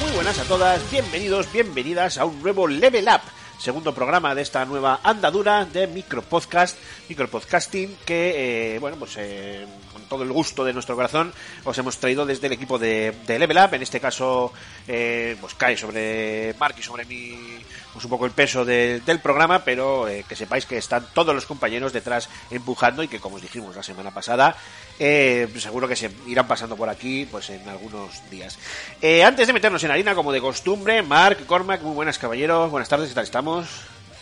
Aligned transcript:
Muy 0.00 0.12
buenas 0.14 0.38
a 0.38 0.44
todas, 0.44 0.90
bienvenidos, 0.90 1.52
bienvenidas 1.52 2.16
a 2.16 2.24
un 2.24 2.40
nuevo 2.40 2.66
Level 2.66 3.04
Up, 3.04 3.20
segundo 3.58 3.94
programa 3.94 4.34
de 4.34 4.40
esta 4.40 4.64
nueva 4.64 5.00
andadura 5.02 5.66
de 5.66 5.86
micropodcast, 5.86 6.78
micropodcasting, 7.10 7.98
que, 8.06 8.76
eh, 8.76 8.78
bueno, 8.78 8.96
pues 8.96 9.16
eh, 9.18 9.66
con 9.92 10.02
todo 10.04 10.22
el 10.22 10.32
gusto 10.32 10.64
de 10.64 10.72
nuestro 10.72 10.96
corazón 10.96 11.34
os 11.64 11.76
hemos 11.76 11.98
traído 11.98 12.24
desde 12.24 12.46
el 12.46 12.54
equipo 12.54 12.78
de, 12.78 13.14
de 13.26 13.38
Level 13.38 13.58
Up, 13.58 13.74
en 13.74 13.82
este 13.82 14.00
caso, 14.00 14.52
eh, 14.88 15.36
pues 15.38 15.54
cae 15.54 15.76
sobre 15.76 16.54
Mark 16.58 16.76
y 16.78 16.82
sobre 16.82 17.04
mí, 17.04 17.58
pues 17.96 18.04
un 18.04 18.10
poco 18.10 18.26
el 18.26 18.32
peso 18.32 18.64
de- 18.64 19.00
del 19.06 19.20
programa, 19.20 19.64
pero 19.64 20.06
eh, 20.06 20.22
que 20.28 20.36
sepáis 20.36 20.66
que 20.66 20.76
están 20.76 21.06
todos 21.14 21.34
los 21.34 21.46
compañeros 21.46 21.94
detrás 21.94 22.28
empujando 22.50 23.02
y 23.02 23.08
que, 23.08 23.18
como 23.20 23.36
os 23.36 23.42
dijimos 23.42 23.74
la 23.74 23.82
semana 23.82 24.10
pasada, 24.10 24.54
eh, 24.98 25.48
seguro 25.56 25.88
que 25.88 25.96
se 25.96 26.10
irán 26.26 26.46
pasando 26.46 26.76
por 26.76 26.90
aquí 26.90 27.26
pues 27.30 27.48
en 27.48 27.66
algunos 27.68 28.10
días. 28.30 28.58
Eh, 29.00 29.24
antes 29.24 29.46
de 29.46 29.54
meternos 29.54 29.82
en 29.84 29.90
harina, 29.90 30.14
como 30.14 30.30
de 30.30 30.42
costumbre, 30.42 31.02
Mark, 31.02 31.46
Cormac, 31.46 31.80
muy 31.80 31.94
buenas 31.94 32.18
caballeros, 32.18 32.70
buenas 32.70 32.88
tardes, 32.90 33.08
¿qué 33.08 33.14
tal 33.14 33.24
estamos? 33.24 33.66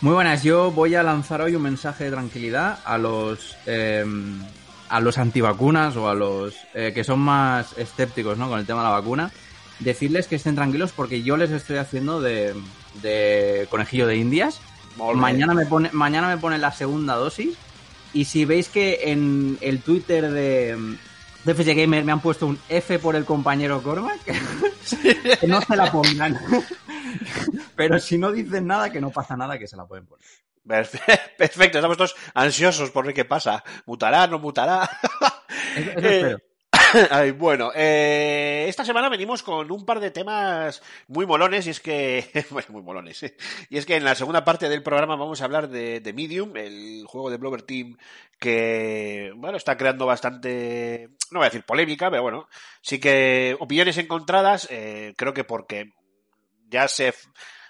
Muy 0.00 0.14
buenas, 0.14 0.42
yo 0.45 0.70
voy 0.70 0.95
a 0.95 1.02
lanzar 1.02 1.41
hoy 1.41 1.56
un 1.56 1.62
mensaje 1.62 2.05
de 2.05 2.11
tranquilidad 2.12 2.78
a 2.84 2.97
los 2.98 3.56
a 4.89 5.00
los 5.00 5.19
antivacunas 5.19 5.97
o 5.97 6.08
a 6.08 6.14
los 6.14 6.55
que 6.72 7.02
son 7.05 7.19
más 7.20 7.77
escépticos 7.77 8.39
¿no? 8.39 8.48
con 8.48 8.61
el 8.61 8.67
tema 8.67 8.80
de 8.83 8.89
la 8.89 8.95
vacuna. 8.95 9.30
Decirles 9.80 10.28
que 10.28 10.36
estén 10.36 10.55
tranquilos 10.55 10.92
porque 10.92 11.22
yo 11.22 11.36
les 11.36 11.50
estoy 11.50 11.78
haciendo 11.78 12.20
de, 12.20 12.55
de 13.03 13.67
conejillo 13.70 14.06
de 14.06 14.17
indias. 14.17 14.61
Mañana 15.14 15.55
me 15.55 15.67
pone 15.67 15.91
mañana 15.92 16.28
me 16.28 16.39
pone 16.39 16.59
la 16.59 16.70
segunda 16.73 17.14
dosis 17.14 17.56
y 18.12 18.27
si 18.27 18.45
veis 18.45 18.69
que 18.69 19.01
en 19.11 19.59
el 19.61 19.81
Twitter 19.83 20.31
de 20.31 20.97
de 21.45 21.55
FG 21.55 21.75
Gamer 21.77 22.05
me 22.05 22.12
han 22.12 22.20
puesto 22.20 22.47
un 22.47 22.59
F 22.70 22.98
por 23.01 23.17
el 23.17 23.25
compañero 23.27 23.83
Cormac, 23.83 24.19
que 25.41 25.47
no 25.47 25.61
se 25.61 25.77
la 25.77 25.91
pongan. 25.92 26.39
Pero 27.77 27.98
si 27.98 28.17
no 28.19 28.33
dicen 28.33 28.67
nada, 28.67 28.91
que 28.91 29.01
no 29.01 29.11
pasa 29.11 29.36
nada, 29.36 29.58
que 29.58 29.67
se 29.67 29.77
la 29.77 29.84
pueden 29.84 30.06
poner. 30.06 30.25
Perfe- 30.67 31.20
Perfecto, 31.36 31.79
estamos 31.79 31.97
todos 31.97 32.14
ansiosos 32.33 32.91
por 32.91 33.05
ver 33.05 33.14
qué 33.14 33.25
pasa. 33.25 33.62
¿Mutará, 33.84 34.27
no 34.27 34.39
mutará? 34.39 34.89
Eso, 35.77 35.91
eso 35.91 35.98
Eh, 35.98 36.17
espero. 36.20 36.39
Bueno, 37.39 37.73
eh, 37.75 38.67
esta 38.69 38.84
semana 38.84 39.09
venimos 39.09 39.42
con 39.42 39.70
un 39.70 39.84
par 39.84 40.00
de 40.00 40.11
temas 40.11 40.83
muy 41.08 41.27
molones 41.27 41.67
y 41.67 41.70
es 41.70 41.80
que, 41.80 42.46
bueno, 42.51 42.69
muy 42.70 42.83
molones, 42.83 43.23
¿eh? 43.23 43.36
y 43.69 43.79
es 43.79 43.86
que 43.86 43.96
en 43.96 44.05
la 44.05 44.14
segunda 44.14 44.45
parte 44.45 44.69
del 44.69 44.83
programa 44.83 45.17
vamos 45.17 45.41
a 45.41 45.45
hablar 45.45 45.69
de, 45.69 46.01
de 46.01 46.13
Medium, 46.13 46.57
el 46.57 47.05
juego 47.07 47.30
de 47.30 47.36
Blover 47.36 47.63
Team 47.63 47.96
que, 48.39 49.33
bueno, 49.36 49.57
está 49.57 49.77
creando 49.77 50.07
bastante, 50.07 51.08
no 51.30 51.41
voy 51.41 51.46
a 51.46 51.51
decir 51.51 51.64
polémica, 51.64 52.11
pero 52.11 52.23
bueno, 52.23 52.48
sí 52.80 52.98
que 52.98 53.57
opiniones 53.58 53.98
encontradas, 53.98 54.69
eh, 54.70 55.14
creo 55.17 55.35
que 55.35 55.45
porque 55.45 55.92
ya 56.69 56.89
se, 56.89 57.14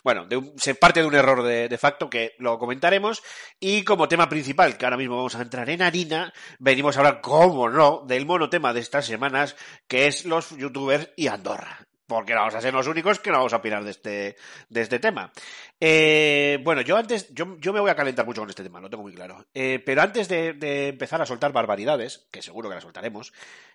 bueno, 0.04 0.26
de 0.26 0.36
un- 0.36 0.52
se 0.56 0.76
parte 0.76 1.00
de 1.00 1.06
un 1.06 1.14
error 1.14 1.42
de, 1.42 1.68
de 1.68 1.78
facto 1.78 2.08
que 2.08 2.34
lo 2.38 2.58
comentaremos 2.58 3.22
y 3.58 3.82
como 3.82 4.06
tema 4.06 4.28
principal, 4.28 4.78
que 4.78 4.84
ahora 4.84 4.96
mismo 4.98 5.16
vamos 5.16 5.34
a 5.34 5.42
entrar 5.42 5.68
en 5.70 5.82
harina, 5.82 6.32
venimos 6.60 6.96
a 6.96 7.00
hablar, 7.00 7.20
como 7.20 7.68
no, 7.68 8.04
del 8.06 8.26
monotema 8.26 8.72
de 8.72 8.80
estas 8.80 9.06
semanas, 9.06 9.56
que 9.88 10.06
es 10.06 10.24
los 10.26 10.50
youtubers 10.56 11.10
y 11.16 11.26
Andorra. 11.26 11.80
Porque 12.06 12.34
no 12.34 12.40
vamos 12.40 12.54
a 12.54 12.60
ser 12.60 12.74
los 12.74 12.86
únicos 12.86 13.18
que 13.18 13.30
no 13.30 13.38
vamos 13.38 13.54
a 13.54 13.56
opinar 13.56 13.82
de 13.82 13.90
este, 13.90 14.36
de 14.68 14.80
este 14.82 14.98
tema. 14.98 15.32
Eh, 15.80 16.58
bueno, 16.62 16.82
yo 16.82 16.98
antes, 16.98 17.32
yo, 17.34 17.56
yo 17.58 17.72
me 17.72 17.80
voy 17.80 17.90
a 17.90 17.96
calentar 17.96 18.26
mucho 18.26 18.42
con 18.42 18.50
este 18.50 18.62
tema, 18.62 18.78
lo 18.78 18.90
tengo 18.90 19.02
muy 19.02 19.14
claro. 19.14 19.46
Eh, 19.54 19.82
pero 19.84 20.02
antes 20.02 20.28
de, 20.28 20.52
de 20.52 20.88
empezar 20.88 21.22
a 21.22 21.26
soltar 21.26 21.52
barbaridades, 21.52 22.28
que 22.30 22.42
seguro 22.42 22.68
que 22.68 22.74
las 22.74 22.84
soltaremos, 22.84 23.32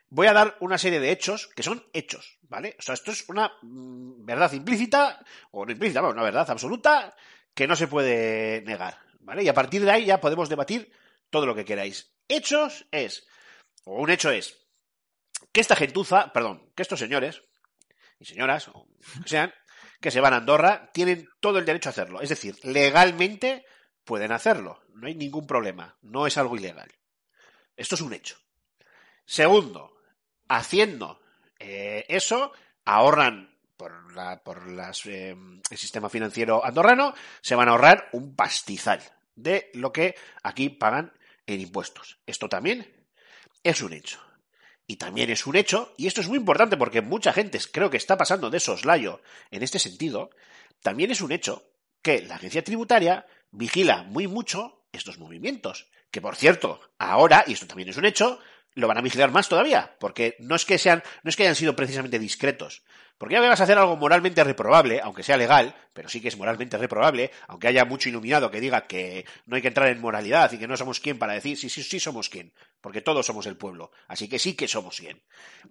voy 0.10 0.28
a 0.28 0.34
dar 0.34 0.58
una 0.60 0.78
serie 0.78 1.00
de 1.00 1.12
hechos 1.12 1.48
que 1.56 1.64
son 1.64 1.84
hechos, 1.94 2.40
¿vale? 2.44 2.76
O 2.80 2.82
sea, 2.82 2.94
esto 2.94 3.12
es 3.12 3.28
una 3.30 3.52
mm, 3.62 4.26
verdad 4.26 4.52
implícita, 4.54 5.24
o 5.52 5.66
no 5.66 5.72
implícita, 5.72 6.02
bueno, 6.02 6.16
una 6.16 6.24
verdad 6.24 6.50
absoluta 6.50 7.16
que 7.54 7.68
no 7.68 7.76
se 7.76 7.88
puede 7.88 8.62
negar, 8.62 9.00
¿vale? 9.20 9.44
Y 9.44 9.48
a 9.48 9.54
partir 9.54 9.84
de 9.84 9.92
ahí 9.92 10.06
ya 10.06 10.20
podemos 10.20 10.50
debatir 10.50 10.92
todo 11.30 11.46
lo 11.46 11.56
que 11.56 11.66
queráis. 11.66 12.14
Hechos 12.28 12.88
es, 12.92 13.28
o 13.86 14.02
un 14.02 14.10
hecho 14.10 14.32
es, 14.32 14.58
que 15.52 15.62
esta 15.62 15.76
gentuza, 15.76 16.32
perdón, 16.34 16.72
que 16.76 16.84
estos 16.84 17.00
señores 17.00 17.42
y 18.20 18.26
señoras, 18.26 18.68
o 18.70 18.88
sean, 19.26 19.54
que 20.02 20.12
se 20.12 20.22
van 20.22 20.34
a 20.34 20.38
Andorra, 20.38 20.92
tienen 20.94 21.28
todo 21.40 21.60
el 21.60 21.66
derecho 21.66 21.90
a 21.90 21.92
hacerlo. 21.92 22.22
Es 22.22 22.30
decir, 22.30 22.58
legalmente 22.64 23.66
pueden 24.04 24.32
hacerlo. 24.32 24.82
No 24.94 25.08
hay 25.08 25.16
ningún 25.16 25.48
problema. 25.48 25.98
No 26.02 26.28
es 26.28 26.38
algo 26.38 26.56
ilegal. 26.56 26.92
Esto 27.76 27.96
es 27.96 28.02
un 28.02 28.14
hecho. 28.14 28.38
Segundo, 29.26 29.99
haciendo 30.50 31.22
eh, 31.60 32.06
eso, 32.10 32.52
ahorran 32.86 33.56
por, 33.78 34.14
la, 34.14 34.44
por 34.44 34.64
eh, 35.06 35.36
el 35.70 35.78
sistema 35.78 36.10
financiero 36.10 36.66
andorrano, 36.66 37.14
se 37.42 37.56
van 37.56 37.70
a 37.70 37.72
ahorrar 37.72 38.10
un 38.12 38.36
pastizal 38.36 39.02
de 39.36 39.72
lo 39.74 39.94
que 39.94 40.16
aquí 40.44 40.70
pagan 40.70 41.14
en 41.48 41.62
impuestos. 41.62 42.20
Esto 42.26 42.50
también 42.50 42.94
es 43.64 43.82
un 43.82 43.94
hecho. 43.94 44.20
Y 44.86 44.96
también 44.96 45.30
es 45.30 45.46
un 45.46 45.56
hecho, 45.56 45.94
y 45.98 46.08
esto 46.08 46.20
es 46.20 46.28
muy 46.28 46.38
importante 46.38 46.76
porque 46.76 47.02
mucha 47.02 47.32
gente 47.32 47.60
creo 47.72 47.92
que 47.92 47.98
está 47.98 48.18
pasando 48.18 48.50
de 48.50 48.60
soslayo 48.60 49.22
en 49.52 49.62
este 49.62 49.78
sentido, 49.78 50.32
también 50.82 51.12
es 51.12 51.22
un 51.22 51.32
hecho 51.32 51.64
que 52.02 52.24
la 52.24 52.36
agencia 52.36 52.64
tributaria 52.64 53.28
vigila 53.52 54.04
muy 54.04 54.28
mucho 54.28 54.82
estos 54.92 55.20
movimientos. 55.20 55.90
Que 56.10 56.22
por 56.22 56.36
cierto, 56.36 56.82
ahora, 56.98 57.44
y 57.46 57.54
esto 57.54 57.68
también 57.68 57.90
es 57.90 57.98
un 57.98 58.06
hecho, 58.06 58.40
lo 58.80 58.88
van 58.88 58.98
a 58.98 59.02
vigilar 59.02 59.32
más 59.32 59.50
todavía, 59.50 59.96
porque 60.00 60.36
no 60.40 60.56
es 60.56 60.66
que 60.66 60.78
sean, 60.78 61.04
no 61.24 61.30
es 61.30 61.36
que 61.36 61.44
hayan 61.44 61.56
sido 61.56 61.76
precisamente 61.76 62.20
discretos. 62.20 62.84
Porque 63.20 63.36
ya 63.36 63.42
me 63.42 63.50
vas 63.50 63.60
a 63.60 63.66
hacer 63.66 63.78
algo 63.78 63.98
moralmente 63.98 64.42
reprobable, 64.46 65.02
aunque 65.04 65.24
sea 65.24 65.36
legal, 65.36 65.76
pero 65.94 66.08
sí 66.08 66.22
que 66.22 66.30
es 66.30 66.38
moralmente 66.38 66.78
reprobable, 66.78 67.32
aunque 67.50 67.68
haya 67.68 67.84
mucho 67.84 68.08
iluminado 68.08 68.50
que 68.50 68.62
diga 68.62 68.88
que 68.88 69.26
no 69.46 69.58
hay 69.58 69.62
que 69.62 69.68
entrar 69.68 69.90
en 69.90 70.00
moralidad 70.00 70.50
y 70.54 70.58
que 70.58 70.70
no 70.70 70.78
somos 70.78 71.02
quien 71.02 71.20
para 71.20 71.34
decir 71.34 71.58
sí, 71.58 71.68
sí, 71.68 71.84
sí 71.84 72.00
somos 72.00 72.30
quien, 72.30 72.54
porque 72.80 73.02
todos 73.02 73.26
somos 73.26 73.46
el 73.46 73.58
pueblo, 73.58 73.92
así 74.08 74.30
que 74.30 74.40
sí 74.40 74.56
que 74.56 74.70
somos 74.70 74.98
quien. 74.98 75.22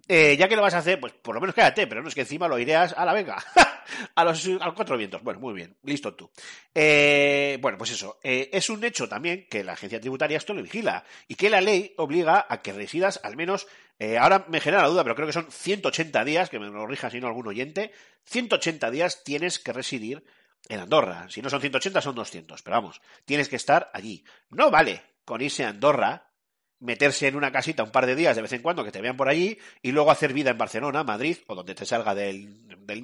Eh, 0.07 0.37
ya 0.37 0.47
que 0.47 0.55
lo 0.55 0.61
vas 0.61 0.75
a 0.75 0.77
hacer, 0.77 0.99
pues 0.99 1.13
por 1.13 1.33
lo 1.33 1.41
menos 1.41 1.55
quédate, 1.55 1.87
pero 1.87 2.03
no 2.03 2.09
es 2.09 2.13
que 2.13 2.21
encima 2.21 2.47
lo 2.47 2.59
ireas 2.59 2.93
a 2.95 3.03
la 3.03 3.13
venga, 3.13 3.43
a 4.15 4.23
los, 4.23 4.45
a 4.45 4.65
los 4.65 4.75
cuatro 4.75 4.95
vientos. 4.95 5.23
Bueno, 5.23 5.39
muy 5.39 5.55
bien, 5.55 5.75
listo 5.81 6.13
tú. 6.13 6.29
Eh, 6.75 7.57
bueno, 7.61 7.79
pues 7.79 7.89
eso, 7.89 8.19
eh, 8.21 8.51
es 8.53 8.69
un 8.69 8.83
hecho 8.83 9.09
también 9.09 9.47
que 9.49 9.63
la 9.63 9.73
agencia 9.73 9.99
tributaria 9.99 10.37
esto 10.37 10.53
lo 10.53 10.61
vigila 10.61 11.03
y 11.27 11.33
que 11.33 11.49
la 11.49 11.61
ley 11.61 11.95
obliga 11.97 12.45
a 12.47 12.61
que 12.61 12.73
residas 12.73 13.19
al 13.23 13.35
menos 13.35 13.65
eh, 13.99 14.17
ahora 14.17 14.45
me 14.47 14.61
genera 14.61 14.83
la 14.83 14.87
duda, 14.87 15.03
pero 15.03 15.15
creo 15.15 15.27
que 15.27 15.33
son 15.33 15.51
180 15.51 16.23
días, 16.23 16.49
que 16.49 16.57
me 16.57 16.67
lo 16.67 16.87
rija 16.87 17.09
si 17.09 17.19
no 17.19 17.27
algún 17.27 17.47
oyente, 17.47 17.91
180 18.23 18.89
días 18.91 19.23
tienes 19.25 19.59
que 19.59 19.73
residir 19.73 20.23
en 20.69 20.79
Andorra. 20.79 21.27
Si 21.29 21.41
no 21.41 21.49
son 21.49 21.59
180, 21.59 22.01
son 22.01 22.15
200, 22.15 22.61
pero 22.61 22.77
vamos, 22.77 23.01
tienes 23.25 23.49
que 23.49 23.57
estar 23.57 23.91
allí. 23.93 24.23
No 24.49 24.71
vale 24.71 25.03
con 25.25 25.41
irse 25.41 25.65
a 25.65 25.69
Andorra, 25.69 26.31
meterse 26.79 27.27
en 27.27 27.35
una 27.35 27.51
casita 27.51 27.83
un 27.83 27.91
par 27.91 28.05
de 28.05 28.15
días 28.15 28.37
de 28.37 28.41
vez 28.41 28.53
en 28.53 28.61
cuando 28.61 28.85
que 28.85 28.91
te 28.91 29.01
vean 29.01 29.17
por 29.17 29.27
allí 29.27 29.59
y 29.81 29.91
luego 29.91 30.11
hacer 30.11 30.31
vida 30.31 30.51
en 30.51 30.57
Barcelona, 30.57 31.03
Madrid 31.03 31.37
o 31.47 31.55
donde 31.55 31.75
te 31.75 31.85
salga 31.85 32.15
del, 32.15 32.67
del. 32.85 33.03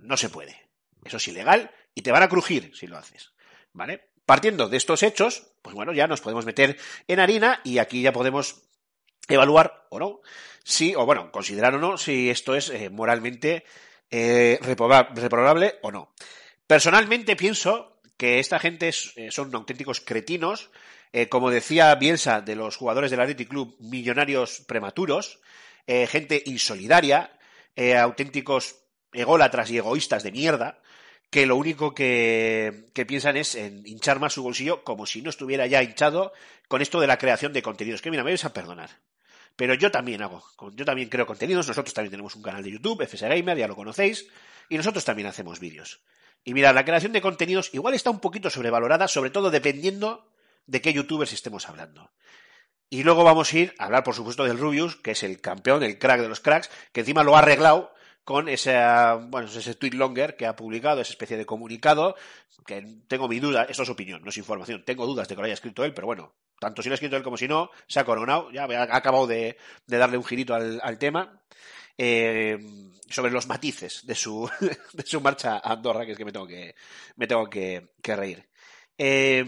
No 0.00 0.16
se 0.16 0.28
puede. 0.28 0.68
Eso 1.04 1.16
es 1.16 1.28
ilegal 1.28 1.70
y 1.94 2.02
te 2.02 2.10
van 2.10 2.24
a 2.24 2.28
crujir 2.28 2.72
si 2.74 2.88
lo 2.88 2.98
haces. 2.98 3.32
¿Vale? 3.72 4.10
Partiendo 4.26 4.68
de 4.68 4.76
estos 4.76 5.02
hechos, 5.02 5.54
pues 5.62 5.74
bueno, 5.74 5.92
ya 5.92 6.06
nos 6.06 6.20
podemos 6.20 6.44
meter 6.44 6.76
en 7.06 7.20
harina 7.20 7.60
y 7.64 7.78
aquí 7.78 8.02
ya 8.02 8.12
podemos 8.12 8.71
evaluar 9.28 9.86
o 9.90 9.98
no 9.98 10.20
si, 10.64 10.94
o 10.94 11.04
bueno, 11.06 11.30
considerar 11.32 11.74
o 11.74 11.78
no 11.78 11.98
si 11.98 12.30
esto 12.30 12.54
es 12.54 12.70
eh, 12.70 12.90
moralmente 12.90 13.64
eh, 14.10 14.58
reproba- 14.62 15.08
reprobable 15.14 15.78
o 15.82 15.90
no. 15.90 16.12
Personalmente 16.66 17.34
pienso 17.36 18.00
que 18.16 18.38
esta 18.38 18.58
gente 18.58 18.88
es- 18.88 19.12
eh, 19.16 19.30
son 19.30 19.54
auténticos 19.54 20.00
cretinos 20.00 20.70
como 21.28 21.50
decía 21.50 21.94
Bielsa, 21.96 22.40
de 22.40 22.56
los 22.56 22.76
jugadores 22.78 23.10
del 23.10 23.20
Athletic 23.20 23.50
Club, 23.50 23.76
millonarios 23.80 24.62
prematuros, 24.66 25.40
gente 25.86 26.42
insolidaria, 26.46 27.36
auténticos 28.00 28.76
ególatras 29.12 29.70
y 29.70 29.76
egoístas 29.76 30.22
de 30.22 30.32
mierda, 30.32 30.80
que 31.28 31.44
lo 31.44 31.56
único 31.56 31.94
que, 31.94 32.88
que 32.94 33.04
piensan 33.04 33.36
es 33.36 33.56
en 33.56 33.86
hinchar 33.86 34.20
más 34.20 34.32
su 34.32 34.42
bolsillo 34.42 34.84
como 34.84 35.04
si 35.04 35.20
no 35.20 35.28
estuviera 35.28 35.66
ya 35.66 35.82
hinchado 35.82 36.32
con 36.66 36.80
esto 36.80 36.98
de 36.98 37.08
la 37.08 37.18
creación 37.18 37.52
de 37.52 37.60
contenidos. 37.62 38.00
Que 38.00 38.10
mira, 38.10 38.24
me 38.24 38.30
vais 38.30 38.46
a 38.46 38.54
perdonar. 38.54 38.88
Pero 39.62 39.74
yo 39.74 39.92
también 39.92 40.20
hago, 40.22 40.42
yo 40.74 40.84
también 40.84 41.08
creo 41.08 41.24
contenidos, 41.24 41.68
nosotros 41.68 41.94
también 41.94 42.10
tenemos 42.10 42.34
un 42.34 42.42
canal 42.42 42.64
de 42.64 42.72
YouTube, 42.72 43.02
FS 43.02 43.28
Gamer, 43.28 43.56
ya 43.56 43.68
lo 43.68 43.76
conocéis, 43.76 44.26
y 44.68 44.76
nosotros 44.76 45.04
también 45.04 45.28
hacemos 45.28 45.60
vídeos. 45.60 46.00
Y 46.42 46.52
mira, 46.52 46.72
la 46.72 46.84
creación 46.84 47.12
de 47.12 47.20
contenidos 47.20 47.72
igual 47.72 47.94
está 47.94 48.10
un 48.10 48.18
poquito 48.18 48.50
sobrevalorada, 48.50 49.06
sobre 49.06 49.30
todo 49.30 49.52
dependiendo 49.52 50.28
de 50.66 50.80
qué 50.80 50.92
youtubers 50.92 51.32
estemos 51.32 51.68
hablando. 51.68 52.10
Y 52.90 53.04
luego 53.04 53.22
vamos 53.22 53.52
a 53.52 53.56
ir 53.56 53.74
a 53.78 53.84
hablar, 53.84 54.02
por 54.02 54.16
supuesto, 54.16 54.42
del 54.42 54.58
Rubius, 54.58 54.96
que 54.96 55.12
es 55.12 55.22
el 55.22 55.40
campeón, 55.40 55.84
el 55.84 55.96
crack 55.96 56.22
de 56.22 56.28
los 56.28 56.40
cracks, 56.40 56.68
que 56.92 57.02
encima 57.02 57.22
lo 57.22 57.36
ha 57.36 57.38
arreglado 57.38 57.94
con 58.24 58.48
ese, 58.48 58.76
bueno, 59.28 59.48
ese 59.48 59.74
tweet 59.74 59.92
longer 59.92 60.36
que 60.36 60.46
ha 60.46 60.56
publicado, 60.56 61.00
esa 61.00 61.12
especie 61.12 61.36
de 61.36 61.46
comunicado, 61.46 62.14
que 62.66 62.84
tengo 63.08 63.28
mi 63.28 63.40
duda, 63.40 63.64
esto 63.64 63.82
es 63.82 63.88
opinión, 63.88 64.22
no 64.22 64.30
es 64.30 64.36
información, 64.36 64.84
tengo 64.84 65.06
dudas 65.06 65.28
de 65.28 65.34
que 65.34 65.40
lo 65.40 65.46
haya 65.46 65.54
escrito 65.54 65.84
él, 65.84 65.94
pero 65.94 66.06
bueno, 66.06 66.34
tanto 66.60 66.82
si 66.82 66.88
lo 66.88 66.92
ha 66.92 66.96
escrito 66.96 67.16
él 67.16 67.22
como 67.22 67.36
si 67.36 67.48
no, 67.48 67.70
se 67.88 68.00
ha 68.00 68.04
coronado, 68.04 68.50
ya 68.52 68.64
ha 68.64 68.96
acabado 68.96 69.26
de, 69.26 69.56
de 69.86 69.98
darle 69.98 70.16
un 70.16 70.24
girito 70.24 70.54
al, 70.54 70.80
al 70.82 70.98
tema. 70.98 71.40
Eh, 71.98 72.58
sobre 73.10 73.30
los 73.30 73.46
matices 73.46 74.06
de 74.06 74.14
su, 74.14 74.50
de 74.92 75.06
su 75.06 75.20
marcha 75.20 75.58
a 75.58 75.72
Andorra, 75.72 76.06
que 76.06 76.12
es 76.12 76.18
que 76.18 76.24
me 76.24 76.32
tengo 76.32 76.46
que, 76.46 76.74
me 77.16 77.26
tengo 77.26 77.48
que, 77.50 77.92
que 78.02 78.16
reír. 78.16 78.48
Eh, 78.96 79.44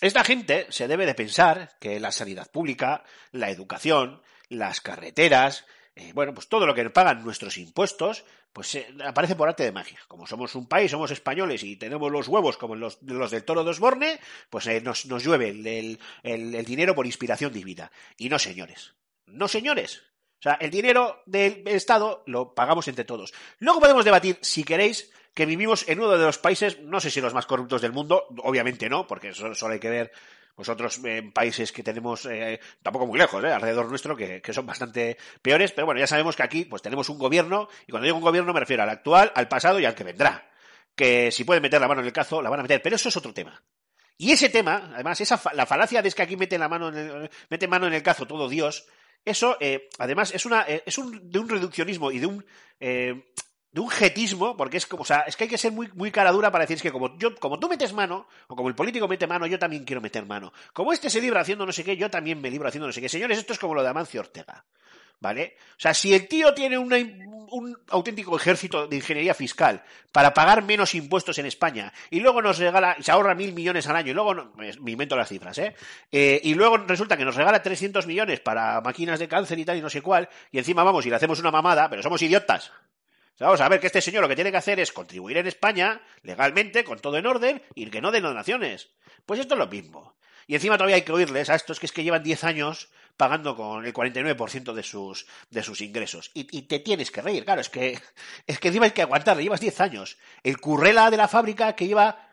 esta 0.00 0.24
gente 0.24 0.66
se 0.70 0.88
debe 0.88 1.06
de 1.06 1.14
pensar 1.14 1.76
que 1.80 2.00
la 2.00 2.12
sanidad 2.12 2.50
pública, 2.50 3.04
la 3.32 3.50
educación, 3.50 4.22
las 4.48 4.80
carreteras, 4.80 5.66
eh, 5.98 6.12
bueno, 6.14 6.32
pues 6.32 6.48
todo 6.48 6.64
lo 6.64 6.74
que 6.74 6.88
pagan 6.90 7.24
nuestros 7.24 7.58
impuestos, 7.58 8.24
pues 8.52 8.72
eh, 8.76 8.86
aparece 9.04 9.34
por 9.34 9.48
arte 9.48 9.64
de 9.64 9.72
magia. 9.72 9.98
Como 10.06 10.28
somos 10.28 10.54
un 10.54 10.68
país, 10.68 10.92
somos 10.92 11.10
españoles 11.10 11.64
y 11.64 11.74
tenemos 11.74 12.12
los 12.12 12.28
huevos 12.28 12.56
como 12.56 12.76
los, 12.76 13.02
los 13.02 13.32
del 13.32 13.44
toro 13.44 13.64
de 13.64 13.70
Osborne, 13.70 14.20
pues 14.48 14.68
eh, 14.68 14.80
nos, 14.80 15.06
nos, 15.06 15.24
llueve 15.24 15.48
el, 15.48 15.98
el, 16.22 16.64
dinero 16.64 16.94
por 16.94 17.04
inspiración 17.04 17.52
divina. 17.52 17.90
Y 18.16 18.28
no, 18.28 18.38
señores. 18.38 18.94
No, 19.26 19.48
señores. 19.48 20.04
O 20.38 20.42
sea, 20.42 20.54
el 20.60 20.70
dinero 20.70 21.20
del 21.26 21.66
Estado 21.66 22.22
lo 22.26 22.54
pagamos 22.54 22.86
entre 22.86 23.04
todos. 23.04 23.34
Luego 23.58 23.80
podemos 23.80 24.04
debatir, 24.04 24.38
si 24.40 24.62
queréis, 24.62 25.10
que 25.34 25.46
vivimos 25.46 25.88
en 25.88 25.98
uno 25.98 26.16
de 26.16 26.24
los 26.24 26.38
países, 26.38 26.78
no 26.80 27.00
sé 27.00 27.10
si 27.10 27.20
los 27.20 27.34
más 27.34 27.46
corruptos 27.46 27.82
del 27.82 27.92
mundo, 27.92 28.28
obviamente 28.44 28.88
no, 28.88 29.08
porque 29.08 29.34
solo 29.34 29.72
hay 29.72 29.80
que 29.80 29.90
ver 29.90 30.12
pues 30.58 30.68
otros 30.68 30.98
eh, 31.04 31.22
países 31.32 31.70
que 31.70 31.84
tenemos 31.84 32.26
eh, 32.26 32.58
tampoco 32.82 33.06
muy 33.06 33.16
lejos, 33.16 33.44
eh, 33.44 33.52
alrededor 33.52 33.88
nuestro, 33.88 34.16
que, 34.16 34.42
que, 34.42 34.52
son 34.52 34.66
bastante 34.66 35.16
peores, 35.40 35.70
pero 35.70 35.86
bueno, 35.86 36.00
ya 36.00 36.08
sabemos 36.08 36.34
que 36.34 36.42
aquí 36.42 36.64
pues 36.64 36.82
tenemos 36.82 37.08
un 37.10 37.16
gobierno, 37.16 37.68
y 37.86 37.92
cuando 37.92 38.06
digo 38.06 38.16
un 38.16 38.24
gobierno 38.24 38.52
me 38.52 38.58
refiero 38.58 38.82
al 38.82 38.88
actual, 38.88 39.30
al 39.36 39.46
pasado 39.46 39.78
y 39.78 39.84
al 39.84 39.94
que 39.94 40.02
vendrá. 40.02 40.50
Que 40.96 41.30
si 41.30 41.44
pueden 41.44 41.62
meter 41.62 41.80
la 41.80 41.86
mano 41.86 42.00
en 42.00 42.08
el 42.08 42.12
cazo, 42.12 42.42
la 42.42 42.50
van 42.50 42.58
a 42.58 42.62
meter, 42.64 42.82
pero 42.82 42.96
eso 42.96 43.08
es 43.08 43.16
otro 43.16 43.32
tema. 43.32 43.62
Y 44.16 44.32
ese 44.32 44.48
tema, 44.48 44.90
además, 44.94 45.20
esa 45.20 45.38
fa 45.38 45.54
la 45.54 45.64
falacia 45.64 46.02
de 46.02 46.08
es 46.08 46.16
que 46.16 46.22
aquí 46.22 46.36
mete 46.36 46.58
la 46.58 46.68
mano 46.68 46.88
en 46.88 46.96
el, 46.96 47.30
mete 47.50 47.68
mano 47.68 47.86
en 47.86 47.92
el 47.92 48.02
cazo 48.02 48.26
todo 48.26 48.48
Dios, 48.48 48.88
eso, 49.24 49.58
eh, 49.60 49.88
además, 50.00 50.34
es 50.34 50.44
una, 50.44 50.62
es 50.62 50.98
un, 50.98 51.30
de 51.30 51.38
un 51.38 51.48
reduccionismo 51.48 52.10
y 52.10 52.18
de 52.18 52.26
un, 52.26 52.44
de 53.70 53.80
un 53.80 53.90
jetismo, 53.90 54.56
porque 54.56 54.78
es 54.78 54.86
como, 54.86 55.02
o 55.02 55.06
sea, 55.06 55.20
es 55.20 55.36
que 55.36 55.44
hay 55.44 55.50
que 55.50 55.58
ser 55.58 55.72
muy, 55.72 55.88
muy 55.94 56.10
cara 56.10 56.32
dura 56.32 56.50
para 56.50 56.64
decir 56.64 56.76
es 56.76 56.82
que 56.82 56.92
como 56.92 57.18
yo, 57.18 57.34
como 57.36 57.58
tú 57.58 57.68
metes 57.68 57.92
mano, 57.92 58.26
o 58.46 58.56
como 58.56 58.68
el 58.68 58.74
político 58.74 59.06
mete 59.06 59.26
mano, 59.26 59.46
yo 59.46 59.58
también 59.58 59.84
quiero 59.84 60.00
meter 60.00 60.24
mano. 60.24 60.52
Como 60.72 60.92
este 60.92 61.10
se 61.10 61.20
libra 61.20 61.42
haciendo 61.42 61.66
no 61.66 61.72
sé 61.72 61.84
qué, 61.84 61.96
yo 61.96 62.10
también 62.10 62.40
me 62.40 62.50
libro 62.50 62.68
haciendo 62.68 62.86
no 62.86 62.92
sé 62.92 63.00
qué. 63.00 63.08
Señores, 63.08 63.38
esto 63.38 63.52
es 63.52 63.58
como 63.58 63.74
lo 63.74 63.82
de 63.82 63.88
Amancio 63.88 64.20
Ortega. 64.20 64.64
¿Vale? 65.20 65.56
O 65.72 65.80
sea, 65.80 65.94
si 65.94 66.14
el 66.14 66.28
tío 66.28 66.54
tiene 66.54 66.78
un 66.78 67.76
auténtico 67.88 68.36
ejército 68.36 68.86
de 68.86 68.96
ingeniería 68.96 69.34
fiscal 69.34 69.82
para 70.12 70.32
pagar 70.32 70.62
menos 70.62 70.94
impuestos 70.94 71.36
en 71.38 71.46
España 71.46 71.92
y 72.08 72.20
luego 72.20 72.40
nos 72.40 72.58
regala, 72.58 72.96
se 73.00 73.10
ahorra 73.10 73.34
mil 73.34 73.52
millones 73.52 73.88
al 73.88 73.96
año 73.96 74.12
y 74.12 74.14
luego, 74.14 74.52
me 74.54 74.92
invento 74.92 75.16
las 75.16 75.28
cifras, 75.28 75.58
¿eh? 75.58 75.74
¿eh? 76.12 76.40
Y 76.44 76.54
luego 76.54 76.76
resulta 76.76 77.16
que 77.16 77.24
nos 77.24 77.34
regala 77.34 77.60
300 77.60 78.06
millones 78.06 78.38
para 78.38 78.80
máquinas 78.80 79.18
de 79.18 79.26
cáncer 79.26 79.58
y 79.58 79.64
tal 79.64 79.76
y 79.78 79.82
no 79.82 79.90
sé 79.90 80.02
cuál, 80.02 80.28
y 80.52 80.58
encima 80.58 80.84
vamos 80.84 81.04
y 81.04 81.10
le 81.10 81.16
hacemos 81.16 81.40
una 81.40 81.50
mamada, 81.50 81.90
pero 81.90 82.00
somos 82.00 82.22
idiotas. 82.22 82.70
Vamos 83.38 83.60
a 83.60 83.68
ver 83.68 83.80
que 83.80 83.86
este 83.86 84.00
señor 84.00 84.22
lo 84.22 84.28
que 84.28 84.34
tiene 84.34 84.50
que 84.50 84.56
hacer 84.56 84.80
es 84.80 84.92
contribuir 84.92 85.36
en 85.36 85.46
España 85.46 86.00
legalmente, 86.22 86.82
con 86.82 86.98
todo 86.98 87.18
en 87.18 87.26
orden, 87.26 87.62
y 87.74 87.86
que 87.86 88.00
no 88.00 88.10
den 88.10 88.24
donaciones. 88.24 88.90
Pues 89.26 89.38
esto 89.40 89.54
es 89.54 89.58
lo 89.58 89.68
mismo. 89.68 90.16
Y 90.48 90.54
encima 90.54 90.76
todavía 90.76 90.96
hay 90.96 91.02
que 91.02 91.12
oírles 91.12 91.50
a 91.50 91.54
estos 91.54 91.78
que 91.78 91.86
es 91.86 91.92
que 91.92 92.02
llevan 92.02 92.22
10 92.22 92.42
años 92.44 92.88
pagando 93.18 93.54
con 93.54 93.84
el 93.84 93.92
49% 93.92 94.72
de 94.72 94.82
sus, 94.82 95.26
de 95.50 95.62
sus 95.62 95.80
ingresos. 95.82 96.30
Y, 96.34 96.62
te 96.62 96.78
tienes 96.78 97.10
que 97.10 97.20
reír, 97.20 97.44
claro, 97.44 97.60
es 97.60 97.68
que, 97.68 98.00
es 98.46 98.58
que 98.58 98.68
encima 98.68 98.86
hay 98.86 98.92
que 98.92 99.02
aguantarle, 99.02 99.42
llevas 99.42 99.60
10 99.60 99.80
años. 99.82 100.18
El 100.42 100.58
currela 100.58 101.10
de 101.10 101.18
la 101.18 101.28
fábrica 101.28 101.74
que 101.74 101.86
lleva 101.86 102.30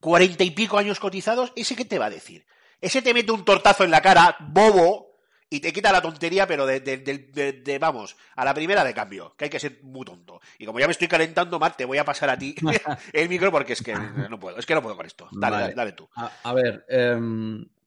40 0.00 0.44
y 0.44 0.50
pico 0.50 0.78
años 0.78 1.00
cotizados, 1.00 1.52
¿ese 1.56 1.74
qué 1.74 1.84
te 1.84 1.98
va 1.98 2.06
a 2.06 2.10
decir? 2.10 2.46
Ese 2.80 3.02
te 3.02 3.14
mete 3.14 3.32
un 3.32 3.44
tortazo 3.44 3.84
en 3.84 3.90
la 3.90 4.02
cara, 4.02 4.36
bobo, 4.40 5.07
y 5.50 5.60
te 5.60 5.72
quita 5.72 5.92
la 5.92 6.02
tontería, 6.02 6.46
pero 6.46 6.66
de, 6.66 6.80
de, 6.80 6.98
de, 6.98 7.52
de, 7.52 7.78
vamos, 7.78 8.16
a 8.36 8.44
la 8.44 8.54
primera 8.54 8.84
de 8.84 8.94
cambio, 8.94 9.34
que 9.36 9.44
hay 9.44 9.50
que 9.50 9.60
ser 9.60 9.80
muy 9.82 10.04
tonto. 10.04 10.40
Y 10.58 10.66
como 10.66 10.78
ya 10.78 10.86
me 10.86 10.92
estoy 10.92 11.08
calentando, 11.08 11.58
Matt, 11.58 11.76
te 11.76 11.84
voy 11.84 11.98
a 11.98 12.04
pasar 12.04 12.30
a 12.30 12.38
ti 12.38 12.54
el 13.12 13.28
micro 13.28 13.50
porque 13.50 13.72
es 13.72 13.82
que 13.82 13.94
no 13.94 14.38
puedo, 14.38 14.58
es 14.58 14.66
que 14.66 14.74
no 14.74 14.82
puedo 14.82 14.96
con 14.96 15.06
esto. 15.06 15.28
Dale, 15.32 15.52
vale. 15.52 15.62
dale, 15.62 15.74
dale, 15.74 15.92
tú. 15.92 16.08
A, 16.16 16.30
a 16.42 16.54
ver, 16.54 16.84
eh, 16.88 17.18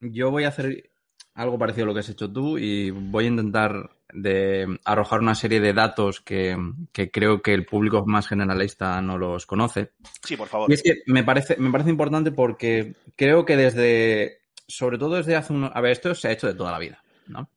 yo 0.00 0.30
voy 0.30 0.44
a 0.44 0.48
hacer 0.48 0.92
algo 1.34 1.58
parecido 1.58 1.84
a 1.84 1.86
lo 1.88 1.94
que 1.94 2.00
has 2.00 2.08
hecho 2.08 2.30
tú 2.30 2.58
y 2.58 2.90
voy 2.90 3.24
a 3.24 3.28
intentar 3.28 3.90
de 4.12 4.78
arrojar 4.84 5.20
una 5.20 5.34
serie 5.34 5.60
de 5.60 5.72
datos 5.72 6.20
que, 6.20 6.56
que, 6.92 7.10
creo 7.10 7.40
que 7.40 7.54
el 7.54 7.64
público 7.64 8.04
más 8.06 8.28
generalista 8.28 9.00
no 9.00 9.16
los 9.16 9.46
conoce. 9.46 9.92
Sí, 10.22 10.36
por 10.36 10.48
favor. 10.48 10.70
Y 10.70 10.74
es 10.74 10.82
que 10.82 11.02
me 11.06 11.24
parece, 11.24 11.56
me 11.56 11.70
parece 11.70 11.90
importante 11.90 12.30
porque 12.30 12.94
creo 13.16 13.46
que 13.46 13.56
desde, 13.56 14.42
sobre 14.66 14.98
todo 14.98 15.16
desde 15.16 15.36
hace 15.36 15.52
unos, 15.52 15.70
a 15.74 15.80
ver, 15.80 15.92
esto 15.92 16.14
se 16.14 16.28
ha 16.28 16.32
hecho 16.32 16.46
de 16.46 16.54
toda 16.54 16.72
la 16.72 16.78
vida, 16.78 17.02
¿no? 17.26 17.50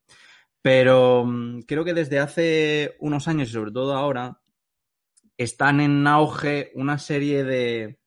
Pero 0.61 1.21
um, 1.21 1.61
creo 1.61 1.85
que 1.85 1.93
desde 1.93 2.19
hace 2.19 2.95
unos 2.99 3.27
años 3.27 3.49
y 3.49 3.53
sobre 3.53 3.71
todo 3.71 3.95
ahora 3.95 4.39
están 5.37 5.79
en 5.79 6.07
auge 6.07 6.71
una 6.75 6.97
serie 6.97 7.43
de 7.43 7.99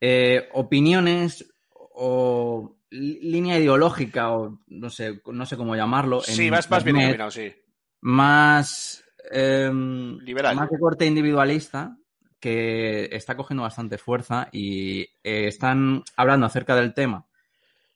eh, 0.00 0.48
opiniones 0.52 1.54
o 1.70 2.76
línea 2.90 3.58
ideológica 3.58 4.32
o 4.32 4.60
no 4.66 4.90
sé, 4.90 5.22
no 5.26 5.46
sé 5.46 5.56
cómo 5.56 5.76
llamarlo. 5.76 6.20
Sí, 6.20 6.50
más, 6.50 6.70
más 6.70 6.84
bien 6.84 7.16
sí. 7.30 7.54
Más, 8.00 9.04
eh, 9.30 9.70
Liberal. 9.72 10.56
más 10.56 10.70
de 10.70 10.78
corte 10.78 11.06
individualista 11.06 11.96
que 12.40 13.08
está 13.12 13.36
cogiendo 13.36 13.62
bastante 13.62 13.98
fuerza 13.98 14.48
y 14.50 15.02
eh, 15.22 15.46
están 15.46 16.02
hablando 16.16 16.46
acerca 16.46 16.74
del 16.74 16.94
tema 16.94 17.26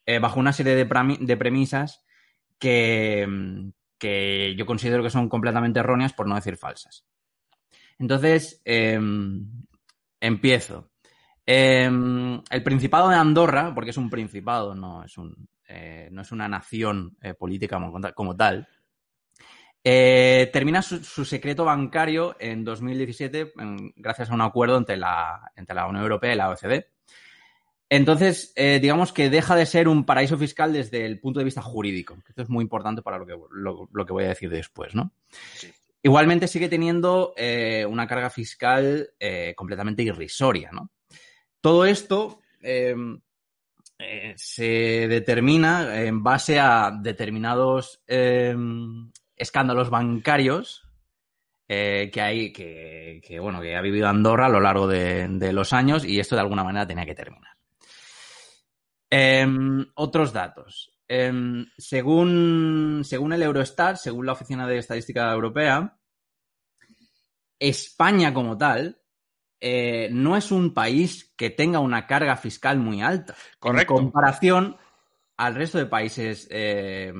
eh, 0.05 0.19
bajo 0.19 0.39
una 0.39 0.53
serie 0.53 0.75
de, 0.75 1.17
de 1.19 1.37
premisas 1.37 2.04
que, 2.59 4.55
yo 4.57 4.65
considero 4.65 5.03
que 5.03 5.09
son 5.09 5.29
completamente 5.29 5.79
erróneas, 5.79 6.13
por 6.13 6.27
no 6.27 6.35
decir 6.35 6.57
falsas. 6.57 7.05
Entonces, 7.97 8.61
eh, 8.65 8.99
empiezo. 10.19 10.91
Eh, 11.45 11.89
el 12.49 12.63
Principado 12.63 13.09
de 13.09 13.15
Andorra, 13.15 13.73
porque 13.73 13.91
es 13.91 13.97
un 13.97 14.09
principado, 14.09 14.73
no 14.73 15.03
es, 15.03 15.17
un, 15.17 15.47
eh, 15.67 16.09
no 16.11 16.21
es 16.21 16.31
una 16.31 16.47
nación 16.47 17.17
eh, 17.21 17.33
política 17.33 17.79
como, 18.13 18.35
tal, 18.35 18.67
eh, 19.83 20.49
termina 20.51 20.81
su, 20.81 21.25
secreto 21.25 21.65
bancario 21.65 22.35
en 22.39 22.63
2017 22.63 23.53
en, 23.57 23.93
gracias 23.95 24.31
a 24.31 24.33
un 24.33 24.41
acuerdo 24.41 24.77
entre 24.77 24.97
la, 24.97 25.51
entre 25.55 25.75
la 25.75 25.87
Unión 25.87 26.03
Europea 26.03 26.33
y 26.33 26.37
la 26.37 26.49
OECD. 26.49 26.85
Entonces, 27.89 28.51
eh, 28.55 28.79
digamos 28.81 29.13
que 29.13 29.29
deja 29.29 29.55
de 29.55 29.65
ser 29.65 29.87
un 29.87 30.05
paraíso 30.05 30.37
fiscal 30.37 30.73
desde 30.73 31.05
el 31.05 31.19
punto 31.19 31.39
de 31.39 31.45
vista 31.45 31.61
jurídico. 31.61 32.17
Esto 32.27 32.41
es 32.41 32.49
muy 32.49 32.63
importante 32.63 33.01
para 33.01 33.19
lo 33.19 33.25
que, 33.25 33.37
lo, 33.51 33.89
lo 33.91 34.05
que 34.05 34.13
voy 34.13 34.23
a 34.23 34.29
decir 34.29 34.49
después, 34.49 34.95
¿no? 34.95 35.11
Sí. 35.53 35.71
Igualmente 36.01 36.47
sigue 36.47 36.69
teniendo 36.69 37.33
eh, 37.35 37.85
una 37.87 38.07
carga 38.07 38.29
fiscal 38.29 39.09
eh, 39.19 39.53
completamente 39.55 40.03
irrisoria, 40.03 40.69
¿no? 40.71 40.91
Todo 41.61 41.85
esto 41.85 42.41
eh, 43.97 44.33
se 44.35 45.07
determina 45.07 46.01
en 46.01 46.21
base 46.21 46.59
a 46.59 46.91
determinados 46.91 48.01
eh, 48.07 48.53
escándalos 49.37 49.89
bancarios 49.89 50.83
eh, 51.67 52.09
que 52.13 52.21
hay, 52.21 52.51
que, 52.51 53.21
que, 53.25 53.39
bueno, 53.39 53.61
que 53.61 53.75
ha 53.75 53.81
vivido 53.81 54.07
Andorra 54.07 54.47
a 54.47 54.49
lo 54.49 54.59
largo 54.59 54.87
de, 54.87 55.27
de, 55.29 55.53
los 55.53 55.71
años 55.71 56.03
y 56.03 56.19
esto 56.19 56.35
de 56.35 56.41
alguna 56.41 56.63
manera 56.63 56.85
tenía 56.85 57.05
que 57.05 57.15
terminar. 57.15 57.54
Eh, 59.09 59.47
otros 59.95 60.33
datos. 60.33 60.91
Eh, 61.07 61.31
según, 61.77 63.01
según 63.03 63.33
el 63.33 63.43
Eurostat, 63.43 63.97
según 63.97 64.25
la 64.25 64.33
Oficina 64.33 64.67
de 64.67 64.79
Estadística 64.79 65.31
Europea, 65.31 65.97
España 67.59 68.33
como 68.33 68.57
tal 68.57 68.99
eh, 69.59 70.09
no 70.11 70.35
es 70.35 70.51
un 70.51 70.73
país 70.73 71.33
que 71.35 71.49
tenga 71.49 71.79
una 71.79 72.05
carga 72.05 72.37
fiscal 72.37 72.77
muy 72.77 73.01
alta. 73.01 73.35
Correcto. 73.59 73.95
En 73.95 74.03
comparación 74.03 74.77
al 75.37 75.55
resto 75.55 75.77
de 75.77 75.85
países 75.85 76.47
eh, 76.51 77.13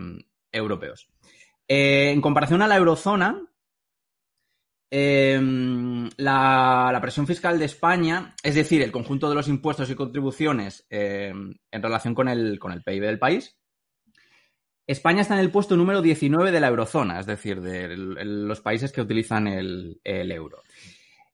europeos. 0.51 1.09
Eh, 1.67 2.11
en 2.11 2.21
comparación 2.21 2.61
a 2.61 2.67
la 2.67 2.77
eurozona, 2.77 3.41
eh, 4.97 6.09
la, 6.15 6.97
presión 7.01 7.27
fiscal 7.27 7.59
de 7.59 7.65
España, 7.65 8.33
es 8.41 8.55
decir, 8.55 8.81
el 8.81 8.93
conjunto 8.93 9.27
de 9.27 9.35
los 9.35 9.49
impuestos 9.49 9.89
y 9.89 9.95
contribuciones 9.95 10.85
eh, 10.89 11.33
en 11.71 11.83
relación 11.83 12.15
con 12.15 12.29
el, 12.29 12.57
con 12.59 12.71
el 12.71 12.81
PIB 12.81 13.01
del 13.01 13.19
país, 13.19 13.57
España 14.87 15.21
está 15.21 15.33
en 15.33 15.41
el 15.41 15.51
puesto 15.51 15.75
número 15.75 16.01
19 16.01 16.49
de 16.49 16.59
la 16.61 16.67
eurozona, 16.67 17.19
es 17.19 17.25
decir, 17.25 17.59
de 17.59 17.97
los 17.97 18.61
países 18.61 18.93
que 18.93 19.01
utilizan 19.01 19.47
el, 19.47 19.99
el 20.05 20.31
euro. 20.31 20.61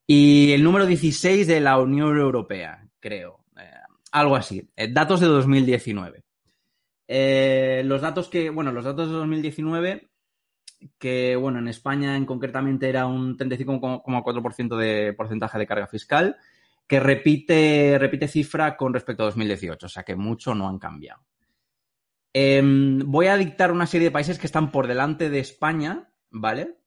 Y 0.07 0.53
el 0.53 0.63
número 0.63 0.87
16 0.87 1.45
de 1.45 1.61
la 1.61 1.77
Unión 1.77 2.17
Europea, 2.17 2.83
creo. 2.99 3.45
Eh, 3.59 3.69
algo 4.11 4.35
así. 4.35 4.67
Eh, 4.75 4.91
datos 4.91 5.19
de 5.19 5.27
2019. 5.27 6.23
Eh, 7.07 7.83
los 7.85 8.01
datos 8.01 8.27
que, 8.27 8.49
bueno, 8.49 8.71
los 8.71 8.85
datos 8.85 9.09
de 9.09 9.17
2019, 9.17 10.10
que, 10.97 11.35
bueno, 11.35 11.59
en 11.59 11.67
España 11.67 12.15
en 12.15 12.25
concretamente 12.25 12.89
era 12.89 13.05
un 13.05 13.37
35,4% 13.37 14.77
de 14.77 15.13
porcentaje 15.13 15.57
de 15.57 15.67
carga 15.67 15.87
fiscal, 15.87 16.37
que 16.87 16.99
repite, 16.99 17.97
repite 17.99 18.27
cifra 18.27 18.75
con 18.75 18.93
respecto 18.93 19.23
a 19.23 19.27
2018, 19.27 19.85
o 19.85 19.89
sea 19.89 20.03
que 20.03 20.15
mucho 20.15 20.53
no 20.53 20.67
han 20.67 20.79
cambiado. 20.79 21.21
Em, 22.33 22.99
voy 22.99 23.27
a 23.27 23.37
dictar 23.37 23.71
una 23.71 23.85
serie 23.85 24.07
de 24.07 24.11
países 24.11 24.39
que 24.39 24.47
están 24.47 24.71
por 24.71 24.87
delante 24.87 25.29
de 25.29 25.39
España, 25.39 26.09
¿vale? 26.29 26.77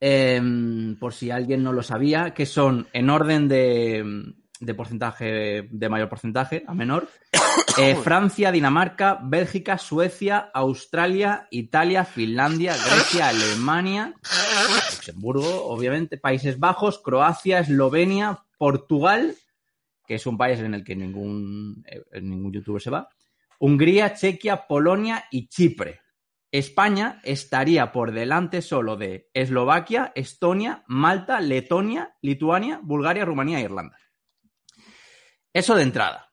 Em, 0.00 0.96
por 0.98 1.12
si 1.12 1.30
alguien 1.30 1.62
no 1.62 1.72
lo 1.72 1.82
sabía, 1.82 2.32
que 2.32 2.46
son 2.46 2.88
en 2.92 3.10
orden 3.10 3.48
de, 3.48 4.34
de 4.60 4.74
porcentaje, 4.74 5.68
de 5.70 5.88
mayor 5.88 6.08
porcentaje 6.08 6.64
a 6.66 6.74
menor, 6.74 7.08
eh, 7.78 7.94
Francia, 7.96 8.52
Dinamarca, 8.52 9.18
Bélgica, 9.22 9.78
Suecia, 9.78 10.50
Australia, 10.52 11.46
Italia, 11.50 12.04
Finlandia, 12.04 12.74
Grecia, 12.74 13.28
Alemania, 13.28 14.14
Luxemburgo, 14.92 15.66
obviamente, 15.66 16.18
Países 16.18 16.58
Bajos, 16.58 16.98
Croacia, 16.98 17.60
Eslovenia, 17.60 18.44
Portugal, 18.58 19.34
que 20.06 20.14
es 20.16 20.26
un 20.26 20.36
país 20.38 20.58
en 20.60 20.74
el 20.74 20.84
que 20.84 20.96
ningún, 20.96 21.84
eh, 21.86 22.20
ningún 22.20 22.52
youtuber 22.52 22.82
se 22.82 22.90
va, 22.90 23.08
Hungría, 23.58 24.14
Chequia, 24.14 24.66
Polonia 24.66 25.24
y 25.30 25.48
Chipre. 25.48 26.00
España 26.50 27.20
estaría 27.24 27.92
por 27.92 28.12
delante 28.12 28.62
solo 28.62 28.96
de 28.96 29.28
Eslovaquia, 29.34 30.12
Estonia, 30.14 30.82
Malta, 30.86 31.40
Letonia, 31.40 32.16
Lituania, 32.22 32.80
Bulgaria, 32.82 33.26
Rumanía 33.26 33.58
e 33.58 33.64
Irlanda. 33.64 33.96
Eso 35.52 35.74
de 35.74 35.82
entrada, 35.82 36.32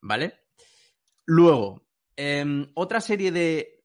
¿vale? 0.00 0.34
Luego, 1.26 1.86
em, 2.16 2.70
otra 2.74 3.00
serie 3.00 3.30
de... 3.32 3.82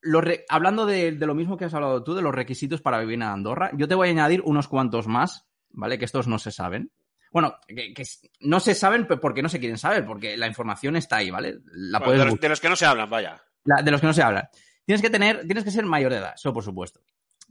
los 0.00 0.22
re- 0.24 0.44
hablando 0.48 0.86
de, 0.86 1.12
de 1.12 1.26
lo 1.26 1.34
mismo 1.34 1.56
que 1.56 1.64
has 1.66 1.74
hablado 1.74 2.02
tú, 2.04 2.14
de 2.14 2.22
los 2.22 2.34
requisitos 2.34 2.80
para 2.80 2.98
vivir 3.00 3.14
en 3.14 3.22
Andorra, 3.22 3.70
yo 3.74 3.88
te 3.88 3.94
voy 3.94 4.08
a 4.08 4.10
añadir 4.12 4.40
unos 4.44 4.68
cuantos 4.68 5.06
más, 5.06 5.46
¿vale? 5.70 5.98
Que 5.98 6.04
estos 6.04 6.26
no 6.28 6.38
se 6.38 6.50
saben. 6.52 6.90
Bueno, 7.32 7.56
que, 7.68 7.92
no 8.40 8.60
se 8.60 8.74
saben 8.74 9.06
porque 9.06 9.42
no 9.42 9.48
se 9.48 9.58
quieren 9.60 9.78
saber, 9.78 10.06
porque 10.06 10.36
la 10.36 10.46
información 10.46 10.96
está 10.96 11.16
ahí, 11.16 11.30
¿vale? 11.30 11.58
La 11.72 11.98
Bueno, 11.98 12.04
puedes 12.04 12.18
de, 12.20 12.24
los, 12.24 12.32
buscar. 12.34 12.42
de 12.42 12.48
los 12.50 12.60
que 12.60 12.68
no 12.68 12.76
se 12.76 12.86
hablan, 12.86 13.10
vaya. 13.10 13.42
La- 13.64 13.82
de 13.82 13.90
los 13.90 14.00
que 14.00 14.06
no 14.06 14.12
se 14.14 14.22
habla. 14.22 14.48
Tienes 14.84 15.02
que 15.02 15.10
tener, 15.10 15.44
tienes 15.44 15.64
que 15.64 15.70
ser 15.72 15.84
mayor 15.84 16.12
de 16.12 16.18
edad, 16.18 16.34
eso 16.36 16.52
por 16.52 16.62
supuesto. 16.62 17.00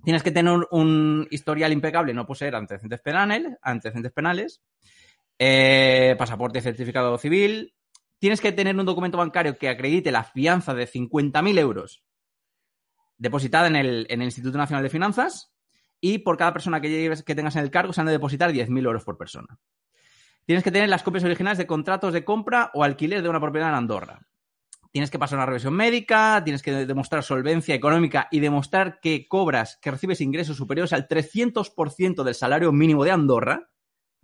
Tienes 0.04 0.24
que 0.24 0.32
tener 0.32 0.58
un 0.72 1.28
historial 1.32 1.72
impecable, 1.74 2.14
no 2.14 2.26
poseer 2.26 2.56
antecedentes 2.56 3.02
penales, 3.02 3.58
antecedentes 3.62 4.12
penales, 4.14 4.62
eh, 5.40 6.16
pasaporte 6.18 6.60
y 6.60 6.62
certificado 6.62 7.18
civil. 7.18 7.76
Tienes 8.20 8.42
que 8.42 8.52
tener 8.52 8.76
un 8.78 8.86
documento 8.86 9.18
bancario 9.18 9.58
que 9.58 9.70
acredite 9.70 10.12
la 10.12 10.24
fianza 10.24 10.74
de 10.74 10.88
50.000 10.88 11.60
euros 11.60 12.04
depositada 13.18 13.68
en 13.68 13.76
el, 13.76 14.22
Instituto 14.24 14.58
Nacional 14.58 14.84
de 14.84 14.90
Finanzas 14.90 15.54
y 16.02 16.20
por 16.20 16.38
cada 16.38 16.52
persona 16.52 16.82
que, 16.82 17.14
que 17.26 17.36
tengas 17.36 17.56
en 17.56 17.64
el 17.64 17.72
cargo 17.72 17.94
se 17.94 18.02
han 18.02 18.08
de 18.08 18.14
depositar 18.14 18.52
10.000 18.52 18.86
euros 18.86 19.04
por 19.04 19.18
persona. 19.18 19.58
Tienes 20.46 20.64
que 20.64 20.72
tener 20.72 20.90
las 20.90 21.04
copias 21.04 21.24
originales 21.24 21.58
de 21.58 21.66
contratos 21.66 22.14
de 22.14 22.26
compra 22.26 22.72
o 22.74 22.84
alquiler 22.84 23.22
de 23.22 23.30
una 23.30 23.40
propiedad 23.40 23.70
en 23.70 23.76
Andorra 23.76 24.28
tienes 24.96 25.12
que 25.12 25.20
pasar 25.20 25.40
una 25.40 25.46
revisión 25.46 25.74
médica, 25.74 26.42
tienes 26.42 26.64
que 26.64 26.72
demostrar 26.86 27.22
solvencia 27.22 27.76
económica 27.76 28.30
y 28.32 28.40
demostrar 28.40 29.02
que 29.02 29.28
cobras, 29.28 29.78
que 29.82 29.92
recibes 29.92 30.22
ingresos 30.22 30.56
superiores 30.56 30.94
al 30.94 31.10
300% 31.10 32.24
del 32.24 32.34
salario 32.34 32.72
mínimo 32.72 33.04
de 33.04 33.12
Andorra, 33.12 33.70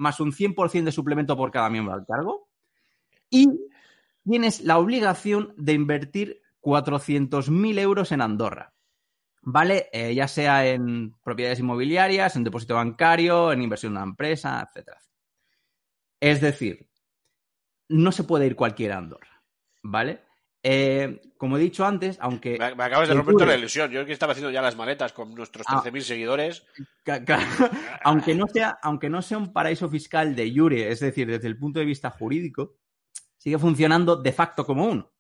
más 0.02 0.20
un 0.20 0.32
100% 0.32 0.84
de 0.84 0.92
suplemento 0.92 1.38
por 1.38 1.52
cada 1.52 1.70
miembro 1.70 1.94
al 1.94 2.06
cargo. 2.06 2.50
Y 3.30 3.48
tienes 4.28 4.62
la 4.62 4.80
obligación 4.80 5.54
de 5.58 5.74
invertir 5.74 6.42
400.000 6.62 7.80
euros 7.80 8.12
en 8.12 8.22
Andorra. 8.22 8.74
¿Vale? 9.44 9.90
Eh, 9.94 10.14
ya 10.14 10.28
sea 10.28 10.68
en 10.68 11.16
propiedades 11.24 11.60
inmobiliarias, 11.60 12.36
en 12.36 12.44
depósito 12.44 12.76
bancario, 12.76 13.52
en 13.52 13.62
inversión 13.62 13.94
en 13.94 13.98
una 13.98 14.10
empresa, 14.10 14.68
etc. 14.68 14.90
Es 16.20 16.42
decir, 16.42 16.90
no 17.88 18.12
se 18.12 18.24
puede 18.24 18.48
ir 18.48 18.56
cualquiera 18.56 18.96
a 18.96 19.00
Andorra. 19.00 19.44
¿Vale? 19.84 20.24
Eh, 20.64 21.22
como 21.38 21.58
he 21.58 21.60
dicho 21.62 21.86
antes, 21.86 22.18
aunque. 22.22 22.58
Me, 22.60 22.76
me 22.76 22.84
acabas 22.84 23.08
de 23.10 23.16
romper 23.16 23.34
toda 23.34 23.48
la 23.48 23.58
ilusión. 23.58 23.90
Yo 23.92 24.06
que 24.06 24.14
estaba 24.14 24.34
haciendo 24.34 24.52
ya 24.52 24.62
las 24.62 24.76
maletas 24.76 25.12
con 25.12 25.34
nuestros 25.34 25.66
Ah. 25.68 25.82
13.000 25.84 26.02
seguidores. 26.04 26.64
ca- 27.04 27.26
ca- 27.26 27.40
aunque, 28.04 28.36
no 28.36 28.46
sea, 28.48 28.78
aunque 28.84 29.10
no 29.10 29.22
sea 29.24 29.38
un 29.40 29.52
paraíso 29.52 29.90
fiscal 29.90 30.36
de 30.36 30.54
Jure, 30.56 30.92
es 30.92 31.00
decir, 31.00 31.28
desde 31.28 31.48
el 31.48 31.58
punto 31.58 31.80
de 31.80 31.86
vista 31.86 32.12
jurídico, 32.12 32.78
sigue 33.38 33.58
funcionando 33.58 34.16
de 34.18 34.32
facto 34.34 34.64
como 34.66 34.86
uno. 34.86 35.12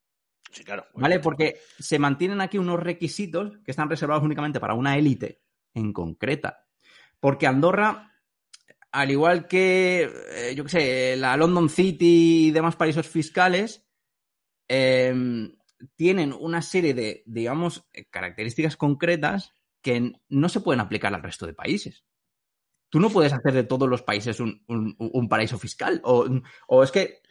Sí, 0.52 0.64
claro. 0.64 0.86
¿Vale? 0.94 1.20
Porque 1.20 1.60
se 1.80 1.98
mantienen 1.98 2.42
aquí 2.42 2.58
unos 2.60 2.80
requisitos 2.80 3.54
que 3.64 3.72
están 3.72 3.90
reservados 3.90 4.24
únicamente 4.24 4.60
para 4.60 4.74
una 4.76 4.98
élite 4.98 5.42
en 5.74 5.92
concreta. 5.94 6.68
Porque 7.20 7.48
Andorra, 7.48 8.14
al 8.92 9.10
igual 9.12 9.48
que, 9.48 10.12
eh, 10.34 10.54
yo 10.56 10.66
qué 10.66 10.70
sé, 10.70 11.16
la 11.18 11.36
London 11.38 11.70
City 11.70 12.48
y 12.48 12.52
demás 12.52 12.76
paraísos 12.76 13.08
fiscales, 13.08 13.88
eh, 14.74 15.14
tienen 15.96 16.34
una 16.34 16.62
serie 16.62 16.94
de, 16.94 17.24
digamos, 17.26 17.86
eh, 17.94 18.06
características 18.06 18.78
concretas 18.78 19.54
que 19.82 20.14
no 20.30 20.50
se 20.50 20.62
pueden 20.62 20.80
aplicar 20.80 21.14
al 21.14 21.24
resto 21.24 21.46
de 21.46 21.54
países. 21.54 22.06
Tú 22.90 23.00
no 23.00 23.10
puedes 23.10 23.34
hacer 23.34 23.54
de 23.54 23.64
todos 23.64 23.90
los 23.90 24.02
países 24.02 24.40
un, 24.40 25.28
paraíso 25.30 25.58
fiscal. 25.58 26.02
O, 26.04 26.84
es 26.84 26.92
que 26.92 27.22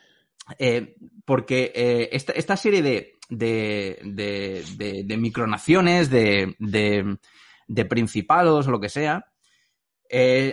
eh, 0.59 0.97
porque 1.25 1.71
eh, 1.75 2.09
esta, 2.13 2.57
serie 2.57 2.83
de, 2.83 3.19
de, 3.29 5.17
micronaciones, 5.19 6.11
de, 6.11 7.17
principados 7.89 8.67
o 8.67 8.71
lo 8.71 8.81
que 8.81 8.89
sea, 8.89 9.27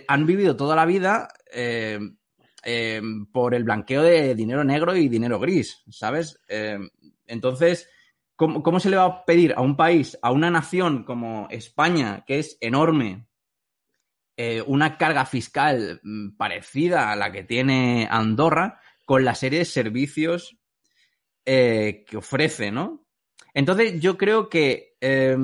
han 0.08 0.26
vivido 0.26 0.56
toda 0.56 0.76
la 0.76 0.86
vida 0.86 1.30
eh, 2.68 2.98
eh, 2.98 3.02
por 3.32 3.56
el 3.56 3.64
blanqueo 3.64 4.04
de 4.04 4.36
dinero 4.36 4.64
negro 4.64 4.96
y 4.96 5.08
dinero 5.08 5.40
gris, 5.40 5.84
¿sabes? 5.90 6.40
Eh, 6.50 6.78
entonces, 7.26 7.90
¿cómo, 8.36 8.62
¿cómo 8.62 8.80
se 8.82 8.90
le 8.90 8.98
va 8.98 9.06
a 9.06 9.26
pedir 9.26 9.54
a 9.56 9.62
un 9.62 9.78
país, 9.78 10.18
a 10.22 10.32
una 10.32 10.52
nación 10.52 11.04
como 11.06 11.48
España, 11.50 12.24
que 12.28 12.40
es 12.40 12.58
enorme, 12.60 13.26
eh, 14.36 14.62
una 14.68 14.98
carga 14.98 15.26
fiscal 15.26 16.00
mm, 16.04 16.36
parecida 16.38 17.12
a 17.12 17.16
la 17.16 17.32
que 17.32 17.44
tiene 17.44 18.08
Andorra, 18.12 18.80
con 19.06 19.24
la 19.26 19.34
serie 19.34 19.60
de 19.60 19.66
servicios 19.66 20.58
eh, 21.46 22.04
que 22.08 22.18
ofrece, 22.18 22.72
¿no? 22.72 23.06
Entonces, 23.54 24.00
yo 24.02 24.18
creo 24.18 24.50
que 24.50 24.98
eh, 25.02 25.36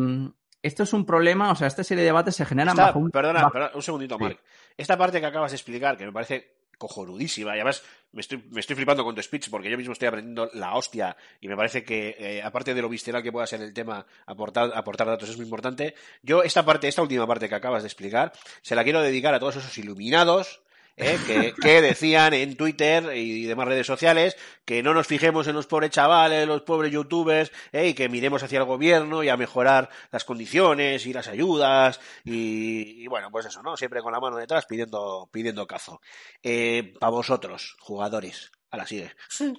esto 0.62 0.84
es 0.84 0.94
un 0.94 1.06
problema, 1.06 1.52
o 1.52 1.56
sea, 1.56 1.68
esta 1.68 1.84
serie 1.84 2.02
de 2.04 2.08
debates 2.10 2.36
se 2.36 2.46
generan 2.46 2.74
Esta- 2.74 2.88
bajo 2.88 3.00
un... 3.00 3.10
perdona, 3.12 3.42
bajo- 3.44 3.54
perdona, 3.54 3.72
un 3.76 3.82
segundito, 3.82 4.18
Sí. 4.18 4.24
Marc. 4.24 4.40
Esta 4.78 4.98
parte 4.98 5.20
que 5.20 5.26
acabas 5.26 5.52
de 5.52 5.56
explicar, 5.58 5.98
que 5.98 6.06
me 6.06 6.12
parece 6.12 6.63
cojonudísima, 6.88 7.52
y 7.52 7.60
además 7.60 7.84
me 8.12 8.22
estoy, 8.22 8.44
me 8.52 8.60
estoy 8.60 8.76
flipando 8.76 9.04
con 9.04 9.16
tu 9.16 9.22
speech 9.22 9.50
porque 9.50 9.70
yo 9.70 9.78
mismo 9.78 9.94
estoy 9.94 10.08
aprendiendo 10.08 10.50
la 10.54 10.76
hostia 10.76 11.16
y 11.40 11.48
me 11.48 11.56
parece 11.56 11.84
que, 11.84 12.16
eh, 12.20 12.44
aparte 12.44 12.74
de 12.74 12.82
lo 12.82 12.90
visceral 12.90 13.24
que 13.24 13.32
pueda 13.32 13.48
ser 13.48 13.62
el 13.62 13.74
tema, 13.74 14.06
aportar, 14.26 14.72
aportar 14.76 15.08
datos 15.08 15.30
es 15.30 15.38
muy 15.38 15.46
importante. 15.46 15.96
Yo 16.22 16.44
esta 16.44 16.66
parte, 16.66 16.88
esta 16.88 17.02
última 17.02 17.26
parte 17.26 17.48
que 17.48 17.56
acabas 17.56 17.84
de 17.84 17.88
explicar, 17.88 18.34
se 18.62 18.76
la 18.76 18.84
quiero 18.84 19.02
dedicar 19.02 19.34
a 19.34 19.40
todos 19.40 19.56
esos 19.56 19.78
iluminados 19.78 20.63
¿eh? 20.98 21.18
que, 21.26 21.54
que 21.60 21.82
decían 21.82 22.34
en 22.34 22.56
Twitter 22.56 23.16
y 23.16 23.44
demás 23.46 23.68
redes 23.68 23.88
sociales 23.88 24.36
que 24.66 24.84
no 24.84 24.94
nos 24.94 25.08
fijemos 25.08 25.48
en 25.48 25.56
los 25.56 25.68
pobres 25.68 25.92
chavales, 25.92 26.48
los 26.48 26.62
pobres 26.62 26.92
youtubers, 26.92 27.52
¿eh? 27.72 27.90
y 27.90 27.94
que 27.94 28.10
miremos 28.10 28.44
hacia 28.44 28.60
el 28.60 28.66
gobierno 28.66 29.24
y 29.24 29.30
a 29.30 29.38
mejorar 29.38 29.90
las 30.12 30.24
condiciones 30.24 31.06
y 31.06 31.14
las 31.14 31.28
ayudas 31.28 32.00
y, 32.24 33.04
y 33.04 33.08
bueno, 33.08 33.30
pues 33.32 33.46
eso, 33.46 33.62
¿no? 33.62 33.76
Siempre 33.78 34.02
con 34.02 34.14
la 34.14 34.20
mano 34.20 34.38
detrás 34.38 34.66
pidiendo, 34.66 35.30
pidiendo 35.32 35.68
cazo. 35.68 36.02
Eh, 36.42 36.94
para 37.00 37.12
vosotros, 37.12 37.76
jugadores, 37.80 38.52
a 38.72 38.78
la 38.78 38.88
sigue. 38.88 39.12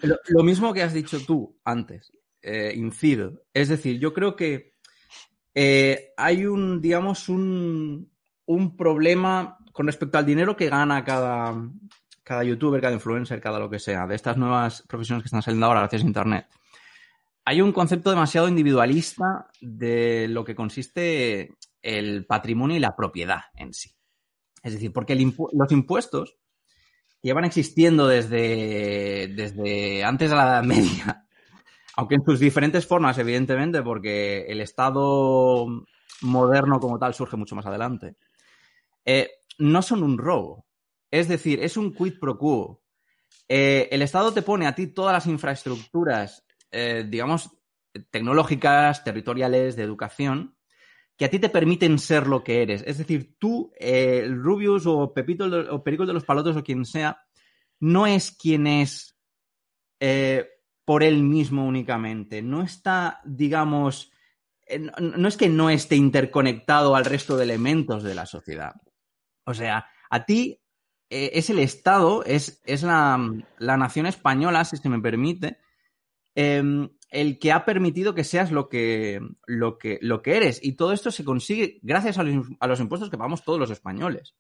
Lo, 0.03 0.17
lo 0.27 0.43
mismo 0.43 0.73
que 0.73 0.83
has 0.83 0.93
dicho 0.93 1.21
tú 1.25 1.59
antes, 1.65 2.13
eh, 2.43 2.73
incido. 2.75 3.43
Es 3.53 3.69
decir, 3.69 3.99
yo 3.99 4.13
creo 4.13 4.37
que 4.37 4.75
eh, 5.55 6.13
hay 6.17 6.47
un, 6.47 6.81
digamos, 6.81 7.29
un, 7.29 8.13
un 8.47 8.77
problema 8.77 9.59
con 9.75 9.87
respecto 9.87 10.19
al 10.19 10.25
dinero 10.25 10.57
que 10.57 10.69
gana 10.69 11.03
cada, 11.03 11.53
cada 12.23 12.45
youtuber, 12.45 12.81
cada 12.81 12.95
influencer, 12.95 13.41
cada 13.41 13.59
lo 13.59 13.69
que 13.69 13.81
sea, 13.81 14.07
de 14.07 14.15
estas 14.15 14.37
nuevas 14.37 14.85
profesiones 14.87 15.25
que 15.25 15.27
están 15.27 15.43
saliendo 15.43 15.67
ahora 15.67 15.81
gracias 15.81 16.05
a 16.05 16.07
Internet, 16.07 16.47
hay 17.45 17.61
un 17.61 17.73
concepto 17.73 18.11
demasiado 18.11 18.47
individualista 18.47 19.51
de 19.61 20.29
lo 20.29 20.45
que 20.45 20.55
consiste 20.55 21.57
el 21.83 22.25
patrimonio 22.25 22.77
y 22.77 22.81
la 22.81 22.95
propiedad 22.95 23.47
en 23.57 23.75
sí. 23.75 23.91
Es 24.63 24.75
decir, 24.75 24.93
porque 24.93 25.17
los 25.17 25.73
impuestos 25.73 26.37
llevan 27.21 27.45
existiendo 27.45 28.07
desde, 28.07 29.27
desde 29.35 30.05
antes 30.05 30.31
de 30.31 30.37
la 30.37 30.45
Edad 30.45 30.63
Media, 30.63 31.27
aunque 31.97 32.15
en 32.15 32.25
sus 32.25 32.39
diferentes 32.39 32.87
formas, 32.87 33.19
evidentemente, 33.19 33.83
porque 33.83 34.47
el 34.47 34.61
Estado 34.61 35.67
moderno 36.23 36.79
como 36.79 36.97
tal 37.01 37.13
surge 37.13 37.37
mucho 37.37 37.57
más 37.57 37.67
adelante, 37.67 38.15
eh, 39.05 39.31
no 39.59 39.83
son 39.83 40.03
un 40.03 40.19
robo. 40.19 40.67
Es 41.11 41.29
decir, 41.29 41.63
es 41.63 41.77
un 41.77 41.95
quid 41.95 42.19
pro 42.19 42.39
quo. 42.39 42.83
Eh, 43.49 43.89
el 43.91 44.03
Estado 44.03 44.33
te 44.33 44.43
pone 44.43 44.67
a 44.67 44.75
ti 44.75 44.89
todas 44.89 45.13
las 45.13 45.27
infraestructuras, 45.27 46.45
eh, 46.71 47.07
digamos, 47.09 47.51
tecnológicas, 48.11 49.05
territoriales, 49.05 49.77
de 49.77 49.83
educación, 49.83 50.57
que 51.17 51.25
a 51.25 51.31
ti 51.31 51.39
te 51.39 51.49
permiten 51.49 51.99
ser 51.99 52.27
lo 52.27 52.43
que 52.43 52.63
eres. 52.63 52.83
Es 52.87 52.99
decir, 52.99 53.37
tú, 53.39 53.73
eh, 53.79 54.27
Rubius 54.29 54.87
o 54.87 55.13
Pepito 55.13 55.45
o 55.71 55.85
Perico 55.85 56.07
de 56.07 56.13
los 56.13 56.25
Palotos 56.25 56.57
o 56.57 56.65
quien 56.65 56.85
sea, 56.85 57.25
no 57.81 58.07
es 58.07 58.33
quien 58.33 58.67
es 58.67 59.17
eh, 60.01 60.49
por 60.85 61.03
él 61.03 61.23
mismo 61.23 61.67
únicamente. 61.67 62.43
No 62.43 62.63
está, 62.63 63.21
digamos, 63.25 64.11
no 64.99 65.29
es 65.29 65.37
que 65.37 65.49
no 65.49 65.71
esté 65.71 65.97
interconectado 65.97 66.97
al 66.97 67.05
resto 67.05 67.37
de 67.37 67.45
elementos 67.45 68.03
de 68.03 68.15
la 68.15 68.27
sociedad. 68.27 68.75
O 69.45 69.55
sea, 69.55 69.87
a 70.11 70.25
ti 70.25 70.61
eh, 71.11 71.33
es 71.35 71.51
el 71.51 71.59
Estado, 71.59 72.25
es, 72.25 72.61
es 72.65 72.83
la, 72.83 73.19
la 73.59 73.77
nación 73.77 74.07
española, 74.07 74.65
si 74.65 74.77
se 74.77 74.89
me 74.89 75.01
permite, 75.01 75.59
em, 76.35 76.89
el 77.11 77.39
que 77.39 77.53
ha 77.53 77.65
permitido 77.65 78.15
que 78.15 78.25
seas 78.25 78.51
lo 78.51 78.69
que, 78.69 79.21
lo 79.47 79.79
que, 79.79 79.99
lo 80.03 80.23
que 80.23 80.37
eres. 80.37 80.61
Y 80.63 80.73
todo 80.73 80.93
esto 80.93 81.11
se 81.11 81.25
consigue 81.25 81.79
gracias 81.83 82.19
a 82.19 82.23
los, 82.23 82.47
a 82.59 82.67
los 82.67 82.81
impuestos 82.81 83.11
que 83.11 83.19
pagamos 83.19 83.45
todos 83.45 83.59
los 83.59 83.71
españoles. 83.71 84.35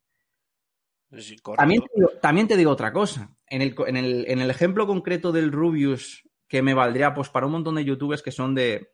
Sí. 1.19 1.37
También 1.57 1.83
te, 1.83 1.89
digo, 1.95 2.11
también 2.21 2.49
te 2.49 2.57
digo 2.57 2.71
otra 2.71 2.93
cosa. 2.93 3.31
En 3.47 3.63
el, 3.63 3.75
en, 3.87 3.97
el, 3.97 4.25
en 4.29 4.41
el 4.41 4.51
ejemplo 4.51 4.87
concreto 4.87 5.31
del 5.31 5.53
Rubius, 5.53 6.29
que 6.49 6.63
me 6.63 6.75
valdría 6.75 7.15
pues, 7.15 7.29
para 7.29 7.47
un 7.47 7.53
montón 7.53 7.77
de 7.77 7.85
youtubers 7.85 8.23
que 8.23 8.33
son 8.33 8.55
de, 8.55 8.93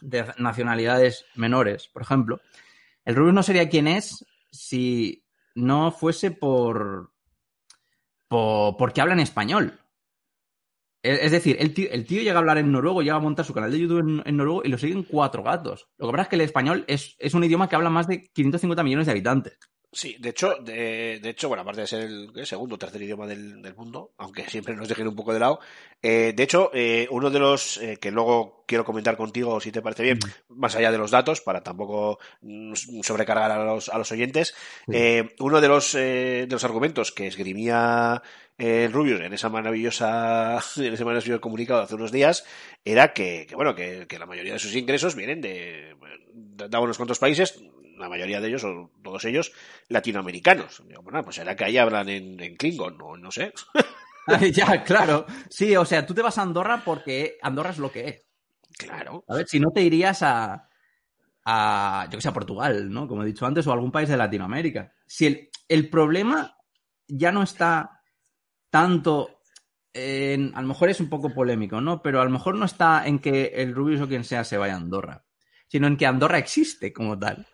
de 0.00 0.26
nacionalidades 0.38 1.24
menores, 1.34 1.88
por 1.88 2.02
ejemplo, 2.02 2.40
el 3.04 3.16
Rubius 3.16 3.34
no 3.34 3.42
sería 3.42 3.68
quien 3.68 3.88
es 3.88 4.24
si 4.50 5.25
no 5.56 5.90
fuese 5.90 6.30
por, 6.30 7.12
por 8.28 8.76
porque 8.76 9.00
habla 9.00 9.14
en 9.14 9.20
español. 9.20 9.80
Es 11.02 11.20
es 11.22 11.32
decir, 11.32 11.56
el 11.58 11.72
tío, 11.74 11.88
el 11.90 12.06
tío 12.06 12.22
llega 12.22 12.34
a 12.34 12.38
hablar 12.38 12.58
en 12.58 12.70
noruego, 12.70 13.02
llega 13.02 13.16
a 13.16 13.20
montar 13.20 13.44
su 13.44 13.54
canal 13.54 13.70
de 13.70 13.78
YouTube 13.78 14.00
en, 14.00 14.22
en 14.24 14.36
noruego 14.36 14.62
y 14.64 14.68
lo 14.68 14.78
siguen 14.78 15.02
cuatro 15.02 15.42
gatos. 15.42 15.88
Lo 15.98 16.06
que 16.06 16.12
pasa 16.12 16.22
es 16.22 16.28
que 16.28 16.36
el 16.36 16.42
español 16.42 16.84
es, 16.88 17.16
es 17.18 17.34
un 17.34 17.44
idioma 17.44 17.68
que 17.68 17.76
habla 17.76 17.90
más 17.90 18.06
de 18.06 18.24
550 18.24 18.82
millones 18.82 19.06
de 19.06 19.12
habitantes. 19.12 19.58
Sí, 19.92 20.16
de 20.18 20.30
hecho, 20.30 20.56
de, 20.56 21.20
de 21.22 21.30
hecho, 21.30 21.48
bueno, 21.48 21.62
aparte 21.62 21.82
de 21.82 21.86
ser 21.86 22.02
el, 22.02 22.46
segundo 22.46 22.74
o 22.74 22.78
tercer 22.78 23.00
idioma 23.00 23.26
del, 23.26 23.62
del 23.62 23.74
mundo, 23.74 24.12
aunque 24.18 24.44
siempre 24.44 24.74
nos 24.74 24.88
dejen 24.88 25.08
un 25.08 25.16
poco 25.16 25.32
de 25.32 25.40
lado, 25.40 25.60
eh, 26.02 26.34
de 26.36 26.42
hecho, 26.42 26.70
eh, 26.74 27.08
uno 27.10 27.30
de 27.30 27.38
los 27.38 27.78
eh, 27.78 27.96
que 27.98 28.10
luego 28.10 28.64
quiero 28.66 28.84
comentar 28.84 29.16
contigo, 29.16 29.60
si 29.60 29.72
te 29.72 29.80
parece 29.80 30.02
bien, 30.02 30.18
más 30.48 30.76
allá 30.76 30.90
de 30.90 30.98
los 30.98 31.10
datos, 31.10 31.40
para 31.40 31.62
tampoco 31.62 32.18
mm, 32.42 32.74
sobrecargar 33.02 33.50
a 33.50 33.64
los, 33.64 33.88
a 33.88 33.96
los 33.96 34.12
oyentes, 34.12 34.54
eh, 34.92 35.34
uno 35.38 35.60
de 35.60 35.68
los, 35.68 35.94
eh, 35.94 36.46
de 36.48 36.52
los 36.54 36.64
argumentos 36.64 37.12
que 37.12 37.28
esgrimía 37.28 38.22
eh, 38.58 38.90
Rubius 38.92 39.20
en 39.20 39.32
esa 39.32 39.48
maravillosa, 39.48 40.58
en 40.76 40.92
ese 40.92 41.04
maravilloso 41.04 41.40
comunicado 41.40 41.82
hace 41.82 41.94
unos 41.94 42.12
días, 42.12 42.44
era 42.84 43.12
que, 43.12 43.46
que, 43.48 43.54
bueno, 43.54 43.74
que, 43.74 44.06
que 44.06 44.18
la 44.18 44.26
mayoría 44.26 44.54
de 44.54 44.58
sus 44.58 44.74
ingresos 44.74 45.14
vienen 45.14 45.40
de, 45.40 45.96
daba 46.34 46.84
unos 46.84 46.96
cuantos 46.96 47.18
países, 47.18 47.62
la 47.98 48.08
mayoría 48.08 48.40
de 48.40 48.48
ellos, 48.48 48.64
o 48.64 48.90
todos 49.02 49.24
ellos, 49.24 49.52
latinoamericanos. 49.88 50.82
Digo, 50.86 51.02
bueno, 51.02 51.22
pues 51.22 51.36
será 51.36 51.56
que 51.56 51.64
ahí 51.64 51.78
hablan 51.78 52.08
en, 52.08 52.40
en 52.40 52.56
Klingon, 52.56 52.98
o 53.00 53.16
no 53.16 53.30
sé. 53.30 53.52
ya, 54.52 54.82
claro. 54.82 55.26
Sí, 55.48 55.76
o 55.76 55.84
sea, 55.84 56.04
tú 56.06 56.14
te 56.14 56.22
vas 56.22 56.38
a 56.38 56.42
Andorra 56.42 56.82
porque 56.84 57.38
Andorra 57.42 57.70
es 57.70 57.78
lo 57.78 57.90
que 57.90 58.08
es. 58.08 58.22
Claro. 58.76 59.24
A 59.28 59.36
ver, 59.36 59.48
si 59.48 59.58
no 59.60 59.70
te 59.70 59.82
irías 59.82 60.22
a, 60.22 60.68
a 61.44 62.08
yo 62.10 62.18
que 62.18 62.22
sé, 62.22 62.28
a 62.28 62.32
Portugal, 62.34 62.90
¿no? 62.90 63.08
Como 63.08 63.22
he 63.22 63.26
dicho 63.26 63.46
antes, 63.46 63.66
o 63.66 63.70
a 63.70 63.74
algún 63.74 63.92
país 63.92 64.08
de 64.08 64.16
Latinoamérica. 64.16 64.92
Si 65.06 65.26
el, 65.26 65.50
el 65.68 65.88
problema 65.88 66.56
ya 67.08 67.32
no 67.32 67.42
está 67.42 68.02
tanto 68.70 69.40
en, 69.92 70.52
a 70.54 70.60
lo 70.60 70.68
mejor 70.68 70.90
es 70.90 71.00
un 71.00 71.08
poco 71.08 71.32
polémico, 71.32 71.80
¿no? 71.80 72.02
Pero 72.02 72.20
a 72.20 72.24
lo 72.24 72.30
mejor 72.30 72.56
no 72.56 72.66
está 72.66 73.06
en 73.06 73.18
que 73.18 73.46
el 73.54 73.74
Rubius 73.74 74.02
o 74.02 74.08
quien 74.08 74.24
sea 74.24 74.44
se 74.44 74.58
vaya 74.58 74.74
a 74.74 74.76
Andorra, 74.76 75.24
sino 75.68 75.86
en 75.86 75.96
que 75.96 76.06
Andorra 76.06 76.38
existe 76.38 76.92
como 76.92 77.18
tal. 77.18 77.46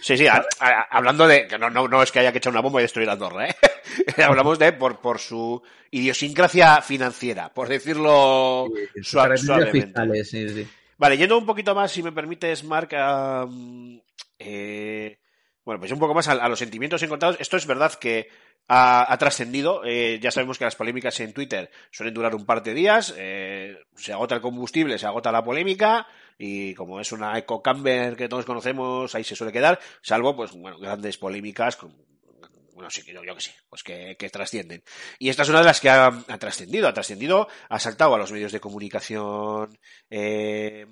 Sí, 0.00 0.18
sí, 0.18 0.26
a- 0.26 0.44
a- 0.60 0.82
hablando 0.90 1.26
de 1.26 1.46
que 1.46 1.56
no, 1.58 1.70
no, 1.70 1.88
no 1.88 2.02
es 2.02 2.12
que 2.12 2.18
haya 2.18 2.30
que 2.30 2.38
echar 2.38 2.52
una 2.52 2.60
bomba 2.60 2.80
y 2.80 2.84
destruir 2.84 3.08
Andorra, 3.08 3.48
¿eh? 3.48 3.56
Hablamos 4.22 4.58
de 4.58 4.72
por, 4.74 5.00
por 5.00 5.18
su 5.18 5.62
idiosincrasia 5.90 6.82
financiera, 6.82 7.52
por 7.54 7.68
decirlo 7.68 8.66
suave- 9.00 9.30
Beneficios 9.30 9.40
suavemente. 9.46 9.80
fiscales, 9.86 10.30
sí, 10.30 10.48
sí. 10.50 10.68
Vale, 10.98 11.16
yendo 11.16 11.38
un 11.38 11.46
poquito 11.46 11.74
más, 11.74 11.90
si 11.90 12.02
me 12.02 12.12
permites, 12.12 12.64
Marc, 12.64 12.92
a, 12.94 13.46
mm, 13.48 13.98
eh, 14.38 15.18
bueno, 15.64 15.80
pues 15.80 15.90
un 15.92 15.98
poco 15.98 16.12
más 16.14 16.28
a, 16.28 16.32
a 16.32 16.48
los 16.48 16.58
sentimientos 16.58 17.02
encontrados. 17.02 17.36
Esto 17.40 17.56
es 17.56 17.66
verdad 17.66 17.94
que 17.94 18.28
ha, 18.68 19.12
ha 19.12 19.18
trascendido. 19.18 19.82
eh, 19.84 20.18
ya 20.20 20.30
sabemos 20.30 20.58
que 20.58 20.64
las 20.64 20.76
polémicas 20.76 21.18
en 21.20 21.32
Twitter 21.32 21.70
suelen 21.90 22.14
durar 22.14 22.34
un 22.34 22.46
par 22.46 22.62
de 22.62 22.74
días. 22.74 23.14
eh, 23.16 23.76
se 23.96 24.12
agota 24.12 24.34
el 24.34 24.40
combustible, 24.40 24.98
se 24.98 25.06
agota 25.06 25.32
la 25.32 25.44
polémica. 25.44 26.06
Y 26.38 26.74
como 26.74 27.00
es 27.00 27.12
una 27.12 27.38
eco 27.38 27.62
camber 27.62 28.16
que 28.16 28.28
todos 28.28 28.44
conocemos, 28.44 29.14
ahí 29.14 29.24
se 29.24 29.36
suele 29.36 29.52
quedar. 29.52 29.78
Salvo, 30.02 30.34
pues, 30.34 30.52
bueno, 30.52 30.78
grandes 30.78 31.16
polémicas 31.16 31.76
con, 31.76 31.94
bueno, 32.74 32.90
sí, 32.90 33.02
yo, 33.06 33.22
yo 33.22 33.34
que 33.34 33.40
sé, 33.40 33.54
pues 33.68 33.82
que, 33.82 34.16
que 34.18 34.28
trascienden. 34.30 34.82
Y 35.18 35.28
esta 35.28 35.42
es 35.42 35.48
una 35.48 35.60
de 35.60 35.66
las 35.66 35.80
que 35.80 35.90
ha, 35.90 36.06
ha 36.06 36.38
trascendido, 36.38 36.88
ha 36.88 36.92
trascendido, 36.92 37.48
ha 37.68 37.78
saltado 37.78 38.14
a 38.14 38.18
los 38.18 38.32
medios 38.32 38.50
de 38.50 38.60
comunicación 38.60 39.78
eh, 40.10 40.84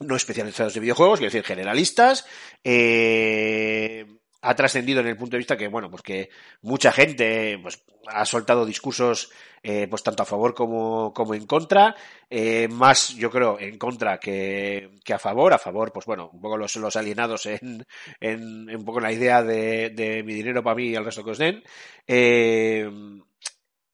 no 0.00 0.16
especializados 0.16 0.74
de 0.74 0.80
videojuegos, 0.80 1.18
quiero 1.18 1.30
decir, 1.30 1.44
generalistas, 1.44 2.26
eh, 2.64 4.06
ha 4.42 4.54
trascendido 4.54 5.00
en 5.00 5.06
el 5.06 5.16
punto 5.16 5.32
de 5.32 5.38
vista 5.38 5.56
que, 5.56 5.68
bueno, 5.68 5.88
pues 5.88 6.02
que 6.02 6.30
mucha 6.62 6.92
gente 6.92 7.58
pues, 7.62 7.82
ha 8.08 8.24
soltado 8.26 8.66
discursos 8.66 9.30
eh, 9.62 9.86
pues 9.88 10.02
tanto 10.02 10.24
a 10.24 10.26
favor 10.26 10.54
como, 10.54 11.12
como 11.14 11.34
en 11.34 11.46
contra, 11.46 11.94
eh, 12.28 12.66
más 12.68 13.14
yo 13.14 13.30
creo 13.30 13.58
en 13.60 13.78
contra 13.78 14.18
que, 14.18 14.90
que 15.04 15.14
a 15.14 15.18
favor, 15.20 15.52
a 15.52 15.58
favor, 15.58 15.92
pues 15.92 16.04
bueno, 16.06 16.28
un 16.32 16.40
poco 16.40 16.56
los, 16.56 16.74
los 16.76 16.96
alienados 16.96 17.46
en, 17.46 17.86
en, 18.20 18.68
un 18.74 18.84
poco 18.84 18.98
la 18.98 19.12
idea 19.12 19.42
de, 19.44 19.90
de 19.90 20.24
mi 20.24 20.34
dinero 20.34 20.62
para 20.64 20.74
mí 20.74 20.88
y 20.88 20.94
el 20.96 21.04
resto 21.04 21.22
que 21.22 21.30
os 21.30 21.38
den. 21.38 21.62
Eh, 22.06 22.90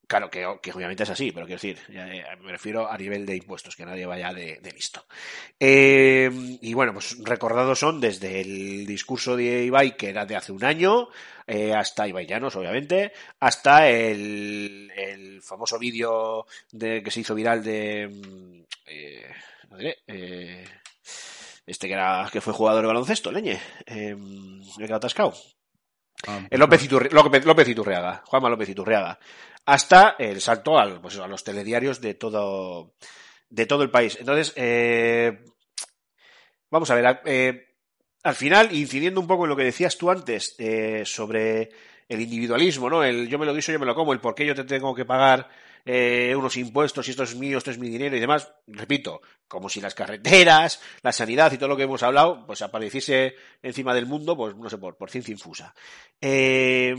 Claro, 0.08 0.30
que, 0.30 0.42
que 0.62 0.72
obviamente 0.72 1.02
es 1.02 1.10
así, 1.10 1.32
pero 1.32 1.44
quiero 1.44 1.60
decir, 1.60 1.78
eh, 1.90 2.24
me 2.40 2.50
refiero 2.52 2.90
a 2.90 2.96
nivel 2.96 3.26
de 3.26 3.36
impuestos, 3.36 3.76
que 3.76 3.84
nadie 3.84 4.06
vaya 4.06 4.32
de, 4.32 4.58
de 4.58 4.72
listo. 4.72 5.04
Eh, 5.60 6.30
y 6.62 6.72
bueno, 6.72 6.94
pues 6.94 7.18
recordados 7.22 7.78
son 7.78 8.00
desde 8.00 8.40
el 8.40 8.86
discurso 8.86 9.36
de 9.36 9.64
Ibai, 9.66 9.98
que 9.98 10.08
era 10.08 10.24
de 10.24 10.34
hace 10.36 10.52
un 10.52 10.64
año, 10.64 11.08
eh, 11.46 11.74
hasta 11.74 12.08
Ibai 12.08 12.26
Llanos, 12.26 12.56
obviamente, 12.56 13.12
hasta 13.38 13.86
el, 13.90 15.40
famoso 15.42 15.78
vídeo 15.78 16.46
de, 16.72 17.02
que 17.02 17.10
se 17.10 17.20
hizo 17.20 17.34
viral 17.34 17.62
de... 17.62 18.08
mm, 18.08 18.62
Eh, 18.86 19.30
no 19.70 19.76
diré, 19.76 19.98
eh, 20.06 20.64
este 21.66 21.86
que, 21.86 21.92
era, 21.92 22.26
que 22.32 22.40
fue 22.40 22.54
jugador 22.54 22.80
de 22.82 22.88
baloncesto, 22.88 23.30
leñe, 23.30 23.60
me 23.86 24.14
he 24.78 24.86
quedado 24.86 24.96
atascado. 24.96 25.34
Ah, 26.26 26.40
López, 26.50 26.82
Iturri- 26.88 27.10
López, 27.10 27.44
López 27.44 27.68
Iturriaga, 27.68 28.22
Juanma 28.26 28.48
López 28.48 28.68
Iturriaga, 28.68 29.18
hasta 29.66 30.16
el 30.18 30.40
salto 30.40 30.78
al, 30.78 31.00
pues, 31.00 31.16
a 31.18 31.28
los 31.28 31.44
telediarios 31.44 32.00
de 32.00 32.14
todo, 32.14 32.94
de 33.48 33.66
todo 33.66 33.82
el 33.82 33.90
país. 33.90 34.16
Entonces, 34.18 34.52
eh, 34.56 35.44
vamos 36.70 36.90
a 36.90 36.94
ver, 36.94 37.20
eh, 37.24 37.74
al 38.24 38.34
final, 38.34 38.74
incidiendo 38.74 39.20
un 39.20 39.26
poco 39.26 39.44
en 39.44 39.50
lo 39.50 39.56
que 39.56 39.64
decías 39.64 39.96
tú 39.96 40.10
antes 40.10 40.54
eh, 40.58 41.04
sobre 41.06 41.70
el 42.08 42.20
individualismo, 42.20 42.90
¿no? 42.90 43.04
El 43.04 43.28
yo 43.28 43.38
me 43.38 43.46
lo 43.46 43.54
guiso, 43.54 43.70
yo 43.70 43.78
me 43.78 43.86
lo 43.86 43.94
como, 43.94 44.12
el 44.12 44.20
por 44.20 44.34
qué 44.34 44.44
yo 44.44 44.54
te 44.54 44.64
tengo 44.64 44.94
que 44.94 45.04
pagar 45.04 45.48
eh, 45.84 46.34
unos 46.36 46.56
impuestos 46.56 47.06
y 47.08 47.10
esto 47.12 47.22
es 47.22 47.34
mío, 47.36 47.58
esto 47.58 47.70
es 47.70 47.78
mi 47.78 47.88
dinero 47.88 48.16
y 48.16 48.20
demás. 48.20 48.52
Repito, 48.66 49.20
como 49.46 49.68
si 49.68 49.80
las 49.80 49.94
carreteras, 49.94 50.80
la 51.02 51.12
sanidad 51.12 51.52
y 51.52 51.56
todo 51.58 51.68
lo 51.68 51.76
que 51.76 51.84
hemos 51.84 52.02
hablado, 52.02 52.46
pues 52.46 52.62
apareciese 52.62 53.34
encima 53.62 53.94
del 53.94 54.06
mundo, 54.06 54.36
pues 54.36 54.54
no 54.56 54.68
sé, 54.68 54.78
por, 54.78 54.96
por 54.96 55.10
ciencia 55.10 55.32
infusa. 55.32 55.74
Eh, 56.20 56.94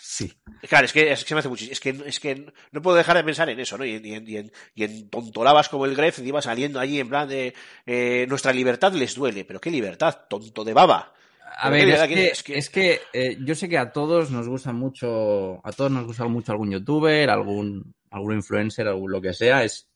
Sí. 0.00 0.32
Claro, 0.68 0.86
es 0.86 0.92
que, 0.92 1.12
es 1.12 1.22
que 1.22 1.28
se 1.28 1.34
me 1.34 1.38
hace 1.40 1.48
muchísimo. 1.48 1.72
Es 1.72 1.80
que, 1.80 1.90
es 2.06 2.18
que 2.18 2.52
no 2.72 2.82
puedo 2.82 2.96
dejar 2.96 3.16
de 3.16 3.22
pensar 3.24 3.48
en 3.50 3.60
eso, 3.60 3.78
¿no? 3.78 3.84
Y, 3.84 3.94
en- 3.94 4.04
y 4.06 4.14
en, 4.14 4.28
y 4.28 4.36
en, 4.36 4.52
y 4.74 4.82
en 4.84 5.08
tontolabas 5.10 5.68
como 5.68 5.84
el 5.84 5.94
Gref, 5.94 6.18
encima 6.18 6.42
saliendo 6.42 6.80
allí 6.80 6.98
en 6.98 7.08
plan 7.08 7.28
de 7.28 7.54
eh, 7.86 8.26
nuestra 8.28 8.52
libertad 8.52 8.92
les 8.94 9.14
duele. 9.14 9.44
¿Pero 9.44 9.60
qué 9.60 9.70
libertad? 9.70 10.22
Tonto 10.28 10.64
de 10.64 10.72
baba. 10.72 11.14
A 11.60 11.70
ver, 11.70 11.86
que- 12.08 12.26
es 12.32 12.42
que- 12.42 12.58
es 12.58 12.70
que, 12.70 13.00
eh, 13.12 13.36
yo 13.44 13.54
sé 13.54 13.68
que 13.68 13.78
a 13.78 13.92
todos 13.92 14.30
nos 14.32 14.48
gusta 14.48 14.72
mucho, 14.72 15.60
a 15.64 15.70
todos 15.72 15.90
nos 15.92 16.04
gusta 16.04 16.24
mucho 16.26 16.50
algún 16.52 16.70
youtuber, 16.72 17.30
algún, 17.30 17.94
algún 18.10 18.34
influencer, 18.34 18.88
algún 18.88 19.12
lo 19.12 19.20
que 19.20 19.32
sea, 19.32 19.64
es, 19.64 19.88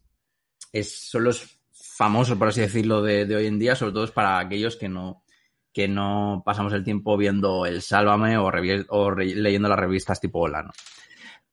es, 0.72 1.08
son 1.10 1.24
los 1.24 1.58
famosos, 1.72 2.38
por 2.38 2.48
así 2.48 2.60
decirlo, 2.60 3.02
de, 3.02 3.26
de 3.26 3.36
hoy 3.36 3.46
en 3.46 3.58
día, 3.58 3.74
sobre 3.74 3.92
todo 3.92 4.04
es 4.04 4.10
para 4.10 4.38
aquellos 4.38 4.76
que 4.76 4.88
no, 4.88 5.22
que 5.72 5.88
no 5.88 6.42
pasamos 6.44 6.72
el 6.72 6.84
tiempo 6.84 7.16
viendo 7.16 7.66
el 7.66 7.82
Sálvame 7.82 8.36
o, 8.36 9.10
leyendo 9.14 9.68
las 9.68 9.78
revistas 9.78 10.20
tipo 10.20 10.40
Hola. 10.40 10.70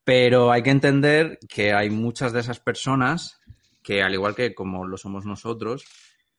Pero 0.03 0.51
hay 0.51 0.63
que 0.63 0.71
entender 0.71 1.39
que 1.47 1.73
hay 1.73 1.89
muchas 1.89 2.33
de 2.33 2.41
esas 2.41 2.59
personas 2.59 3.39
que, 3.81 4.03
al 4.03 4.13
igual 4.13 4.35
que 4.35 4.53
como 4.53 4.85
lo 4.85 4.97
somos 4.97 5.25
nosotros, 5.25 5.85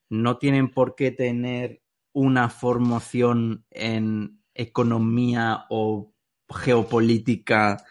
no 0.09 0.39
tienen 0.39 0.71
por 0.71 0.95
qué 0.95 1.11
tener 1.11 1.83
una 2.13 2.51
formación 2.51 3.65
en 3.71 4.43
economía 4.53 5.67
o 5.71 6.13
geopolítica 6.49 7.85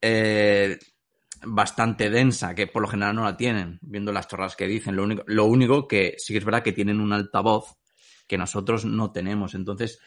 eh, 0.00 0.78
bastante 1.42 2.10
densa, 2.10 2.54
que 2.54 2.66
por 2.66 2.82
lo 2.82 2.88
general 2.88 3.14
no 3.14 3.24
la 3.24 3.36
tienen, 3.36 3.78
viendo 3.82 4.12
las 4.12 4.28
chorras 4.28 4.56
que 4.56 4.66
dicen. 4.66 4.96
Lo 4.96 5.04
único, 5.04 5.24
lo 5.26 5.44
único 5.44 5.88
que 5.88 6.14
sí 6.18 6.32
que 6.32 6.38
es 6.38 6.44
verdad 6.44 6.62
que 6.62 6.72
tienen 6.72 7.00
un 7.00 7.12
altavoz 7.12 7.76
que 8.26 8.38
nosotros 8.38 8.84
no 8.84 9.12
tenemos. 9.12 9.54
Entonces, 9.54 10.00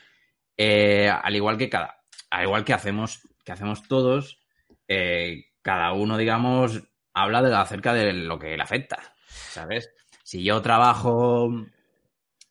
eh, 0.58 1.10
al 1.10 1.36
igual 1.36 1.58
que 1.58 1.70
cada, 1.70 2.02
al 2.30 2.46
igual 2.46 2.66
que 2.66 2.74
hacemos, 2.74 3.28
que 3.44 3.52
hacemos 3.52 3.88
todos, 3.88 4.40
eh, 4.88 5.46
cada 5.62 5.94
uno, 5.94 6.18
digamos, 6.18 6.84
habla 7.14 7.42
de, 7.42 7.56
acerca 7.56 7.94
de 7.94 8.14
lo 8.14 8.40
que 8.40 8.56
le 8.56 8.64
afecta, 8.64 8.98
¿sabes? 9.28 9.92
Si 10.24 10.44
yo 10.44 10.62
trabajo 10.62 11.52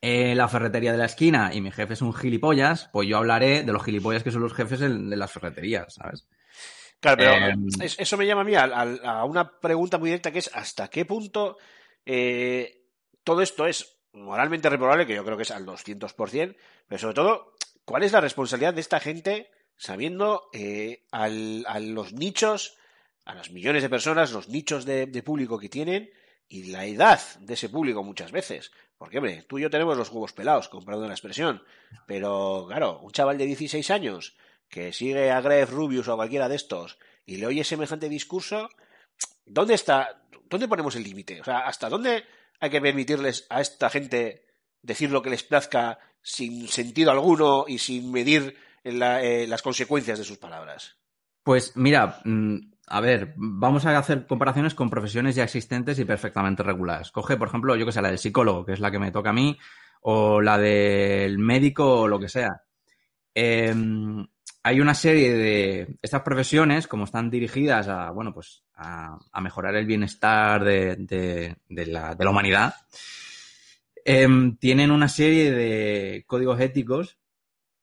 en 0.00 0.38
la 0.38 0.48
ferretería 0.48 0.92
de 0.92 0.98
la 0.98 1.06
esquina 1.06 1.52
y 1.52 1.60
mi 1.60 1.70
jefe 1.70 1.94
es 1.94 2.02
un 2.02 2.14
gilipollas, 2.14 2.88
pues 2.92 3.08
yo 3.08 3.16
hablaré 3.16 3.62
de 3.62 3.72
los 3.72 3.82
gilipollas 3.84 4.22
que 4.22 4.30
son 4.30 4.42
los 4.42 4.54
jefes 4.54 4.80
de 4.80 4.88
las 4.88 5.32
ferreterías, 5.32 5.94
¿sabes? 5.94 6.26
Claro, 7.00 7.16
pero 7.18 7.30
Eh, 7.32 7.54
es- 7.82 7.98
eso 7.98 8.16
me 8.16 8.26
llama 8.26 8.40
a 8.40 8.44
mí 8.44 8.54
a, 8.54 8.64
a- 8.64 9.20
a 9.20 9.24
una 9.24 9.58
pregunta 9.60 9.98
muy 9.98 10.08
directa 10.10 10.32
que 10.32 10.38
es 10.40 10.50
¿hasta 10.54 10.88
qué 10.88 11.04
punto 11.04 11.58
eh, 12.04 12.82
todo 13.24 13.42
esto 13.42 13.66
es 13.66 13.98
moralmente 14.12 14.68
reprobable? 14.70 15.06
Que 15.06 15.14
yo 15.14 15.24
creo 15.24 15.36
que 15.36 15.42
es 15.42 15.50
al 15.50 15.66
200%, 15.66 16.56
pero 16.88 16.98
sobre 16.98 17.14
todo, 17.14 17.54
¿cuál 17.84 18.02
es 18.04 18.12
la 18.12 18.20
responsabilidad 18.20 18.74
de 18.74 18.80
esta 18.80 19.00
gente 19.00 19.50
sabiendo 19.76 20.48
eh, 20.52 21.04
al- 21.10 21.64
a 21.68 21.78
los 21.80 22.12
nichos, 22.12 22.76
a 23.24 23.34
los 23.34 23.50
millones 23.50 23.82
de 23.82 23.90
personas, 23.90 24.32
los 24.32 24.48
nichos 24.48 24.84
de, 24.84 25.06
de 25.06 25.22
público 25.22 25.58
que 25.58 25.68
tienen 25.68 26.10
y 26.48 26.70
la 26.70 26.86
edad 26.86 27.20
de 27.40 27.54
ese 27.54 27.68
público 27.68 28.02
muchas 28.02 28.32
veces? 28.32 28.70
Porque, 28.96 29.18
hombre, 29.18 29.42
tú 29.46 29.58
y 29.58 29.62
yo 29.62 29.68
tenemos 29.70 29.98
los 29.98 30.08
huevos 30.10 30.32
pelados, 30.32 30.68
comprando 30.70 31.06
la 31.06 31.12
expresión, 31.12 31.62
pero 32.06 32.64
claro, 32.68 33.00
un 33.00 33.10
chaval 33.12 33.36
de 33.36 33.44
16 33.46 33.90
años 33.90 34.36
que 34.68 34.92
sigue 34.92 35.30
a 35.30 35.40
Gref 35.40 35.70
Rubius 35.70 36.08
o 36.08 36.12
a 36.12 36.16
cualquiera 36.16 36.48
de 36.48 36.56
estos 36.56 36.98
y 37.24 37.36
le 37.36 37.46
oye 37.46 37.64
semejante 37.64 38.08
discurso, 38.08 38.68
¿dónde 39.44 39.74
está? 39.74 40.22
¿Dónde 40.48 40.68
ponemos 40.68 40.94
el 40.96 41.02
límite? 41.02 41.40
O 41.40 41.44
sea, 41.44 41.66
¿hasta 41.66 41.88
dónde 41.88 42.24
hay 42.60 42.70
que 42.70 42.80
permitirles 42.80 43.46
a 43.50 43.60
esta 43.60 43.90
gente 43.90 44.46
decir 44.82 45.10
lo 45.10 45.22
que 45.22 45.30
les 45.30 45.42
plazca 45.42 45.98
sin 46.22 46.68
sentido 46.68 47.10
alguno 47.10 47.64
y 47.66 47.78
sin 47.78 48.12
medir 48.12 48.56
eh, 48.84 49.46
las 49.48 49.62
consecuencias 49.62 50.18
de 50.18 50.24
sus 50.24 50.38
palabras? 50.38 50.96
Pues 51.42 51.76
mira, 51.76 52.20
mm, 52.24 52.58
a 52.86 53.00
ver, 53.00 53.34
vamos 53.36 53.86
a 53.86 53.98
hacer 53.98 54.26
comparaciones 54.26 54.74
con 54.74 54.90
profesiones 54.90 55.34
ya 55.34 55.44
existentes 55.44 55.98
y 55.98 56.04
perfectamente 56.04 56.62
reguladas. 56.62 57.10
Coge, 57.10 57.36
por 57.36 57.48
ejemplo, 57.48 57.76
yo 57.76 57.86
que 57.86 57.92
sé, 57.92 58.02
la 58.02 58.08
del 58.08 58.18
psicólogo, 58.18 58.64
que 58.64 58.72
es 58.72 58.80
la 58.80 58.90
que 58.90 58.98
me 58.98 59.10
toca 59.10 59.30
a 59.30 59.32
mí, 59.32 59.58
o 60.02 60.40
la 60.40 60.58
del 60.58 61.38
médico 61.38 62.02
o 62.02 62.08
lo 62.08 62.18
que 62.20 62.28
sea. 62.28 62.62
Eh, 63.34 63.74
hay 64.66 64.80
una 64.80 64.94
serie 64.94 65.32
de 65.32 65.86
estas 66.02 66.22
profesiones, 66.22 66.88
como 66.88 67.04
están 67.04 67.30
dirigidas 67.30 67.86
a, 67.88 68.10
bueno, 68.10 68.34
pues 68.34 68.64
a, 68.74 69.16
a 69.30 69.40
mejorar 69.40 69.76
el 69.76 69.86
bienestar 69.86 70.64
de, 70.64 70.96
de- 70.96 71.56
de 71.68 71.86
la, 71.86 72.14
de 72.14 72.24
la 72.24 72.30
humanidad, 72.30 72.74
em, 74.04 74.56
tienen 74.56 74.90
una 74.90 75.08
serie 75.08 75.52
de 75.52 76.24
códigos 76.26 76.60
éticos, 76.60 77.18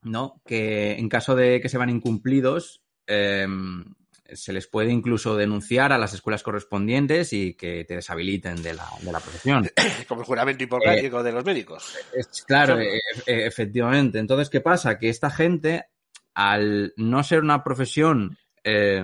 ¿no? 0.02 0.42
Que 0.46 0.94
en 0.94 1.10
caso 1.10 1.36
de 1.36 1.62
que 1.62 1.70
se 1.70 1.78
van 1.78 1.90
incumplidos, 1.90 2.82
em, 3.08 3.86
se 4.34 4.52
les 4.54 4.68
puede 4.68 4.92
incluso 4.92 5.36
denunciar 5.36 5.92
a 5.94 5.98
las 5.98 6.14
escuelas 6.14 6.44
correspondientes 6.44 7.34
y 7.34 7.54
que 7.54 7.86
te 7.86 7.96
deshabiliten 7.96 8.62
de 8.64 8.74
la, 8.74 8.88
la 9.04 9.20
profesión. 9.20 9.70
Como 10.08 10.22
el 10.22 10.28
juramento 10.28 10.64
hipocrático 10.64 11.22
de 11.24 11.32
los 11.32 11.46
médicos. 11.46 11.96
Es, 12.14 12.28
claro, 12.46 12.76
Claro. 12.76 12.82
e- 12.82 13.00
e- 13.26 13.46
efectivamente. 13.48 14.20
Entonces, 14.20 14.50
¿qué 14.50 14.60
pasa? 14.62 14.98
Que 14.98 15.10
esta 15.10 15.30
gente, 15.30 15.86
al 16.34 16.94
no 16.98 17.24
ser 17.24 17.42
una 17.42 17.64
profesión 17.64 18.38
eh, 18.64 19.04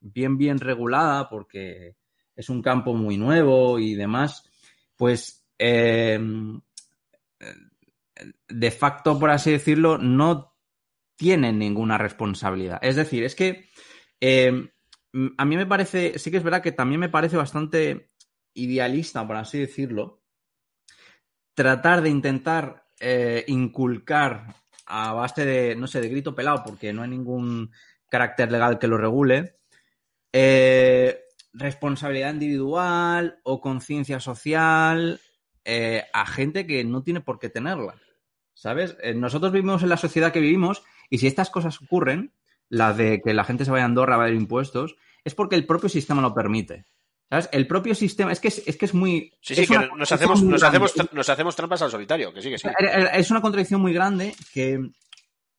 bien, 0.00 0.36
bien 0.36 0.58
regulada, 0.58 1.28
porque 1.28 1.96
es 2.36 2.48
un 2.48 2.62
campo 2.62 2.94
muy 2.94 3.16
nuevo 3.16 3.78
y 3.78 3.94
demás, 3.94 4.44
pues 4.96 5.46
eh, 5.58 6.18
de 8.48 8.70
facto, 8.70 9.18
por 9.18 9.30
así 9.30 9.52
decirlo, 9.52 9.98
no 9.98 10.54
tienen 11.16 11.58
ninguna 11.58 11.98
responsabilidad. 11.98 12.78
Es 12.82 12.96
decir, 12.96 13.24
es 13.24 13.34
que 13.34 13.68
eh, 14.20 14.70
a 15.36 15.44
mí 15.44 15.56
me 15.56 15.66
parece, 15.66 16.18
sí 16.18 16.30
que 16.30 16.38
es 16.38 16.42
verdad 16.42 16.62
que 16.62 16.72
también 16.72 17.00
me 17.00 17.08
parece 17.08 17.36
bastante 17.36 18.10
idealista, 18.54 19.26
por 19.26 19.36
así 19.36 19.58
decirlo, 19.58 20.22
tratar 21.54 22.02
de 22.02 22.10
intentar 22.10 22.86
inculcar 23.46 24.54
a 24.90 25.12
base 25.12 25.44
de, 25.44 25.76
no 25.76 25.86
sé, 25.86 26.00
de 26.00 26.08
grito 26.08 26.34
pelado, 26.34 26.62
porque 26.64 26.92
no 26.92 27.02
hay 27.02 27.08
ningún 27.08 27.70
carácter 28.08 28.50
legal 28.50 28.78
que 28.78 28.88
lo 28.88 28.98
regule, 28.98 29.56
eh, 30.32 31.20
responsabilidad 31.52 32.32
individual 32.32 33.40
o 33.44 33.60
conciencia 33.60 34.20
social 34.20 35.20
eh, 35.64 36.04
a 36.12 36.26
gente 36.26 36.66
que 36.66 36.84
no 36.84 37.02
tiene 37.02 37.20
por 37.20 37.38
qué 37.38 37.48
tenerla. 37.48 37.94
¿Sabes? 38.54 38.96
Eh, 39.02 39.14
nosotros 39.14 39.52
vivimos 39.52 39.82
en 39.82 39.88
la 39.88 39.96
sociedad 39.96 40.32
que 40.32 40.40
vivimos 40.40 40.82
y 41.08 41.18
si 41.18 41.26
estas 41.26 41.50
cosas 41.50 41.80
ocurren, 41.80 42.32
la 42.68 42.92
de 42.92 43.22
que 43.22 43.32
la 43.32 43.44
gente 43.44 43.64
se 43.64 43.70
vaya 43.70 43.84
a 43.84 43.86
Andorra 43.86 44.16
a 44.16 44.18
pagar 44.18 44.34
impuestos, 44.34 44.96
es 45.24 45.34
porque 45.34 45.56
el 45.56 45.66
propio 45.66 45.88
sistema 45.88 46.20
lo 46.20 46.34
permite. 46.34 46.84
¿Sabes? 47.30 47.48
El 47.52 47.66
propio 47.68 47.94
sistema, 47.94 48.32
es 48.32 48.40
que 48.40 48.48
es, 48.48 48.62
es, 48.66 48.76
que 48.76 48.86
es 48.86 48.92
muy... 48.92 49.32
Sí, 49.40 49.54
sí, 49.54 49.60
es 49.62 49.68
que 49.68 49.76
una 49.78 49.86
nos 49.94 50.10
hacemos, 50.10 50.42
nos, 50.42 50.62
hacemos, 50.64 50.92
nos 51.12 51.28
hacemos 51.28 51.54
trampas 51.54 51.80
al 51.82 51.90
solitario, 51.92 52.34
que 52.34 52.42
sí, 52.42 52.50
que 52.50 52.58
sí. 52.58 52.68
Es 53.14 53.30
una 53.30 53.40
contradicción 53.40 53.80
muy 53.80 53.92
grande 53.92 54.34
que 54.52 54.90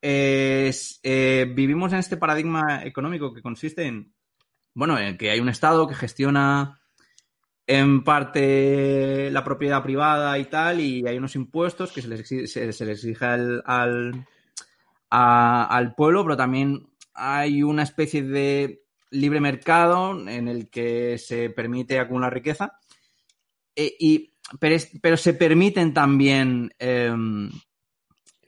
es, 0.02 1.00
eh, 1.04 1.46
vivimos 1.56 1.94
en 1.94 2.00
este 2.00 2.18
paradigma 2.18 2.84
económico 2.84 3.34
que 3.34 3.42
consiste 3.42 3.86
en, 3.86 4.14
bueno, 4.74 5.00
en 5.00 5.18
que 5.18 5.32
hay 5.32 5.40
un 5.40 5.48
Estado 5.50 5.88
que 5.88 5.96
gestiona 5.96 6.82
en 7.68 8.04
parte 8.04 9.30
la 9.32 9.44
propiedad 9.46 9.82
privada 9.82 10.38
y 10.40 10.46
tal, 10.46 10.82
y 10.82 11.08
hay 11.08 11.18
unos 11.18 11.36
impuestos 11.36 11.94
que 11.94 12.02
se 12.02 12.10
les 12.10 12.20
exige, 12.20 12.48
se, 12.48 12.74
se 12.74 12.86
les 12.86 12.98
exige 12.98 13.24
al, 13.26 13.64
al, 13.66 14.28
a- 15.10 15.66
al 15.74 15.96
pueblo, 15.96 16.24
pero 16.24 16.36
también 16.36 16.88
hay 17.14 17.64
una 17.64 17.84
especie 17.84 18.24
de 18.24 18.84
libre 19.12 19.40
mercado 19.40 20.28
en 20.28 20.48
el 20.48 20.70
que 20.70 21.18
se 21.18 21.50
permite 21.50 22.00
acumular 22.00 22.34
riqueza. 22.34 22.80
Eh, 23.76 23.96
y, 24.00 24.34
pero, 24.60 24.76
pero 25.02 25.18
se 25.18 25.34
permiten 25.34 25.94
también 25.94 26.74
em, 26.80 27.50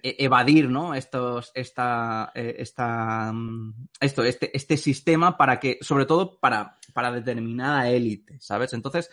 e- 0.02 0.15
evadir 0.19 0.69
¿no? 0.69 0.95
Estos, 0.95 1.52
esta, 1.56 2.32
eh, 2.36 2.56
esta, 2.60 3.32
mm, 3.32 3.88
esto, 3.99 4.23
este, 4.23 4.56
este 4.56 4.78
sistema 4.78 5.38
para 5.38 5.60
que, 5.60 5.78
sobre 5.82 6.06
todo 6.06 6.39
para, 6.39 6.78
para 6.93 7.12
determinada 7.12 7.89
élite, 7.89 8.39
¿sabes? 8.39 8.73
Entonces, 8.73 9.10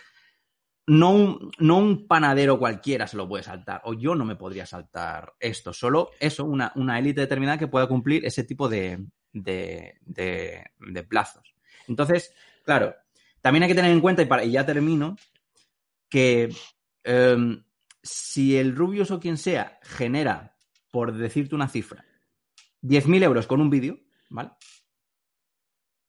no 0.87 1.11
un, 1.13 1.51
no 1.59 1.77
un 1.79 2.09
panadero 2.09 2.59
cualquiera 2.59 3.07
se 3.07 3.17
lo 3.17 3.29
puede 3.29 3.45
saltar, 3.45 3.81
o 3.85 3.95
yo 3.95 4.15
no 4.17 4.25
me 4.25 4.37
podría 4.37 4.67
saltar 4.67 5.35
esto, 5.39 5.73
solo 5.73 6.11
eso, 6.19 6.45
una, 6.45 6.73
una 6.75 6.99
élite 6.99 7.21
determinada 7.21 7.59
que 7.59 7.69
pueda 7.69 7.87
cumplir 7.87 8.27
ese 8.27 8.43
tipo 8.43 8.69
de, 8.69 8.99
de, 9.33 9.99
de- 10.03 10.71
de 10.79 11.03
plazos. 11.05 11.55
Entonces, 11.89 12.35
claro, 12.65 12.95
también 13.41 13.63
hay 13.63 13.69
que 13.69 13.75
tener 13.75 13.91
en 13.91 14.01
cuenta, 14.01 14.23
y, 14.23 14.27
para, 14.27 14.45
y 14.45 14.53
ya 14.53 14.65
termino, 14.67 15.17
que 16.09 16.55
em, 17.05 17.65
si 18.03 18.57
el 18.57 18.75
Rubius 18.77 19.11
o 19.11 19.21
quien 19.21 19.37
sea 19.39 19.79
genera, 19.83 20.57
por 20.91 21.13
decirte 21.17 21.55
una 21.55 21.69
cifra, 21.69 22.05
10.000 22.83 23.23
euros 23.23 23.47
con 23.47 23.61
un 23.61 23.71
vídeo, 23.71 24.01
¿vale? 24.29 24.51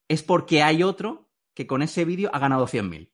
Es 0.07 0.23
porque 0.23 0.61
hay 0.63 0.83
otro 0.83 1.29
que 1.53 1.67
con 1.67 1.81
ese 1.81 2.05
vídeo 2.05 2.29
ha 2.33 2.39
ganado 2.39 2.67
100.000. 2.67 3.09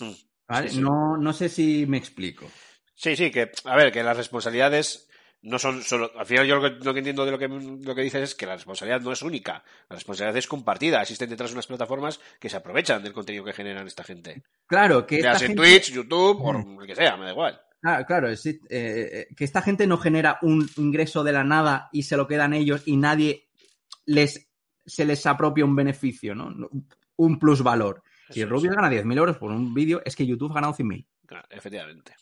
Mm. 0.00 0.12
¿vale? 0.48 0.68
Sí, 0.68 0.76
sí. 0.76 0.80
No, 0.80 1.16
no 1.16 1.32
sé 1.32 1.48
si 1.48 1.86
me 1.86 1.96
explico. 1.98 2.46
Sí, 2.94 3.16
sí, 3.16 3.30
que, 3.30 3.50
a 3.64 3.76
ver, 3.76 3.92
que 3.92 4.02
las 4.02 4.16
responsabilidades 4.16 5.08
no 5.42 5.58
son 5.58 5.82
solo. 5.82 6.10
Al 6.18 6.26
final, 6.26 6.46
yo 6.46 6.56
lo 6.56 6.62
que, 6.62 6.84
lo 6.84 6.92
que 6.92 6.98
entiendo 6.98 7.24
de 7.24 7.30
lo 7.30 7.38
que, 7.38 7.48
lo 7.48 7.94
que 7.94 8.02
dices 8.02 8.22
es 8.22 8.34
que 8.34 8.46
la 8.46 8.54
responsabilidad 8.54 9.00
no 9.00 9.12
es 9.12 9.22
única. 9.22 9.62
La 9.88 9.94
responsabilidad 9.96 10.36
es 10.36 10.46
compartida. 10.48 11.00
Existen 11.02 11.30
detrás 11.30 11.52
unas 11.52 11.66
plataformas 11.66 12.20
que 12.40 12.48
se 12.48 12.56
aprovechan 12.56 13.02
del 13.02 13.12
contenido 13.12 13.44
que 13.44 13.52
generan 13.52 13.86
esta 13.86 14.02
gente. 14.04 14.42
Claro, 14.66 15.06
que 15.06 15.22
Ya 15.22 15.36
sea 15.38 15.46
en 15.48 15.56
gente- 15.56 15.62
Twitch, 15.62 15.92
YouTube 15.92 16.40
o 16.42 16.80
el 16.82 16.86
que 16.86 16.94
sea, 16.96 17.16
me 17.16 17.26
da 17.26 17.30
igual. 17.32 17.60
Ah, 17.84 18.04
claro, 18.04 18.28
es, 18.28 18.44
eh, 18.46 18.58
eh, 18.70 19.26
que 19.36 19.44
esta 19.44 19.62
gente 19.62 19.86
no 19.86 19.98
genera 19.98 20.38
un 20.42 20.68
ingreso 20.76 21.22
de 21.22 21.32
la 21.32 21.44
nada 21.44 21.88
y 21.92 22.02
se 22.02 22.16
lo 22.16 22.26
quedan 22.26 22.52
ellos 22.52 22.82
y 22.86 22.96
nadie 22.96 23.48
les 24.06 24.48
se 24.84 25.04
les 25.04 25.24
apropia 25.26 25.64
un 25.64 25.74
beneficio, 25.76 26.34
¿no? 26.34 26.52
Un 27.16 27.38
plusvalor. 27.38 28.02
Si 28.30 28.44
Rubius 28.44 28.70
es. 28.72 28.76
gana 28.76 28.88
10.000 28.90 29.16
euros 29.18 29.36
por 29.36 29.50
un 29.50 29.72
vídeo, 29.74 30.00
es 30.04 30.14
que 30.16 30.26
YouTube 30.26 30.50
ha 30.52 30.54
ganado 30.56 30.74
100.000. 30.74 31.06
Efectivamente. 31.50 32.14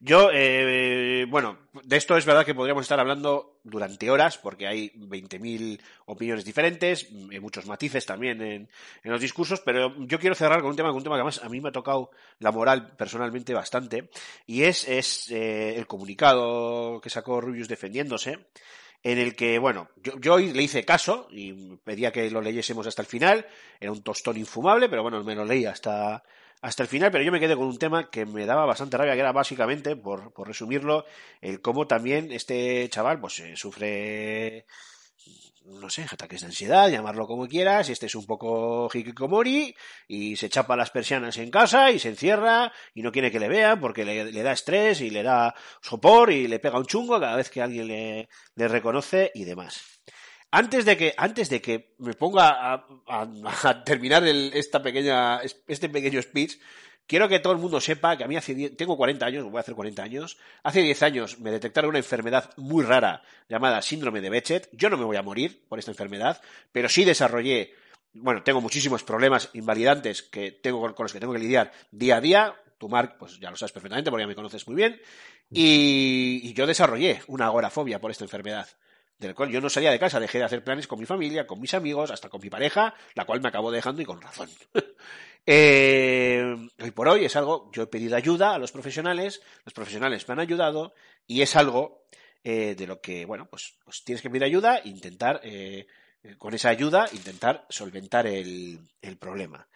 Yo, 0.00 0.30
eh, 0.32 1.24
bueno, 1.28 1.58
de 1.82 1.96
esto 1.96 2.16
es 2.16 2.26
verdad 2.26 2.44
que 2.44 2.54
podríamos 2.54 2.82
estar 2.82 3.00
hablando 3.00 3.60
durante 3.62 4.10
horas, 4.10 4.36
porque 4.36 4.66
hay 4.66 4.90
20.000 4.90 5.80
opiniones 6.06 6.44
diferentes, 6.44 7.10
muchos 7.10 7.66
matices 7.66 8.04
también 8.04 8.42
en, 8.42 8.68
en 9.02 9.10
los 9.10 9.20
discursos, 9.20 9.60
pero 9.60 9.94
yo 10.06 10.18
quiero 10.18 10.34
cerrar 10.34 10.60
con 10.60 10.70
un 10.70 10.76
tema, 10.76 10.90
con 10.90 10.98
un 10.98 11.04
tema 11.04 11.16
que 11.16 11.20
además 11.20 11.40
a 11.42 11.48
mí 11.48 11.60
me 11.60 11.70
ha 11.70 11.72
tocado 11.72 12.10
la 12.38 12.52
moral 12.52 12.94
personalmente 12.96 13.54
bastante, 13.54 14.10
y 14.46 14.64
es, 14.64 14.86
es 14.88 15.30
eh, 15.30 15.76
el 15.76 15.86
comunicado 15.86 17.00
que 17.00 17.10
sacó 17.10 17.40
Rubius 17.40 17.68
defendiéndose, 17.68 18.46
en 19.02 19.18
el 19.18 19.36
que, 19.36 19.58
bueno, 19.58 19.90
yo, 20.02 20.18
yo 20.18 20.38
le 20.38 20.62
hice 20.62 20.84
caso 20.84 21.28
y 21.30 21.76
pedía 21.76 22.10
que 22.10 22.30
lo 22.30 22.40
leyésemos 22.40 22.86
hasta 22.86 23.02
el 23.02 23.08
final, 23.08 23.46
era 23.78 23.92
un 23.92 24.02
tostón 24.02 24.36
infumable, 24.36 24.88
pero 24.88 25.02
bueno, 25.02 25.22
me 25.22 25.34
lo 25.34 25.44
leí 25.44 25.66
hasta, 25.66 26.24
hasta 26.64 26.82
el 26.82 26.88
final, 26.88 27.10
pero 27.10 27.22
yo 27.22 27.30
me 27.30 27.40
quedé 27.40 27.56
con 27.56 27.66
un 27.66 27.78
tema 27.78 28.08
que 28.08 28.24
me 28.24 28.46
daba 28.46 28.64
bastante 28.64 28.96
rabia, 28.96 29.12
que 29.12 29.20
era 29.20 29.32
básicamente, 29.32 29.96
por, 29.96 30.32
por 30.32 30.48
resumirlo, 30.48 31.04
el 31.42 31.60
cómo 31.60 31.86
también 31.86 32.32
este 32.32 32.88
chaval 32.88 33.20
pues 33.20 33.38
eh, 33.40 33.54
sufre, 33.54 34.64
no 35.66 35.90
sé, 35.90 36.06
ataques 36.10 36.40
de 36.40 36.46
ansiedad, 36.46 36.88
llamarlo 36.88 37.26
como 37.26 37.46
quieras, 37.48 37.90
este 37.90 38.06
es 38.06 38.14
un 38.14 38.24
poco 38.24 38.88
hikikomori 38.90 39.76
y 40.08 40.36
se 40.36 40.48
chapa 40.48 40.74
las 40.74 40.90
persianas 40.90 41.36
en 41.36 41.50
casa 41.50 41.90
y 41.90 41.98
se 41.98 42.08
encierra 42.08 42.72
y 42.94 43.02
no 43.02 43.12
quiere 43.12 43.30
que 43.30 43.40
le 43.40 43.48
vean 43.48 43.78
porque 43.78 44.06
le, 44.06 44.32
le 44.32 44.42
da 44.42 44.52
estrés 44.52 45.02
y 45.02 45.10
le 45.10 45.22
da 45.22 45.54
sopor 45.82 46.32
y 46.32 46.48
le 46.48 46.60
pega 46.60 46.78
un 46.78 46.86
chungo 46.86 47.20
cada 47.20 47.36
vez 47.36 47.50
que 47.50 47.60
alguien 47.60 47.88
le, 47.88 48.30
le 48.54 48.68
reconoce 48.68 49.30
y 49.34 49.44
demás. 49.44 49.93
Antes 50.60 50.84
de 50.84 50.96
que, 50.96 51.14
antes 51.16 51.48
de 51.50 51.60
que 51.60 51.94
me 51.98 52.14
ponga 52.14 52.46
a, 52.74 52.86
a- 53.08 53.28
a 53.70 53.84
terminar 53.84 54.22
el- 54.26 54.52
esta 54.54 54.80
pequeña, 54.80 55.40
este 55.66 55.88
pequeño 55.88 56.22
speech, 56.22 56.52
quiero 57.08 57.28
que 57.28 57.40
todo 57.40 57.52
el 57.52 57.58
mundo 57.58 57.80
sepa 57.80 58.16
que 58.16 58.22
a 58.22 58.28
mí 58.28 58.36
hace 58.36 58.54
10 58.54 58.76
tengo 58.76 58.96
40 58.96 59.26
años, 59.26 59.42
voy 59.44 59.56
a 59.56 59.60
hacer 59.62 59.74
40 59.74 60.02
años, 60.04 60.38
hace 60.62 60.80
10 60.82 61.02
años 61.02 61.40
me 61.40 61.50
detectaron 61.50 61.88
una 61.90 61.98
enfermedad 61.98 62.50
muy 62.56 62.84
rara 62.84 63.22
llamada 63.48 63.82
síndrome 63.82 64.20
de 64.20 64.30
Bechet. 64.30 64.68
Yo 64.72 64.88
no 64.90 64.96
me 64.96 65.04
voy 65.04 65.16
a 65.16 65.22
morir 65.22 65.64
por 65.68 65.80
esta 65.80 65.90
enfermedad, 65.90 66.40
pero 66.70 66.88
sí 66.88 67.04
desarrollé, 67.04 67.74
bueno, 68.12 68.44
tengo 68.44 68.60
muchísimos 68.60 69.02
problemas 69.02 69.50
invalidantes 69.54 70.22
que 70.22 70.52
tengo 70.52 70.80
con, 70.94 70.94
los 71.04 71.12
que 71.12 71.18
tengo 71.18 71.32
que 71.32 71.40
lidiar 71.40 71.72
día 71.90 72.18
a 72.18 72.20
día. 72.20 72.54
Tú, 72.78 72.88
Marc, 72.88 73.16
pues 73.18 73.40
ya 73.40 73.50
lo 73.50 73.56
sabes 73.56 73.72
perfectamente 73.72 74.08
porque 74.10 74.22
ya 74.22 74.28
me 74.28 74.36
conoces 74.36 74.64
muy 74.68 74.76
bien. 74.76 75.00
Y, 75.50 76.40
y 76.44 76.52
yo 76.54 76.64
desarrollé 76.64 77.22
una 77.26 77.46
agorafobia 77.46 78.00
por 78.00 78.12
esta 78.12 78.22
enfermedad 78.24 78.68
del 79.18 79.34
cual 79.34 79.50
yo 79.50 79.60
no 79.60 79.70
salía 79.70 79.90
de 79.90 79.98
casa, 79.98 80.20
dejé 80.20 80.38
de 80.38 80.44
hacer 80.44 80.64
planes 80.64 80.86
con 80.86 80.98
mi 80.98 81.06
familia, 81.06 81.46
con 81.46 81.60
mis 81.60 81.74
amigos, 81.74 82.10
hasta 82.10 82.28
con 82.28 82.40
mi 82.40 82.50
pareja, 82.50 82.94
la 83.14 83.24
cual 83.24 83.40
me 83.40 83.48
acabó 83.48 83.70
dejando 83.70 84.02
y 84.02 84.04
con 84.04 84.20
razón. 84.20 84.50
Eh, 85.46 86.42
hoy 86.80 86.90
por 86.92 87.06
hoy 87.06 87.26
es 87.26 87.36
algo, 87.36 87.70
yo 87.70 87.82
he 87.82 87.86
pedido 87.86 88.16
ayuda 88.16 88.54
a 88.54 88.58
los 88.58 88.72
profesionales, 88.72 89.42
los 89.66 89.74
profesionales 89.74 90.26
me 90.26 90.32
han 90.32 90.40
ayudado 90.40 90.94
y 91.26 91.42
es 91.42 91.54
algo 91.54 92.06
eh, 92.42 92.74
de 92.74 92.86
lo 92.86 93.02
que, 93.02 93.26
bueno, 93.26 93.46
pues, 93.50 93.74
pues 93.84 94.02
tienes 94.04 94.22
que 94.22 94.30
pedir 94.30 94.44
ayuda 94.44 94.78
e 94.78 94.88
intentar, 94.88 95.42
eh, 95.44 95.86
con 96.38 96.54
esa 96.54 96.70
ayuda, 96.70 97.10
intentar 97.12 97.66
solventar 97.68 98.26
el, 98.26 98.88
el 99.02 99.18
problema. 99.18 99.68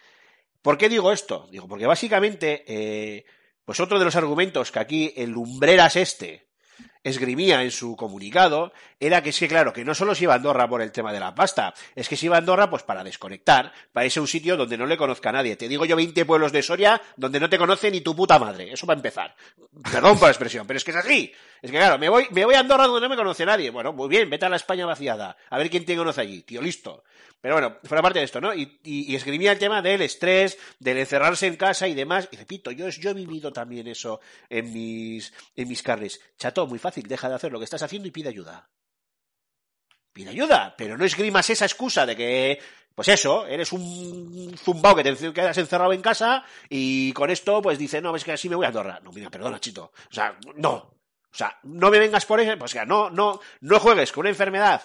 ¿Por 0.62 0.78
qué 0.78 0.88
digo 0.88 1.12
esto? 1.12 1.46
Digo, 1.50 1.68
porque 1.68 1.84
básicamente, 1.84 3.26
pues 3.62 3.78
otro 3.78 3.98
de 3.98 4.06
los 4.06 4.16
argumentos 4.16 4.72
que 4.72 4.78
aquí 4.78 5.12
el 5.18 5.32
lumbreras 5.32 5.96
este 5.96 6.47
esgrimía 7.08 7.62
en 7.62 7.70
su 7.70 7.96
comunicado 7.96 8.72
era 9.00 9.22
que 9.22 9.30
es 9.30 9.38
que, 9.38 9.48
claro, 9.48 9.72
que 9.72 9.84
no 9.84 9.94
solo 9.94 10.14
se 10.14 10.24
iba 10.24 10.32
a 10.34 10.36
Andorra 10.36 10.68
por 10.68 10.82
el 10.82 10.92
tema 10.92 11.12
de 11.12 11.20
la 11.20 11.34
pasta, 11.34 11.74
es 11.94 12.08
que 12.08 12.16
se 12.16 12.26
iba 12.26 12.36
a 12.36 12.38
Andorra 12.38 12.70
pues 12.70 12.82
para 12.82 13.04
desconectar, 13.04 13.72
para 13.92 14.06
irse 14.06 14.18
a 14.18 14.22
un 14.22 14.28
sitio 14.28 14.56
donde 14.56 14.76
no 14.76 14.86
le 14.86 14.96
conozca 14.96 15.28
a 15.30 15.32
nadie. 15.32 15.56
Te 15.56 15.68
digo 15.68 15.84
yo 15.84 15.96
20 15.96 16.24
pueblos 16.24 16.52
de 16.52 16.62
Soria 16.62 17.00
donde 17.16 17.40
no 17.40 17.48
te 17.48 17.58
conoce 17.58 17.90
ni 17.90 18.00
tu 18.00 18.14
puta 18.14 18.38
madre. 18.38 18.72
Eso 18.72 18.86
va 18.86 18.94
a 18.94 18.96
empezar. 18.96 19.34
Perdón 19.90 20.18
por 20.18 20.28
la 20.28 20.32
expresión, 20.32 20.66
pero 20.66 20.76
es 20.76 20.84
que 20.84 20.90
es 20.90 20.96
así. 20.96 21.32
Es 21.62 21.70
que, 21.70 21.76
claro, 21.76 21.98
me 21.98 22.08
voy, 22.08 22.26
me 22.30 22.44
voy 22.44 22.54
a 22.54 22.60
Andorra 22.60 22.86
donde 22.86 23.00
no 23.00 23.08
me 23.08 23.16
conoce 23.16 23.44
nadie. 23.44 23.70
Bueno, 23.70 23.92
muy 23.92 24.08
bien, 24.08 24.28
vete 24.30 24.46
a 24.46 24.48
la 24.48 24.56
España 24.56 24.86
vaciada. 24.86 25.36
A 25.50 25.58
ver 25.58 25.70
quién 25.70 25.84
te 25.84 25.96
conoce 25.96 26.20
allí, 26.20 26.42
tío, 26.42 26.62
listo. 26.62 27.04
Pero 27.40 27.54
bueno, 27.54 27.78
fuera 27.84 28.02
parte 28.02 28.18
de 28.18 28.24
esto, 28.24 28.40
¿no? 28.40 28.52
Y, 28.52 28.80
y, 28.82 29.12
y 29.12 29.14
esgrimía 29.14 29.52
el 29.52 29.58
tema 29.58 29.80
del 29.80 30.02
estrés, 30.02 30.58
del 30.80 30.98
encerrarse 30.98 31.46
en 31.46 31.56
casa 31.56 31.86
y 31.86 31.94
demás. 31.94 32.28
Y 32.32 32.36
repito, 32.36 32.70
yo, 32.72 32.88
yo 32.88 33.10
he 33.10 33.14
vivido 33.14 33.52
también 33.52 33.86
eso 33.86 34.20
en 34.48 34.72
mis, 34.72 35.32
en 35.54 35.68
mis 35.68 35.82
carnes. 35.82 36.20
Chato, 36.36 36.66
muy 36.66 36.80
fácil, 36.80 37.06
deja 37.06 37.28
de 37.28 37.36
hacer 37.36 37.52
lo 37.52 37.58
que 37.58 37.64
estás 37.64 37.82
haciendo 37.82 38.08
y 38.08 38.10
pide 38.10 38.30
ayuda. 38.30 38.68
Pide 40.12 40.30
ayuda, 40.30 40.74
pero 40.76 40.98
no 40.98 41.04
esgrimas 41.04 41.48
esa 41.48 41.64
excusa 41.64 42.04
de 42.04 42.16
que, 42.16 42.60
pues 42.92 43.06
eso, 43.06 43.46
eres 43.46 43.72
un 43.72 44.56
zumbao 44.58 44.96
que 44.96 45.04
te 45.04 45.32
quedas 45.32 45.58
encerrado 45.58 45.92
en 45.92 46.02
casa 46.02 46.44
y 46.68 47.12
con 47.12 47.30
esto, 47.30 47.62
pues 47.62 47.78
dice, 47.78 48.00
no, 48.00 48.16
es 48.16 48.24
que 48.24 48.32
así 48.32 48.48
me 48.48 48.56
voy 48.56 48.64
a 48.64 48.68
Andorra. 48.68 48.98
No, 49.04 49.12
mira, 49.12 49.30
perdona, 49.30 49.60
chito. 49.60 49.92
O 50.10 50.12
sea, 50.12 50.36
no. 50.56 50.74
O 51.30 51.36
sea, 51.38 51.56
no 51.62 51.88
me 51.90 52.00
vengas 52.00 52.26
por 52.26 52.40
eso, 52.40 52.58
pues 52.58 52.72
que 52.72 52.84
no, 52.84 53.10
no, 53.10 53.38
no 53.60 53.78
juegues 53.78 54.10
con 54.10 54.22
una 54.22 54.30
enfermedad 54.30 54.82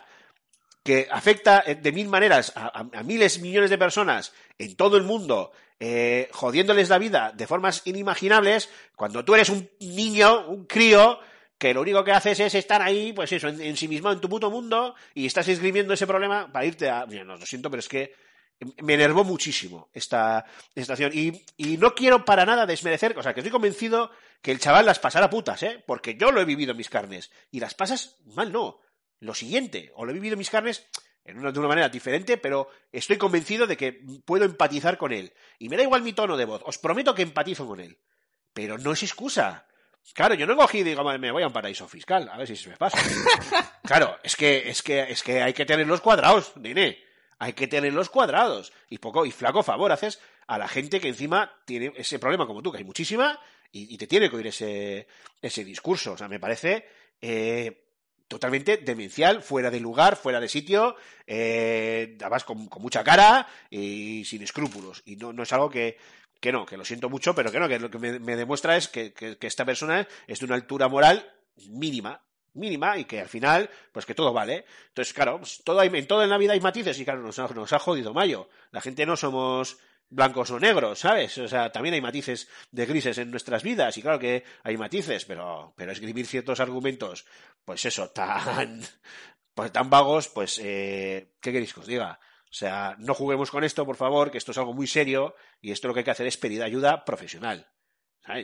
que 0.84 1.08
afecta 1.10 1.62
de 1.64 1.92
mil 1.92 2.10
maneras 2.10 2.52
a, 2.56 2.68
a, 2.68 3.00
a 3.00 3.04
miles, 3.04 3.40
millones 3.40 3.70
de 3.70 3.78
personas 3.78 4.34
en 4.58 4.76
todo 4.76 4.98
el 4.98 5.04
mundo, 5.04 5.52
eh, 5.80 6.30
jodiéndoles 6.32 6.90
la 6.90 6.98
vida 6.98 7.34
de 7.36 7.48
formas 7.48 7.82
inimaginables, 7.86 8.70
cuando 8.96 9.26
tú 9.26 9.36
eres 9.36 9.50
un 9.50 9.70
niño, 9.80 10.48
un 10.48 10.66
crío, 10.66 11.20
que 11.58 11.74
lo 11.74 11.82
único 11.82 12.04
que 12.04 12.12
haces 12.12 12.40
es 12.40 12.56
estar 12.56 12.82
ahí, 12.82 13.14
pues 13.14 13.32
eso, 13.32 13.48
en, 13.48 13.62
en 13.62 13.78
sí 13.78 13.88
mismo, 13.88 14.12
en 14.12 14.20
tu 14.20 14.30
puto 14.30 14.50
mundo, 14.50 14.96
y 15.14 15.26
estás 15.26 15.48
escribiendo 15.48 15.94
ese 15.94 16.08
problema 16.08 16.52
para 16.52 16.66
irte 16.66 16.90
a... 16.90 17.06
Mira, 17.06 17.24
no, 17.24 17.38
lo 17.38 17.46
siento, 17.46 17.70
pero 17.70 17.80
es 17.80 17.88
que 17.88 18.14
me 18.82 18.94
enervó 18.94 19.24
muchísimo 19.24 19.90
esta, 19.94 20.46
esta 20.76 20.94
acción. 20.94 21.12
Y, 21.14 21.44
y, 21.58 21.78
no 21.78 21.94
quiero 21.96 22.24
para 22.26 22.46
nada 22.46 22.66
desmerecer, 22.66 23.18
o 23.18 23.24
sea, 23.24 23.34
que 23.34 23.42
estoy 23.42 23.52
convencido 23.52 24.12
que 24.42 24.52
el 24.52 24.60
chaval 24.60 24.86
las 24.86 25.00
pasará 25.00 25.30
putas, 25.30 25.64
¿eh? 25.64 25.84
Porque 25.86 26.16
yo 26.16 26.32
lo 26.32 26.42
he 26.42 26.46
vivido 26.46 26.72
en 26.72 26.78
mis 26.78 26.90
carnes. 26.90 27.32
Y 27.52 27.60
las 27.60 27.74
pasas 27.74 28.18
mal, 28.26 28.52
no. 28.52 28.80
Lo 29.24 29.34
siguiente, 29.34 29.90
o 29.96 30.04
lo 30.04 30.12
he 30.12 30.16
vivido 30.16 30.34
en 30.34 30.40
mis 30.40 30.50
carnes 30.50 30.86
en 31.24 31.40
una, 31.40 31.54
de 31.54 31.60
una 31.60 31.70
manera 31.70 31.88
diferente, 31.88 32.38
pero 32.38 32.68
estoy 32.92 33.18
convencido 33.18 33.66
de 33.66 33.78
que 33.78 34.02
puedo 34.26 34.44
empatizar 34.44 34.98
con 34.98 35.14
él. 35.14 35.34
Y 35.60 35.70
me 35.70 35.78
da 35.78 35.84
igual 35.84 36.02
mi 36.02 36.12
tono 36.12 36.36
de 36.36 36.44
voz, 36.44 36.62
os 36.66 36.78
prometo 36.78 37.16
que 37.16 37.22
empatizo 37.22 37.66
con 37.66 37.80
él. 37.80 37.98
Pero 38.54 38.78
no 38.78 38.92
es 38.92 39.02
excusa. 39.02 39.66
Claro, 40.14 40.34
yo 40.36 40.46
no 40.46 40.58
cogí 40.58 40.80
y 40.80 40.84
digo, 40.84 41.04
me 41.18 41.32
voy 41.32 41.42
a 41.42 41.48
un 41.48 41.54
paraíso 41.54 41.88
fiscal, 41.88 42.30
a 42.30 42.38
ver 42.38 42.48
si 42.48 42.58
se 42.58 42.70
me 42.70 42.76
pasa. 42.76 42.98
claro, 43.84 44.18
es 44.24 44.36
que, 44.36 44.70
es 44.70 44.84
que, 44.84 45.04
es 45.04 45.24
que 45.24 45.42
hay 45.42 45.54
que 45.54 45.66
tener 45.66 45.88
los 45.88 46.02
cuadrados, 46.02 46.52
nene. 46.58 47.02
Hay 47.40 47.54
que 47.54 47.68
tener 47.68 47.94
los 47.94 48.10
cuadrados. 48.10 48.74
Y 48.90 48.98
poco, 48.98 49.26
y 49.26 49.32
flaco 49.32 49.64
favor 49.64 49.94
haces 49.94 50.20
a 50.48 50.58
la 50.58 50.68
gente 50.68 51.00
que 51.00 51.08
encima 51.08 51.62
tiene 51.66 51.94
ese 51.96 52.20
problema 52.20 52.46
como 52.46 52.62
tú, 52.62 52.74
que 52.74 52.80
hay 52.80 52.84
muchísima, 52.84 53.40
y, 53.72 53.94
y 53.94 53.98
te 53.98 54.08
tiene 54.08 54.30
que 54.30 54.36
oír 54.36 54.48
ese, 54.48 55.08
ese 55.42 55.64
discurso. 55.64 56.12
O 56.12 56.18
sea, 56.18 56.28
me 56.28 56.42
parece 56.42 56.86
eh, 57.22 57.83
totalmente 58.34 58.78
demencial, 58.78 59.44
fuera 59.44 59.70
de 59.70 59.80
lugar, 59.80 60.16
fuera 60.16 60.40
de 60.40 60.50
sitio, 60.50 60.96
eh, 61.28 62.18
además 62.20 62.44
con, 62.44 62.68
mucha 62.80 63.04
cara 63.04 63.48
y 63.70 64.26
sin 64.26 64.42
escrúpulos. 64.42 65.04
Y 65.06 65.16
no, 65.16 65.32
no 65.32 65.44
es 65.44 65.54
algo 65.54 65.70
que, 65.70 65.98
que 66.40 66.52
no, 66.52 66.66
que 66.66 66.76
lo 66.76 66.84
siento 66.84 67.10
mucho, 67.10 67.36
pero 67.36 67.52
que 67.52 67.60
no, 67.60 67.68
que 67.70 67.80
lo 67.80 67.92
que 67.92 68.00
me, 68.00 68.36
demuestra 68.36 68.76
es 68.76 68.88
que, 68.88 69.14
que, 69.14 69.38
esta 69.42 69.66
persona 69.66 70.08
es 70.26 70.40
de 70.40 70.46
una 70.46 70.56
altura 70.56 70.88
moral 70.88 71.32
mínima, 71.70 72.22
mínima, 72.54 72.98
y 72.98 73.06
que 73.06 73.22
al 73.22 73.30
final, 73.30 73.70
pues 73.92 74.06
que 74.06 74.16
todo 74.16 74.34
vale. 74.34 74.66
Entonces, 74.88 75.14
claro, 75.14 75.38
pues 75.38 75.62
todo 75.64 75.82
en 75.84 76.08
toda 76.08 76.26
la 76.26 76.38
vida 76.38 76.54
hay 76.54 76.60
matices, 76.60 77.00
y 77.00 77.06
claro, 77.06 77.22
nos 77.22 77.38
nos 77.38 77.74
ha 77.74 77.80
jodido 77.80 78.14
Mayo. 78.14 78.50
La 78.72 78.82
gente 78.82 79.06
no 79.06 79.16
somos 79.16 79.78
blancos 80.14 80.52
o 80.52 80.60
negros, 80.60 81.00
¿sabes? 81.00 81.38
O 81.38 81.48
sea, 81.48 81.72
también 81.72 81.96
hay 81.96 82.02
matices 82.02 82.48
de 82.72 82.86
grises 82.86 83.18
en 83.18 83.32
nuestras 83.32 83.64
vidas, 83.64 83.98
y 83.98 84.02
claro 84.02 84.20
que 84.20 84.44
hay 84.64 84.78
matices, 84.78 85.26
pero, 85.26 85.74
pero 85.76 85.92
escribir 85.92 86.28
ciertos 86.28 86.60
argumentos, 86.60 87.26
pues 87.66 87.86
eso, 87.86 88.10
tan, 88.10 88.82
pues 89.54 89.72
tan 89.72 89.90
vagos, 89.90 90.30
pues, 90.30 90.60
eh, 90.64 91.34
¿qué 91.42 91.52
queréis 91.52 91.74
que 91.74 91.80
os 91.80 91.88
diga? 91.88 92.20
O 92.46 92.56
sea, 92.56 92.96
no 93.00 93.16
juguemos 93.16 93.50
con 93.50 93.64
esto, 93.64 93.86
por 93.86 93.96
favor, 93.96 94.30
que 94.30 94.38
esto 94.38 94.52
es 94.52 94.58
algo 94.60 94.74
muy 94.74 94.86
serio 94.86 95.36
y 95.60 95.72
esto 95.72 95.88
lo 95.88 95.94
que 95.94 96.02
hay 96.02 96.04
que 96.04 96.12
hacer 96.12 96.28
es 96.28 96.38
pedir 96.38 96.62
ayuda 96.62 97.04
profesional. 97.04 97.68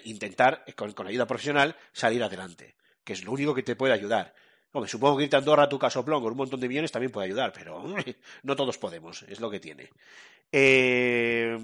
Intentar, 0.03 0.65
con, 0.75 0.91
con, 0.93 1.07
ayuda 1.07 1.27
profesional, 1.27 1.75
salir 1.93 2.23
adelante, 2.23 2.75
que 3.03 3.13
es 3.13 3.23
lo 3.23 3.31
único 3.31 3.53
que 3.53 3.63
te 3.63 3.75
puede 3.75 3.93
ayudar. 3.93 4.33
Hombre, 4.71 4.89
supongo 4.89 5.17
que 5.17 5.23
irte 5.23 5.35
a 5.35 5.39
Andorra 5.39 5.63
a 5.63 5.69
tu 5.69 5.79
casoplón 5.79 6.21
con 6.21 6.31
un 6.31 6.37
montón 6.37 6.59
de 6.59 6.67
millones 6.67 6.91
también 6.91 7.11
puede 7.11 7.27
ayudar, 7.27 7.51
pero 7.53 7.83
no 8.43 8.55
todos 8.55 8.77
podemos, 8.77 9.23
es 9.23 9.39
lo 9.39 9.49
que 9.49 9.59
tiene. 9.59 9.89
Eh, 10.51 11.57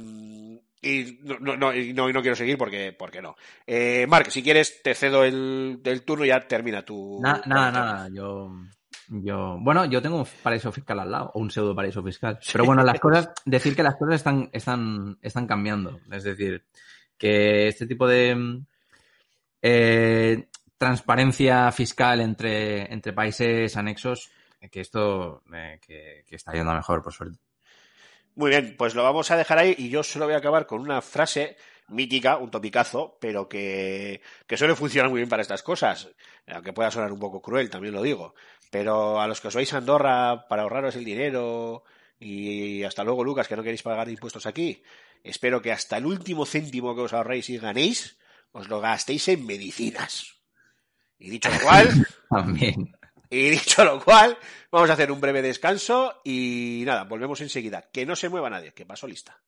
y 0.82 1.20
no, 1.24 1.40
no, 1.40 1.58
no, 1.58 1.74
no, 1.74 2.22
quiero 2.22 2.36
seguir 2.36 2.58
porque, 2.58 2.94
porque 2.94 3.22
no. 3.22 3.36
Eh, 3.66 4.06
Marc, 4.08 4.30
si 4.30 4.44
quieres, 4.44 4.84
te 4.84 4.94
cedo 4.94 5.24
el, 5.24 5.82
el 5.84 6.02
turno 6.04 6.26
y 6.26 6.30
ya 6.30 6.40
termina 6.48 6.84
tu. 6.84 7.20
Nada, 7.22 7.42
nada, 7.46 7.72
nada, 7.72 8.10
yo. 8.14 8.52
Yo, 9.08 9.58
bueno, 9.60 9.86
yo 9.86 10.02
tengo 10.02 10.18
un 10.18 10.28
paraíso 10.42 10.72
fiscal 10.72 11.00
al 11.00 11.12
lado, 11.12 11.32
o 11.34 11.40
un 11.40 11.52
pseudo 11.52 11.76
paraíso 11.76 12.04
fiscal. 12.04 12.40
Pero 12.52 12.66
bueno, 12.66 12.84
las 12.84 13.00
cosas, 13.00 13.30
decir 13.46 13.76
que 13.76 13.84
las 13.84 13.96
cosas 13.96 14.16
están, 14.16 14.50
están, 14.52 15.18
están 15.22 15.46
cambiando. 15.46 16.00
Es 16.12 16.24
decir, 16.24 16.64
que 17.18 17.68
este 17.68 17.86
tipo 17.86 18.08
de. 18.08 18.62
eh, 19.62 20.48
transparencia 20.78 21.72
fiscal 21.72 22.22
entre, 22.22 23.14
países 23.14 23.78
anexos, 23.78 24.32
que 24.72 24.82
esto 24.82 25.44
eh, 25.54 25.80
que, 25.86 26.24
que 26.28 26.36
está 26.36 26.54
yendo 26.54 26.74
mejor, 26.74 27.04
por 27.04 27.14
suerte. 27.14 27.38
Muy 28.36 28.50
bien, 28.50 28.76
pues 28.78 28.96
lo 28.96 29.04
vamos 29.04 29.32
a 29.32 29.38
dejar 29.38 29.60
ahí 29.60 29.76
y 29.78 29.90
yo 29.90 30.04
solo 30.04 30.26
voy 30.26 30.34
a 30.34 30.40
acabar 30.40 30.66
con 30.66 30.82
una 30.82 31.02
frase 31.02 31.56
mítica, 31.88 32.38
un 32.38 32.52
topicazo, 32.52 33.18
pero 33.20 33.48
que, 33.48 34.22
que 34.48 34.58
suele 34.58 34.76
funcionar 34.76 35.10
muy 35.10 35.20
bien 35.20 35.30
para 35.30 35.42
estas 35.42 35.64
cosas, 35.64 36.10
aunque 36.48 36.74
pueda 36.74 36.92
sonar 36.92 37.12
un 37.12 37.20
poco 37.20 37.42
cruel, 37.42 37.70
también 37.70 37.94
lo 37.94 38.02
digo. 38.02 38.36
Pero 38.72 39.22
a 39.22 39.28
los 39.28 39.40
que 39.40 39.48
os 39.48 39.56
vais 39.56 39.72
a 39.74 39.78
Andorra 39.78 40.48
para 40.48 40.64
ahorraros 40.64 40.96
el 40.96 41.06
dinero 41.06 41.84
y 42.20 42.84
hasta 42.84 43.04
luego, 43.04 43.24
Lucas, 43.24 43.48
que 43.48 43.56
no 43.56 43.64
queréis 43.64 43.84
pagar 43.84 44.10
impuestos 44.10 44.46
aquí, 44.46 44.84
espero 45.24 45.62
que 45.62 45.72
hasta 45.72 45.98
el 45.98 46.06
último 46.06 46.46
céntimo 46.46 46.96
que 46.96 47.02
os 47.02 47.14
ahorréis 47.14 47.50
y 47.50 47.58
ganéis, 47.58 48.18
os 48.52 48.68
lo 48.68 48.82
gastéis 48.82 49.28
en 49.30 49.46
medicinas. 49.46 50.35
Y 51.20 51.30
dicho 51.30 51.50
lo 51.50 51.60
cual, 51.60 52.08
También. 52.30 52.96
y 53.30 53.50
dicho 53.50 53.84
lo 53.84 54.04
cual, 54.04 54.38
vamos 54.72 54.90
a 54.90 54.94
hacer 54.94 55.12
un 55.12 55.22
breve 55.22 55.42
descanso 55.42 56.22
y 56.24 56.84
nada, 56.86 57.04
volvemos 57.04 57.42
enseguida. 57.42 57.84
Que 57.92 58.06
no 58.06 58.16
se 58.16 58.30
mueva 58.30 58.50
nadie, 58.50 58.74
que 58.74 58.86
paso 58.86 59.08
lista. 59.08 59.42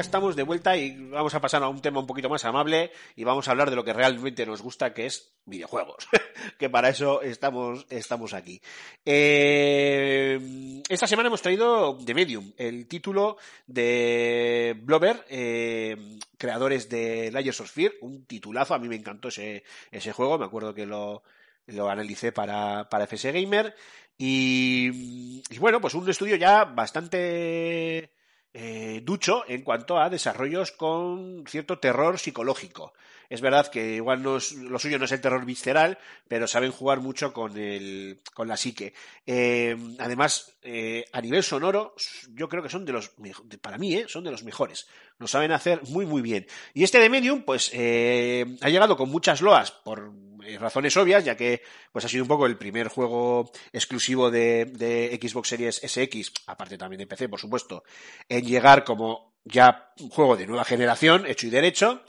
Estamos 0.00 0.36
de 0.36 0.42
vuelta 0.42 0.76
y 0.76 1.08
vamos 1.08 1.34
a 1.34 1.40
pasar 1.40 1.62
a 1.62 1.68
un 1.68 1.80
tema 1.80 2.00
un 2.00 2.06
poquito 2.06 2.28
más 2.28 2.44
amable 2.44 2.92
y 3.16 3.24
vamos 3.24 3.48
a 3.48 3.50
hablar 3.50 3.70
de 3.70 3.76
lo 3.76 3.84
que 3.84 3.92
realmente 3.92 4.46
nos 4.46 4.62
gusta, 4.62 4.94
que 4.94 5.06
es 5.06 5.32
videojuegos. 5.44 6.08
que 6.58 6.70
para 6.70 6.88
eso 6.88 7.22
estamos, 7.22 7.86
estamos 7.90 8.34
aquí. 8.34 8.60
Eh, 9.04 10.82
esta 10.88 11.06
semana 11.06 11.28
hemos 11.28 11.42
traído 11.42 11.98
The 12.04 12.14
Medium, 12.14 12.52
el 12.56 12.86
título 12.86 13.36
de 13.66 14.76
Blover, 14.80 15.24
eh, 15.28 16.18
creadores 16.36 16.88
de 16.88 17.30
Layers 17.32 17.60
of 17.60 17.70
Fear, 17.70 17.92
un 18.00 18.24
titulazo. 18.24 18.74
A 18.74 18.78
mí 18.78 18.88
me 18.88 18.96
encantó 18.96 19.28
ese, 19.28 19.64
ese 19.90 20.12
juego, 20.12 20.38
me 20.38 20.46
acuerdo 20.46 20.74
que 20.74 20.86
lo, 20.86 21.22
lo 21.66 21.88
analicé 21.88 22.32
para, 22.32 22.88
para 22.88 23.06
FS 23.06 23.32
Gamer. 23.32 23.74
Y 24.16 25.42
bueno, 25.58 25.80
pues 25.80 25.94
un 25.94 26.08
estudio 26.08 26.36
ya 26.36 26.64
bastante 26.64 28.10
eh, 28.54 29.00
ducho 29.04 29.44
en 29.48 29.62
cuanto 29.62 29.98
a 29.98 30.10
desarrollos 30.10 30.72
con 30.72 31.44
cierto 31.46 31.78
terror 31.78 32.18
psicológico. 32.18 32.92
Es 33.30 33.42
verdad 33.42 33.70
que 33.70 33.96
igual 33.96 34.22
no 34.22 34.38
es- 34.38 34.52
lo 34.52 34.78
suyo 34.78 34.98
no 34.98 35.04
es 35.04 35.12
el 35.12 35.20
terror 35.20 35.44
visceral, 35.44 35.98
pero 36.28 36.46
saben 36.46 36.72
jugar 36.72 37.00
mucho 37.00 37.32
con, 37.34 37.58
el, 37.58 38.20
con 38.32 38.48
la 38.48 38.56
psique. 38.56 38.94
Eh, 39.26 39.76
además, 39.98 40.56
eh, 40.62 41.04
a 41.12 41.20
nivel 41.20 41.42
sonoro, 41.42 41.94
yo 42.32 42.48
creo 42.48 42.62
que 42.62 42.70
son 42.70 42.86
de 42.86 42.92
los, 42.92 43.12
para 43.60 43.76
mí, 43.76 44.02
son 44.08 44.24
de 44.24 44.30
los 44.30 44.44
mejores. 44.44 44.88
Lo 45.18 45.26
saben 45.26 45.52
hacer 45.52 45.82
muy, 45.88 46.06
muy 46.06 46.22
bien. 46.22 46.46
Y 46.72 46.84
este 46.84 47.00
de 47.00 47.10
Medium, 47.10 47.42
pues, 47.42 47.70
ha 47.74 48.68
llegado 48.68 48.96
con 48.96 49.10
muchas 49.10 49.42
loas 49.42 49.72
por 49.72 50.10
razones 50.56 50.96
obvias, 50.96 51.24
ya 51.24 51.36
que 51.36 51.62
pues 51.92 52.04
ha 52.04 52.08
sido 52.08 52.24
un 52.24 52.28
poco 52.28 52.46
el 52.46 52.56
primer 52.56 52.88
juego 52.88 53.50
exclusivo 53.72 54.30
de, 54.30 54.64
de 54.66 55.18
Xbox 55.20 55.48
Series 55.48 55.80
SX, 55.84 56.32
aparte 56.46 56.78
también 56.78 56.98
de 56.98 57.06
PC, 57.06 57.28
por 57.28 57.40
supuesto, 57.40 57.84
en 58.28 58.46
llegar 58.46 58.84
como 58.84 59.34
ya 59.44 59.92
un 60.00 60.10
juego 60.10 60.36
de 60.36 60.46
nueva 60.46 60.64
generación, 60.64 61.26
hecho 61.26 61.46
y 61.46 61.50
derecho. 61.50 62.02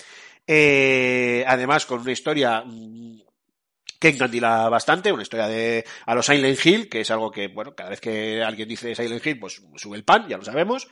Eh, 0.48 1.44
además, 1.48 1.86
con 1.86 2.02
una 2.02 2.12
historia 2.12 2.64
mm, 2.66 3.22
que 4.00 4.10
encandila 4.10 4.70
bastante, 4.70 5.12
una 5.12 5.24
historia 5.24 5.48
de 5.48 5.86
a 6.06 6.16
los 6.16 6.26
Silent 6.26 6.66
Hill, 6.66 6.90
que 6.90 7.02
es 7.02 7.12
algo 7.12 7.32
que, 7.32 7.50
bueno, 7.50 7.76
cada 7.76 7.90
vez 7.90 8.02
que 8.02 8.42
alguien 8.42 8.68
dice 8.68 8.96
Silent 8.96 9.26
Hill, 9.26 9.40
pues 9.40 9.62
sube 9.76 9.98
el 9.98 10.04
pan, 10.04 10.28
ya 10.28 10.38
lo 10.38 10.44
sabemos. 10.44 10.88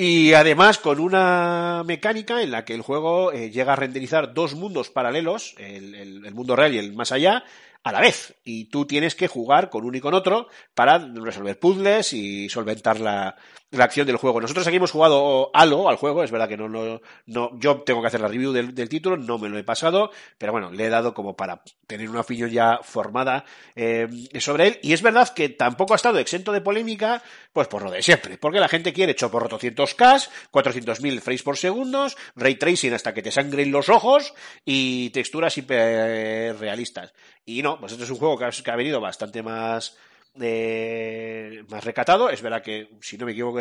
Y 0.00 0.32
además 0.34 0.78
con 0.78 1.00
una 1.00 1.82
mecánica 1.84 2.40
en 2.40 2.52
la 2.52 2.64
que 2.64 2.72
el 2.72 2.82
juego 2.82 3.32
eh, 3.32 3.50
llega 3.50 3.72
a 3.72 3.76
renderizar 3.76 4.32
dos 4.32 4.54
mundos 4.54 4.90
paralelos, 4.90 5.56
el, 5.58 5.92
el- 5.96 6.24
el 6.24 6.34
mundo 6.34 6.54
real 6.54 6.72
y 6.72 6.78
el 6.78 6.92
más 6.92 7.10
allá, 7.10 7.42
a 7.82 7.92
la 7.92 8.00
vez. 8.00 8.34
Y 8.44 8.66
tú 8.66 8.86
tienes 8.86 9.14
que 9.14 9.28
jugar 9.28 9.70
con 9.70 9.84
uno 9.84 9.96
y 9.96 10.00
con 10.00 10.14
otro 10.14 10.48
para 10.74 10.98
resolver 10.98 11.58
puzzles 11.58 12.12
y 12.12 12.48
solventar 12.48 13.00
la, 13.00 13.36
la 13.70 13.84
acción 13.84 14.06
del 14.06 14.16
juego. 14.16 14.40
Nosotros 14.40 14.66
aquí 14.66 14.76
hemos 14.76 14.90
jugado 14.90 15.50
Halo 15.52 15.88
al 15.88 15.96
juego, 15.96 16.22
es 16.22 16.30
verdad 16.30 16.48
que 16.48 16.56
no, 16.56 16.68
no, 16.68 17.00
no 17.26 17.50
yo 17.58 17.82
tengo 17.82 18.00
que 18.00 18.06
hacer 18.06 18.20
la 18.20 18.28
review 18.28 18.52
del, 18.52 18.74
del 18.74 18.88
título, 18.88 19.16
no 19.16 19.38
me 19.38 19.48
lo 19.48 19.58
he 19.58 19.64
pasado, 19.64 20.10
pero 20.38 20.52
bueno, 20.52 20.70
le 20.70 20.86
he 20.86 20.88
dado 20.88 21.12
como 21.12 21.36
para 21.36 21.62
tener 21.86 22.08
una 22.08 22.20
opinión 22.20 22.50
ya 22.50 22.80
formada 22.82 23.44
eh, 23.74 24.08
sobre 24.38 24.68
él. 24.68 24.78
Y 24.82 24.92
es 24.94 25.02
verdad 25.02 25.28
que 25.34 25.50
tampoco 25.50 25.92
ha 25.92 25.96
estado 25.96 26.18
exento 26.18 26.52
de 26.52 26.62
polémica, 26.62 27.22
pues 27.52 27.68
por 27.68 27.82
lo 27.82 27.90
de 27.90 28.02
siempre, 28.02 28.38
porque 28.38 28.60
la 28.60 28.68
gente 28.68 28.92
quiere 28.92 29.14
choporro 29.14 29.48
200K, 29.50 30.28
400.000 30.50 31.20
frames 31.20 31.42
por 31.42 31.56
segundo, 31.58 32.06
ray 32.36 32.54
tracing 32.54 32.94
hasta 32.94 33.12
que 33.12 33.22
te 33.22 33.30
sangren 33.30 33.70
los 33.70 33.88
ojos 33.88 34.32
y 34.64 35.10
texturas 35.10 35.56
hiper 35.58 36.56
realistas. 36.58 37.12
Y 37.48 37.62
no, 37.62 37.80
pues 37.80 37.92
esto 37.92 38.04
es 38.04 38.10
un 38.10 38.18
juego 38.18 38.36
que 38.36 38.70
ha, 38.70 38.76
venido 38.76 39.00
bastante 39.00 39.42
más 39.42 39.96
eh, 40.38 41.64
más 41.70 41.82
recatado. 41.82 42.28
Es 42.28 42.42
verdad 42.42 42.62
que, 42.62 42.90
si 43.00 43.16
no 43.16 43.24
me 43.24 43.32
equivoco, 43.32 43.58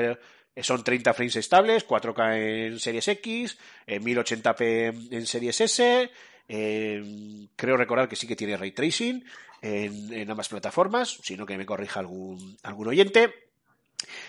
son 0.61 0.83
30 0.83 1.13
frames 1.13 1.37
estables, 1.37 1.87
4K 1.87 2.67
en 2.67 2.79
Series 2.81 3.07
X, 3.07 3.57
eh, 3.85 4.01
1080p 4.01 5.13
en 5.13 5.25
Series 5.25 5.61
S. 5.61 6.11
eh, 6.49 7.47
creo 7.55 7.77
recordar 7.77 8.09
que 8.09 8.17
sí 8.17 8.27
que 8.27 8.35
tiene 8.35 8.57
ray 8.57 8.73
tracing 8.73 9.23
en, 9.61 10.13
en 10.13 10.29
ambas 10.29 10.49
plataformas, 10.49 11.19
sino 11.23 11.45
que 11.45 11.57
me 11.57 11.65
corrija 11.65 12.01
algún, 12.01 12.57
algún 12.63 12.89
oyente. 12.89 13.33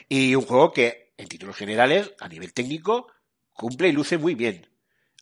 Y 0.08 0.36
un 0.36 0.44
juego 0.44 0.72
que, 0.72 1.10
en 1.16 1.26
títulos 1.26 1.56
generales, 1.56 2.12
a 2.20 2.28
nivel 2.28 2.52
técnico, 2.52 3.08
cumple 3.54 3.88
y 3.88 3.92
luce 3.92 4.18
muy 4.18 4.36
bien. 4.36 4.68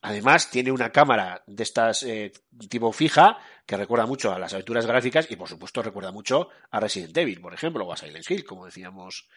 Además, 0.07 0.51
tiene 0.51 0.71
una 0.71 0.93
cámara 0.93 1.43
de 1.49 1.65
estas 1.65 2.05
eh, 2.05 2.33
tipo 2.71 2.93
fija 2.93 3.39
que 3.67 3.77
recuerda 3.77 4.07
mucho 4.07 4.33
a 4.33 4.39
las 4.39 4.53
aventuras 4.53 4.87
gráficas 4.87 5.29
y, 5.33 5.35
por 5.35 5.49
supuesto, 5.49 5.83
recuerda 5.83 6.13
mucho 6.13 6.49
a 6.71 6.79
Resident 6.79 7.17
Evil, 7.17 7.41
por 7.41 7.53
ejemplo, 7.53 7.85
o 7.85 7.93
a 7.93 7.97
Silent 7.97 8.31
Hill, 8.31 8.45
como 8.45 8.67
decíamos, 8.67 9.29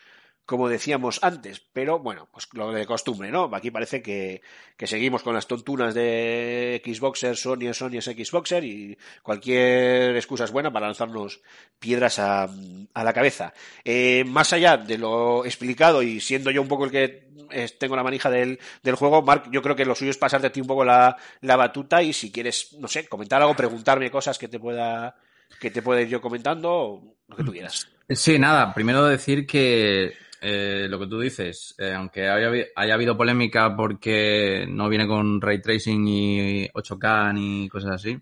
como 0.45 0.67
decíamos 0.67 1.19
antes. 1.21 1.61
Pero 1.73 1.99
bueno, 1.99 2.27
pues 2.31 2.47
lo 2.53 2.71
de 2.71 2.85
costumbre, 2.85 3.31
¿no? 3.31 3.49
Aquí 3.53 3.71
parece 3.71 4.01
que, 4.01 4.41
que 4.77 4.87
seguimos 4.87 5.23
con 5.23 5.33
las 5.33 5.47
tontunas 5.47 5.93
de 5.93 6.81
Xboxer, 6.83 7.35
Sony, 7.35 7.73
Sony 7.73 7.97
es 7.97 8.05
Xboxer 8.05 8.63
y 8.63 8.97
cualquier 9.21 10.15
excusa 10.15 10.45
es 10.45 10.51
buena 10.51 10.71
para 10.71 10.87
lanzarnos 10.87 11.41
piedras 11.79 12.19
a, 12.19 12.49
a 12.93 13.03
la 13.03 13.13
cabeza. 13.13 13.53
Eh, 13.83 14.23
más 14.25 14.53
allá 14.53 14.77
de 14.77 14.97
lo 14.97 15.45
explicado 15.45 16.01
y 16.01 16.19
siendo 16.19 16.51
yo 16.51 16.61
un 16.61 16.67
poco 16.67 16.85
el 16.85 16.91
que 16.91 17.29
eh, 17.51 17.69
tengo 17.79 17.95
la 17.95 18.03
manija 18.03 18.29
del, 18.29 18.59
del 18.83 18.95
juego, 18.95 19.21
Mark, 19.21 19.49
yo 19.51 19.61
creo 19.61 19.75
que 19.75 19.85
lo 19.85 19.95
suyo 19.95 20.11
es 20.11 20.17
pasarte 20.17 20.47
a 20.47 20.51
ti 20.51 20.61
un 20.61 20.67
poco 20.67 20.83
la, 20.83 21.15
la 21.41 21.55
batuta 21.55 22.01
y 22.03 22.13
si 22.13 22.31
quieres, 22.31 22.73
no 22.79 22.87
sé, 22.87 23.07
comentar 23.07 23.41
algo, 23.41 23.55
preguntarme 23.55 24.11
cosas 24.11 24.37
que 24.37 24.47
te 24.47 24.59
pueda 24.59 25.15
que 25.59 25.71
te 25.71 25.81
pueda 25.81 26.01
ir 26.01 26.07
yo 26.07 26.21
comentando, 26.21 26.71
o 26.71 27.15
lo 27.27 27.35
que 27.35 27.43
tú 27.43 27.51
quieras. 27.51 27.87
Sí, 28.07 28.37
nada, 28.37 28.73
primero 28.73 29.05
decir 29.05 29.47
que 29.47 30.13
eh, 30.41 30.87
lo 30.89 30.99
que 30.99 31.07
tú 31.07 31.19
dices, 31.19 31.75
eh, 31.77 31.93
aunque 31.93 32.27
haya, 32.27 32.51
haya 32.75 32.93
habido 32.93 33.17
polémica 33.17 33.75
porque 33.75 34.65
no 34.67 34.89
viene 34.89 35.07
con 35.07 35.41
ray 35.41 35.61
tracing 35.61 36.03
ni 36.03 36.67
8K 36.69 37.33
ni 37.33 37.69
cosas 37.69 37.91
así, 37.91 38.17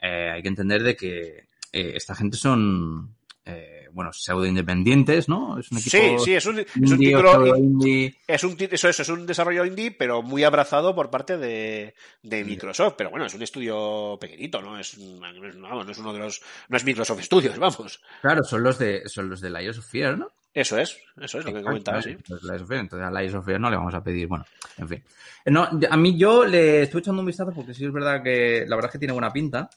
eh, 0.00 0.30
hay 0.34 0.42
que 0.42 0.48
entender 0.48 0.82
de 0.82 0.96
que 0.96 1.46
eh, 1.72 1.92
esta 1.94 2.14
gente 2.14 2.36
son 2.36 3.14
eh, 3.44 3.85
bueno, 3.96 4.12
pseudo 4.12 4.44
independientes, 4.46 5.28
¿no? 5.28 5.58
Es 5.58 5.72
un 5.72 5.78
equipo 5.78 5.96
Sí, 5.96 6.24
sí, 6.24 6.34
es 6.34 6.44
un, 6.46 6.58
es 6.60 6.66
un 6.76 6.82
indie 6.84 7.16
título. 7.16 7.56
indie. 7.56 8.14
Es 8.26 8.44
un, 8.44 8.56
ti- 8.56 8.68
eso 8.70 8.88
es, 8.90 9.00
es 9.00 9.08
un 9.08 9.26
desarrollo 9.26 9.64
indie, 9.64 9.90
pero 9.90 10.22
muy 10.22 10.44
abrazado 10.44 10.94
por 10.94 11.10
parte 11.10 11.38
de, 11.38 11.94
de 12.22 12.44
Microsoft. 12.44 12.94
Pero 12.98 13.08
bueno, 13.10 13.24
es 13.26 13.32
un 13.34 13.42
estudio 13.42 14.18
pequeñito, 14.20 14.60
¿no? 14.60 14.78
Es, 14.78 14.96
vamos, 15.58 15.86
no 15.86 15.90
es 15.92 15.98
uno 15.98 16.12
de 16.12 16.18
los. 16.18 16.42
No 16.68 16.76
es 16.76 16.84
Microsoft 16.84 17.22
Studios, 17.22 17.58
vamos. 17.58 18.00
Claro, 18.20 18.44
son 18.44 18.62
los 18.62 18.78
de, 18.78 19.08
son 19.08 19.30
los 19.30 19.40
de 19.40 19.48
Lies 19.50 19.78
of 19.78 19.86
Fear, 19.86 20.18
¿no? 20.18 20.30
Eso 20.52 20.78
es, 20.78 20.96
eso 21.20 21.38
es 21.38 21.44
lo 21.44 21.52
que 21.52 21.62
comentaba, 21.62 22.00
sí. 22.00 22.10
Entonces 22.10 22.48
a 23.00 23.10
Lies 23.10 23.34
of 23.34 23.44
Fear 23.44 23.58
no 23.60 23.70
le 23.70 23.76
vamos 23.76 23.94
a 23.94 24.02
pedir, 24.02 24.26
bueno, 24.26 24.44
en 24.78 24.88
fin. 24.88 25.04
No, 25.46 25.68
a 25.90 25.96
mí 25.96 26.18
yo 26.18 26.44
le 26.44 26.82
estoy 26.82 27.00
echando 27.00 27.20
un 27.20 27.26
vistazo 27.26 27.52
porque 27.54 27.74
sí 27.74 27.84
es 27.84 27.92
verdad 27.92 28.22
que 28.22 28.64
la 28.68 28.76
verdad 28.76 28.88
es 28.90 28.92
que 28.92 28.98
tiene 28.98 29.12
buena 29.12 29.32
pinta, 29.32 29.68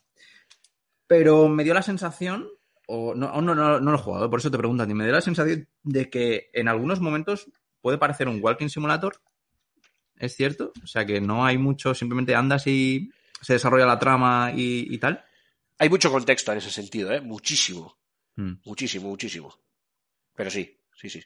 pero 1.08 1.48
me 1.50 1.64
dio 1.64 1.74
la 1.74 1.82
sensación, 1.82 2.48
o 2.92 3.14
no, 3.14 3.28
aún 3.28 3.46
no, 3.46 3.54
no, 3.54 3.80
no 3.80 3.92
lo 3.92 3.98
he 3.98 4.02
jugado, 4.02 4.30
por 4.30 4.40
eso 4.40 4.50
te 4.50 4.58
pregunto 4.58 4.82
a 4.82 4.88
ti, 4.88 4.96
me 4.96 5.04
dio 5.04 5.14
la 5.14 5.22
sensación 5.22 5.68
de 5.84 6.10
que 6.10 6.50
en 6.54 6.68
algunos 6.68 7.00
momentos 7.00 7.48
puede 7.82 8.00
parecer 8.00 8.28
un 8.28 8.40
walking 8.42 8.68
simulator, 8.68 9.22
¿es 10.18 10.36
cierto? 10.36 10.74
O 10.84 10.88
sea 10.88 11.06
que 11.06 11.22
no 11.22 11.46
hay 11.46 11.60
mucho, 11.60 11.94
simplemente 11.94 12.34
andas 12.34 12.66
y 12.66 13.12
se 13.42 13.54
desarrolla 13.54 13.86
la 13.86 14.00
trama 14.00 14.52
y, 14.56 14.94
y 14.94 14.98
tal. 14.98 15.24
Hay 15.78 15.88
mucho 15.90 16.12
contexto 16.12 16.52
en 16.52 16.58
ese 16.58 16.72
sentido, 16.72 17.12
¿eh? 17.12 17.22
Muchísimo. 17.22 17.96
Mm. 18.36 18.54
Muchísimo, 18.66 19.08
muchísimo. 19.08 19.54
Pero 20.36 20.50
sí, 20.50 20.78
sí, 20.94 21.10
sí. 21.10 21.24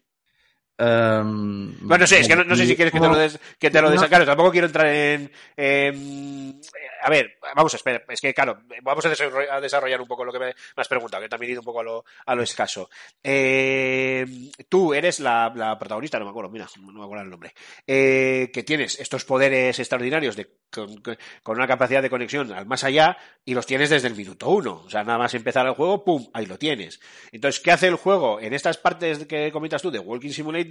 Em, 0.78 1.78
Bueno, 1.88 2.01
no 2.03 2.07
sé, 2.07 2.19
es 2.21 2.28
que 2.28 2.36
no, 2.36 2.43
no 2.43 2.55
sé 2.55 2.65
si 2.65 2.76
quieres 2.76 2.91
que 2.91 2.99
te 2.99 3.07
lo 3.07 3.15
des, 3.15 3.39
que 3.59 3.69
te 3.69 3.82
lo 3.82 3.89
des 3.91 3.99
claro, 4.09 4.26
tampoco 4.26 4.51
quiero 4.51 4.67
entrar 4.67 4.88
en, 4.88 5.32
en- 5.55 6.61
a 7.03 7.09
ver, 7.09 7.38
vamos 7.55 7.74
a 7.74 7.78
esperar, 7.78 8.03
es 8.09 8.19
que 8.21 8.34
claro, 8.34 8.59
vamos 8.82 9.05
a 9.05 9.09
desarroll- 9.13 9.49
a 9.51 9.59
desarrollar 9.61 10.01
un 10.01 10.07
poco 10.07 10.24
lo 10.26 10.32
que 10.34 10.39
me, 10.39 10.45
me 10.47 10.53
has 10.78 10.88
preguntado, 10.88 11.21
que 11.21 11.30
también 11.30 11.49
he 11.49 11.53
ido 11.53 11.61
un 11.61 11.65
poco 11.65 11.82
a 11.82 11.84
lo, 11.84 12.05
a 12.26 12.34
lo 12.36 12.41
escaso. 12.43 12.89
Eh, 13.24 14.26
tú 14.69 14.93
eres 14.93 15.19
la, 15.19 15.51
la 15.55 15.78
protagonista, 15.78 16.17
no 16.17 16.26
me 16.26 16.32
acuerdo, 16.32 16.49
mira, 16.49 16.67
no 16.80 16.91
me 16.93 17.03
acuerdo 17.03 17.24
el 17.24 17.30
nombre, 17.30 17.53
eh, 17.86 18.49
que 18.53 18.63
tienes 18.63 18.99
estos 18.99 19.26
poderes 19.26 19.78
extraordinarios 19.80 20.36
de, 20.36 20.49
con, 20.71 21.01
con 21.43 21.57
una 21.57 21.67
capacidad 21.67 22.01
de 22.01 22.09
conexión 22.09 22.51
al 22.51 22.65
más 22.65 22.84
allá 22.84 23.17
y 23.45 23.53
los 23.53 23.65
tienes 23.65 23.89
desde 23.89 24.07
el 24.07 24.15
minuto 24.15 24.49
uno, 24.49 24.84
o 24.86 24.89
sea, 24.89 25.03
nada 25.03 25.17
más 25.19 25.34
empezar 25.34 25.65
el 25.67 25.74
juego, 25.74 26.03
pum, 26.03 26.26
ahí 26.34 26.45
lo 26.45 26.57
tienes. 26.57 26.99
Entonces, 27.32 27.61
¿qué 27.61 27.71
hace 27.71 27.88
el 27.88 27.95
juego? 27.95 28.39
En 28.39 28.53
estas 28.53 28.78
partes 28.78 29.26
que 29.26 29.51
comentas 29.51 29.82
tú 29.82 29.91
de 29.91 29.99
Walking 29.99 30.32
Simulator, 30.32 30.62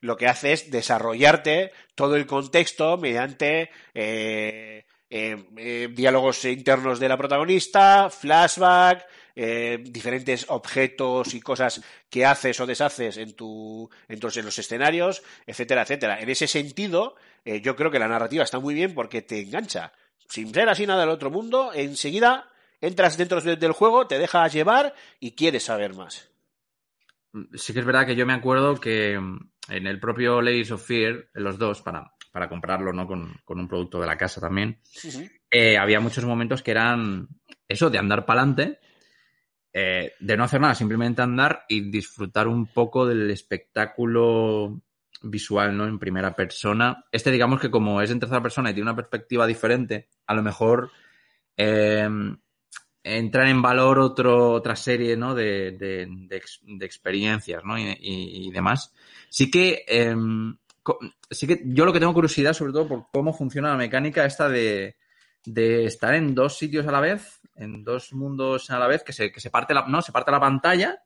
lo 0.00 0.16
que 0.16 0.26
hace 0.28 0.52
es 0.52 0.70
desarrollarte 0.70 1.72
todo 1.94 2.16
el 2.16 2.26
contexto 2.26 2.96
mediante 2.96 3.70
eh, 3.94 4.84
eh, 5.10 5.44
eh, 5.56 5.88
diálogos 5.92 6.44
internos 6.44 6.98
de 7.00 7.08
la 7.08 7.16
protagonista, 7.16 8.10
flashback, 8.10 9.06
diferentes 9.80 10.46
objetos 10.48 11.34
y 11.34 11.40
cosas 11.40 11.82
que 12.08 12.24
haces 12.24 12.60
o 12.60 12.66
deshaces 12.66 13.16
en 13.16 13.34
tu 13.34 13.90
entonces 14.06 14.38
en 14.38 14.44
los 14.44 14.58
escenarios, 14.58 15.22
etcétera, 15.44 15.82
etcétera. 15.82 16.20
En 16.20 16.30
ese 16.30 16.46
sentido, 16.46 17.16
yo 17.44 17.74
creo 17.74 17.90
que 17.90 17.98
la 17.98 18.06
narrativa 18.06 18.44
está 18.44 18.60
muy 18.60 18.74
bien 18.74 18.94
porque 18.94 19.22
te 19.22 19.40
engancha. 19.40 19.92
Sin 20.28 20.54
ser 20.54 20.68
así 20.68 20.86
nada 20.86 21.00
del 21.00 21.10
otro 21.10 21.30
mundo, 21.30 21.72
enseguida 21.74 22.48
entras 22.80 23.16
dentro 23.16 23.40
de- 23.40 23.56
del 23.56 23.72
juego, 23.72 24.06
te 24.06 24.18
dejas 24.20 24.52
llevar 24.52 24.94
y 25.18 25.32
quieres 25.32 25.64
saber 25.64 25.94
más. 25.94 26.28
Sí 27.54 27.72
que 27.72 27.80
es 27.80 27.84
verdad 27.84 28.06
que 28.06 28.16
yo 28.16 28.26
me 28.26 28.32
acuerdo 28.32 28.76
que 28.76 29.18
mm, 29.18 29.38
en 29.68 29.86
el 29.86 29.98
propio 29.98 30.40
Ladies 30.40 30.70
of 30.70 30.86
Fear, 30.86 31.30
en 31.34 31.44
los 31.44 31.58
dos, 31.58 31.82
para, 31.82 32.12
para 32.32 32.48
comprarlo, 32.48 32.92
¿no? 32.92 33.06
Con, 33.06 33.34
con 33.44 33.58
un 33.58 33.68
producto 33.68 34.00
de 34.00 34.06
la 34.06 34.16
casa 34.16 34.40
también, 34.40 34.78
eh, 35.50 35.76
había 35.76 36.00
muchos 36.00 36.24
momentos 36.24 36.62
que 36.62 36.70
eran 36.70 37.28
eso, 37.68 37.90
de 37.90 37.98
andar 37.98 38.24
para 38.26 38.42
adelante, 38.42 38.80
de 39.72 40.36
no 40.36 40.44
hacer 40.44 40.60
nada, 40.60 40.76
simplemente 40.76 41.22
andar 41.22 41.64
y 41.68 41.90
disfrutar 41.90 42.46
un 42.46 42.66
poco 42.66 43.06
del 43.06 43.28
espectáculo 43.32 44.80
visual, 45.24 45.76
¿no? 45.76 45.86
En 45.86 45.98
primera 45.98 46.34
persona. 46.34 47.04
Este, 47.10 47.30
digamos 47.30 47.60
que 47.60 47.70
como 47.70 48.00
es 48.00 48.10
en 48.10 48.20
tercera 48.20 48.42
persona 48.42 48.70
y 48.70 48.74
tiene 48.74 48.90
una 48.90 48.96
perspectiva 48.96 49.46
diferente, 49.46 50.08
a 50.26 50.34
lo 50.34 50.42
mejor 50.42 50.90
eh, 51.56 52.08
entran 53.04 53.48
en 53.48 53.62
valor 53.62 53.98
otro, 54.00 54.50
otra 54.52 54.74
serie, 54.74 55.16
¿no? 55.16 55.34
De, 55.34 55.72
de, 55.72 56.06
de, 56.08 56.36
ex- 56.36 56.60
de 56.64 56.84
experiencias, 56.86 57.62
¿no? 57.64 57.78
Y, 57.78 58.50
demás. 58.50 58.92
Sí 59.28 59.50
que, 59.50 59.84
co- 60.82 60.98
sí 61.30 61.46
que 61.46 61.62
yo 61.66 61.84
lo 61.84 61.92
que 61.92 62.00
tengo 62.00 62.14
curiosidad, 62.14 62.54
sobre 62.54 62.72
todo, 62.72 62.88
por 62.88 63.06
cómo 63.12 63.32
funciona 63.32 63.68
la 63.70 63.76
mecánica 63.76 64.24
esta 64.24 64.48
de, 64.48 64.96
de 65.44 65.84
estar 65.84 66.14
en 66.14 66.34
dos 66.34 66.56
sitios 66.58 66.86
a 66.86 66.92
la 66.92 67.00
vez, 67.00 67.40
en 67.56 67.84
dos 67.84 68.12
mundos 68.12 68.70
a 68.70 68.78
la 68.78 68.86
vez, 68.88 69.02
que 69.04 69.12
se, 69.12 69.30
que 69.30 69.40
se 69.40 69.50
parte 69.50 69.74
la, 69.74 69.86
no, 69.86 70.02
se 70.02 70.10
parte 70.10 70.30
la 70.32 70.40
pantalla 70.40 71.02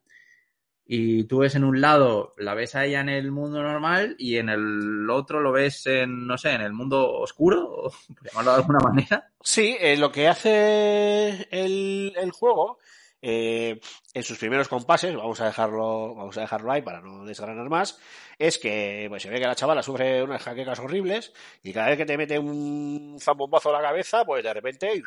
y 0.90 1.24
tú 1.24 1.40
ves 1.40 1.54
en 1.54 1.64
un 1.64 1.82
lado, 1.82 2.32
la 2.38 2.54
ves 2.54 2.74
a 2.74 2.86
ella 2.86 3.02
en 3.02 3.10
el 3.10 3.30
mundo 3.30 3.62
normal 3.62 4.16
y 4.18 4.38
en 4.38 4.48
el 4.48 5.08
otro 5.10 5.40
lo 5.40 5.52
ves 5.52 5.86
en, 5.86 6.26
no 6.26 6.38
sé, 6.38 6.52
en 6.52 6.62
el 6.62 6.72
mundo 6.72 7.12
oscuro, 7.12 7.92
por 8.16 8.26
llamarlo 8.26 8.52
de 8.52 8.56
alguna 8.56 8.78
manera. 8.78 9.30
Sí, 9.42 9.76
eh, 9.78 9.98
lo 9.98 10.10
que 10.10 10.28
hace 10.28 11.46
el, 11.50 12.14
el 12.16 12.30
juego 12.30 12.78
eh, 13.20 13.80
en 14.14 14.22
sus 14.22 14.38
primeros 14.38 14.68
compases, 14.68 15.14
vamos 15.14 15.38
a 15.42 15.44
dejarlo, 15.44 16.14
vamos 16.14 16.38
a 16.38 16.40
dejarlo 16.40 16.72
ahí 16.72 16.80
para 16.80 17.02
no 17.02 17.26
desgranar 17.26 17.68
más, 17.68 17.98
es 18.38 18.58
que 18.58 19.06
pues, 19.10 19.22
se 19.22 19.28
ve 19.28 19.40
que 19.40 19.46
la 19.46 19.56
chavala 19.56 19.82
sufre 19.82 20.22
unas 20.22 20.42
jaquecas 20.42 20.78
horribles 20.78 21.34
y 21.62 21.74
cada 21.74 21.88
vez 21.88 21.98
que 21.98 22.06
te 22.06 22.16
mete 22.16 22.38
un 22.38 23.18
zambombazo 23.20 23.68
a 23.68 23.82
la 23.82 23.88
cabeza, 23.88 24.24
pues 24.24 24.42
de 24.42 24.54
repente 24.54 25.02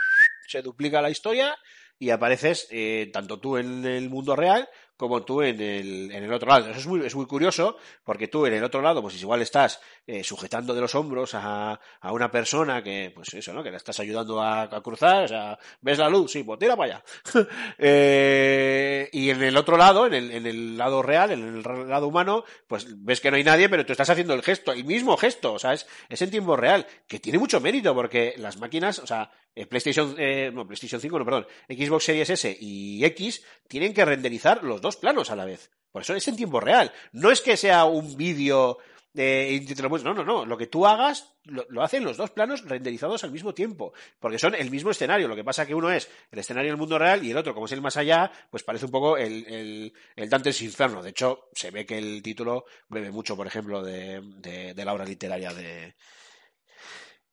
se 0.45 0.61
duplica 0.61 1.01
la 1.01 1.09
historia 1.09 1.57
y 1.97 2.09
apareces 2.09 2.67
eh, 2.69 3.09
tanto 3.13 3.39
tú 3.39 3.57
en 3.57 3.86
el 3.86 4.09
mundo 4.09 4.36
real 4.36 4.67
como 5.01 5.23
tú 5.23 5.41
en 5.41 5.59
el, 5.59 6.11
en 6.11 6.23
el 6.23 6.31
otro 6.31 6.47
lado. 6.47 6.69
Eso 6.69 6.79
es 6.79 6.85
muy, 6.85 7.03
es 7.03 7.15
muy 7.15 7.25
curioso 7.25 7.75
porque 8.03 8.27
tú 8.27 8.45
en 8.45 8.53
el 8.53 8.63
otro 8.63 8.83
lado, 8.83 9.01
pues 9.01 9.19
igual 9.19 9.41
estás 9.41 9.81
eh, 10.05 10.23
sujetando 10.23 10.75
de 10.75 10.81
los 10.81 10.93
hombros 10.93 11.33
a, 11.33 11.79
a 11.99 12.11
una 12.13 12.29
persona 12.29 12.83
que, 12.83 13.11
pues 13.15 13.33
eso, 13.33 13.51
¿no? 13.51 13.63
Que 13.63 13.71
la 13.71 13.77
estás 13.77 13.99
ayudando 13.99 14.39
a, 14.39 14.61
a 14.61 14.81
cruzar, 14.81 15.23
o 15.23 15.27
sea, 15.27 15.57
¿ves 15.81 15.97
la 15.97 16.07
luz? 16.07 16.31
Sí, 16.31 16.43
pues 16.43 16.59
tira 16.59 16.77
para 16.77 16.95
allá. 16.95 17.03
Eh, 17.83 19.09
y 19.11 19.29
en 19.31 19.41
el 19.41 19.57
otro 19.57 19.75
lado, 19.75 20.05
en 20.05 20.13
el, 20.13 20.31
en 20.31 20.45
el 20.45 20.77
lado 20.77 21.01
real, 21.01 21.31
en 21.31 21.41
el 21.41 21.63
lado 21.89 22.07
humano, 22.07 22.43
pues 22.67 22.85
ves 23.03 23.19
que 23.21 23.31
no 23.31 23.37
hay 23.37 23.43
nadie, 23.43 23.69
pero 23.69 23.85
tú 23.85 23.93
estás 23.93 24.09
haciendo 24.09 24.33
el 24.33 24.43
gesto, 24.43 24.71
el 24.71 24.85
mismo 24.85 25.17
gesto, 25.17 25.53
o 25.53 25.59
sea, 25.59 25.73
es, 25.73 25.87
es 26.09 26.21
en 26.21 26.29
tiempo 26.29 26.55
real, 26.55 26.85
que 27.07 27.19
tiene 27.19 27.39
mucho 27.39 27.59
mérito 27.59 27.95
porque 27.95 28.35
las 28.37 28.57
máquinas, 28.57 28.99
o 28.99 29.07
sea, 29.07 29.31
eh, 29.55 29.65
PlayStation, 29.65 30.15
eh, 30.17 30.51
no, 30.53 30.65
PlayStation 30.65 31.01
5, 31.01 31.19
no, 31.19 31.25
perdón, 31.25 31.47
Xbox 31.67 32.05
Series 32.05 32.29
S 32.29 32.57
y 32.59 33.03
X 33.05 33.43
tienen 33.67 33.93
que 33.93 34.05
renderizar 34.05 34.63
los 34.63 34.81
dos 34.81 34.97
planos 34.97 35.31
a 35.31 35.35
la 35.35 35.45
vez. 35.45 35.71
Por 35.91 36.03
eso 36.03 36.15
es 36.15 36.27
en 36.27 36.37
tiempo 36.37 36.59
real. 36.59 36.91
No 37.11 37.31
es 37.31 37.41
que 37.41 37.57
sea 37.57 37.83
un 37.85 38.15
vídeo 38.15 38.77
muestro, 39.13 40.13
no, 40.13 40.13
no, 40.13 40.23
no. 40.23 40.45
Lo 40.45 40.57
que 40.57 40.67
tú 40.67 40.85
hagas 40.85 41.33
lo, 41.43 41.65
lo 41.69 41.83
hacen 41.83 42.03
los 42.03 42.17
dos 42.17 42.31
planos 42.31 42.63
renderizados 42.63 43.23
al 43.23 43.31
mismo 43.31 43.53
tiempo. 43.53 43.93
Porque 44.19 44.39
son 44.39 44.55
el 44.55 44.71
mismo 44.71 44.91
escenario. 44.91 45.27
Lo 45.27 45.35
que 45.35 45.43
pasa 45.43 45.65
que 45.65 45.75
uno 45.75 45.91
es 45.91 46.09
el 46.31 46.39
escenario 46.39 46.71
del 46.71 46.77
mundo 46.77 46.97
real 46.97 47.23
y 47.25 47.31
el 47.31 47.37
otro, 47.37 47.53
como 47.53 47.65
es 47.65 47.71
el 47.71 47.81
más 47.81 47.97
allá, 47.97 48.31
pues 48.49 48.63
parece 48.63 48.85
un 48.85 48.91
poco 48.91 49.17
el, 49.17 49.45
el, 49.47 49.93
el 50.15 50.29
Dante's 50.29 50.61
Inferno. 50.61 51.01
De 51.01 51.09
hecho, 51.09 51.49
se 51.53 51.71
ve 51.71 51.85
que 51.85 51.97
el 51.97 52.21
título 52.21 52.65
bebe 52.87 53.11
mucho, 53.11 53.35
por 53.35 53.47
ejemplo, 53.47 53.83
de, 53.83 54.21
de, 54.37 54.73
de 54.73 54.85
la 54.85 54.93
obra 54.93 55.05
literaria 55.05 55.53
de. 55.53 55.95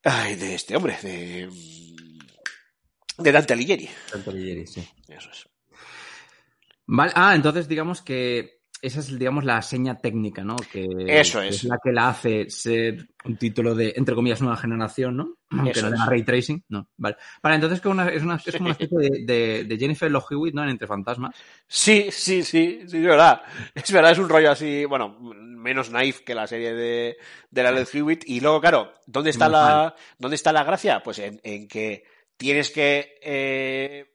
Ay, 0.05 0.37
de 0.37 0.55
este 0.55 0.77
hombre, 0.77 0.97
de. 1.03 1.49
De 3.19 3.33
Dante 3.33 3.53
Alighieri. 3.55 3.89
sí. 4.67 4.89
Eso 5.09 5.31
es. 5.31 5.49
Vale, 6.87 7.13
ah, 7.15 7.35
entonces 7.35 7.69
digamos 7.69 8.01
que 8.03 8.59
esa 8.81 9.01
es, 9.01 9.19
digamos, 9.19 9.45
la 9.45 9.61
seña 9.61 9.97
técnica, 9.99 10.45
¿no? 10.45 10.55
Que 10.57 10.87
Eso 11.09 11.41
que 11.41 11.49
es. 11.49 11.65
la 11.65 11.79
que 11.83 11.91
la 11.93 12.11
hace 12.11 12.49
ser 12.49 13.09
un 13.25 13.37
título 13.37 13.75
de, 13.75 13.93
entre 13.97 14.15
comillas, 14.15 14.41
nueva 14.41 14.57
generación, 14.57 15.17
¿no? 15.17 15.35
Aunque 15.51 15.83
no 15.83 15.91
tenga 15.91 16.05
es. 16.05 16.09
ray 16.09 16.23
tracing, 16.23 16.65
no. 16.69 16.89
Vale. 16.97 17.17
Vale, 17.43 17.57
entonces 17.57 17.81
que 17.81 17.89
una- 17.89 18.09
es, 18.09 18.23
una, 18.23 18.37
es 18.37 18.53
como 18.57 18.67
una 18.67 18.73
especie 18.79 18.97
de, 18.99 19.25
de, 19.25 19.65
de 19.65 19.77
Jennifer 19.79 20.09
Love 20.11 20.31
Hewitt, 20.31 20.55
¿no? 20.55 20.63
En 20.63 20.71
Entre 20.71 20.87
Fantasmas. 20.87 21.35
Sí, 21.67 22.07
sí, 22.13 22.45
sí, 22.45 22.83
sí, 22.87 22.97
es 22.99 23.05
verdad. 23.05 23.43
Es 23.75 23.91
verdad, 23.93 24.13
es 24.13 24.19
un 24.19 24.29
rollo 24.29 24.53
así, 24.53 24.85
bueno, 24.85 25.19
menos 25.21 25.91
naif 25.91 26.21
que 26.21 26.37
la 26.37 26.47
serie 26.47 26.73
de, 26.73 27.17
de 27.51 27.63
la 27.65 27.73
Led 27.73 27.89
Hewitt. 27.93 28.23
Y 28.27 28.41
luego, 28.41 28.61
claro, 28.61 28.93
¿dónde 29.07 29.31
está 29.31 29.49
la, 29.49 29.95
dónde 30.19 30.37
está 30.37 30.53
la 30.53 30.63
gracia? 30.63 31.03
Pues 31.03 31.19
en, 31.19 31.41
en 31.43 31.67
que 31.67 32.05
tienes 32.39 32.71
que 32.71 33.19
eh, 33.23 34.07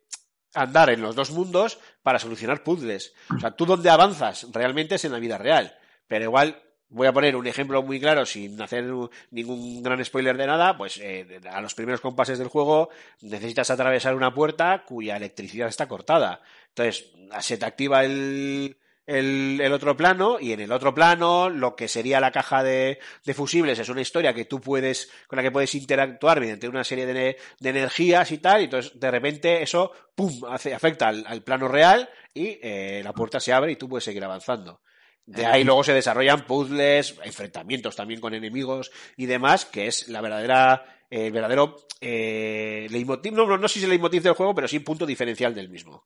andar 0.55 0.89
en 0.89 1.01
los 1.01 1.15
dos 1.15 1.29
mundos 1.29 1.79
para 2.01 2.17
solucionar 2.17 2.63
puzzles. 2.63 3.13
O 3.35 3.39
sea, 3.39 3.51
tú 3.51 3.65
donde 3.65 3.91
avanzas 3.91 4.47
realmente 4.51 4.95
es 4.95 5.05
en 5.05 5.11
la 5.11 5.19
vida 5.19 5.37
real. 5.37 5.77
Pero 6.07 6.25
igual, 6.25 6.63
voy 6.89 7.07
a 7.07 7.13
poner 7.13 7.35
un 7.35 7.45
ejemplo 7.45 7.83
muy 7.83 7.99
claro 7.99 8.25
sin 8.25 8.59
hacer 8.61 8.85
ningún 9.31 9.83
gran 9.83 10.03
spoiler 10.03 10.37
de 10.37 10.47
nada, 10.47 10.77
pues 10.77 10.99
eh, 11.01 11.41
a 11.49 11.61
los 11.61 11.75
primeros 11.75 12.01
compases 12.01 12.39
del 12.39 12.47
juego 12.47 12.89
necesitas 13.21 13.69
atravesar 13.69 14.15
una 14.15 14.33
puerta 14.33 14.83
cuya 14.85 15.17
electricidad 15.17 15.67
está 15.67 15.87
cortada. 15.87 16.41
Entonces, 16.69 17.11
se 17.41 17.57
te 17.57 17.65
activa 17.65 18.03
el, 18.03 18.77
el, 19.05 19.59
el 19.61 19.73
otro 19.73 19.97
plano 19.97 20.37
y 20.39 20.53
en 20.53 20.61
el 20.61 20.71
otro 20.71 20.93
plano 20.93 21.49
lo 21.49 21.75
que 21.75 21.87
sería 21.87 22.19
la 22.19 22.31
caja 22.31 22.63
de, 22.63 22.99
de 23.25 23.33
fusibles 23.33 23.79
es 23.79 23.89
una 23.89 24.01
historia 24.01 24.33
que 24.33 24.45
tú 24.45 24.61
puedes, 24.61 25.11
con 25.27 25.37
la 25.37 25.43
que 25.43 25.51
puedes 25.51 25.75
interactuar 25.75 26.39
mediante 26.39 26.67
una 26.67 26.83
serie 26.83 27.05
de, 27.05 27.37
de 27.59 27.69
energías 27.69 28.31
y 28.31 28.37
tal, 28.37 28.61
y 28.61 28.63
entonces 28.65 28.99
de 28.99 29.11
repente 29.11 29.61
eso, 29.61 29.91
pum, 30.15 30.31
hace, 30.49 30.73
afecta 30.73 31.09
al, 31.09 31.23
al 31.27 31.43
plano 31.43 31.67
real 31.67 32.09
y 32.33 32.59
eh, 32.61 33.01
la 33.03 33.13
puerta 33.13 33.39
se 33.39 33.53
abre 33.53 33.73
y 33.73 33.75
tú 33.75 33.89
puedes 33.89 34.03
seguir 34.03 34.23
avanzando. 34.23 34.81
De 35.25 35.45
ahí 35.45 35.63
luego 35.63 35.85
se 35.85 35.93
desarrollan 35.93 36.45
puzzles, 36.45 37.15
enfrentamientos 37.23 37.95
también 37.95 38.19
con 38.19 38.33
enemigos 38.33 38.91
y 39.15 39.25
demás, 39.25 39.65
que 39.65 39.87
es 39.87 40.09
la 40.09 40.19
verdadera, 40.19 40.83
eh, 41.09 41.27
el 41.27 41.31
verdadero 41.31 41.77
eh, 42.01 42.87
leitmotiv, 42.89 43.33
no, 43.33 43.45
no, 43.45 43.57
no 43.57 43.67
sé 43.69 43.75
si 43.75 43.79
es 43.79 43.83
el 43.85 43.91
leitmotiv 43.91 44.21
del 44.21 44.33
juego, 44.33 44.53
pero 44.53 44.67
sí 44.67 44.79
punto 44.79 45.05
diferencial 45.05 45.55
del 45.55 45.69
mismo. 45.69 46.05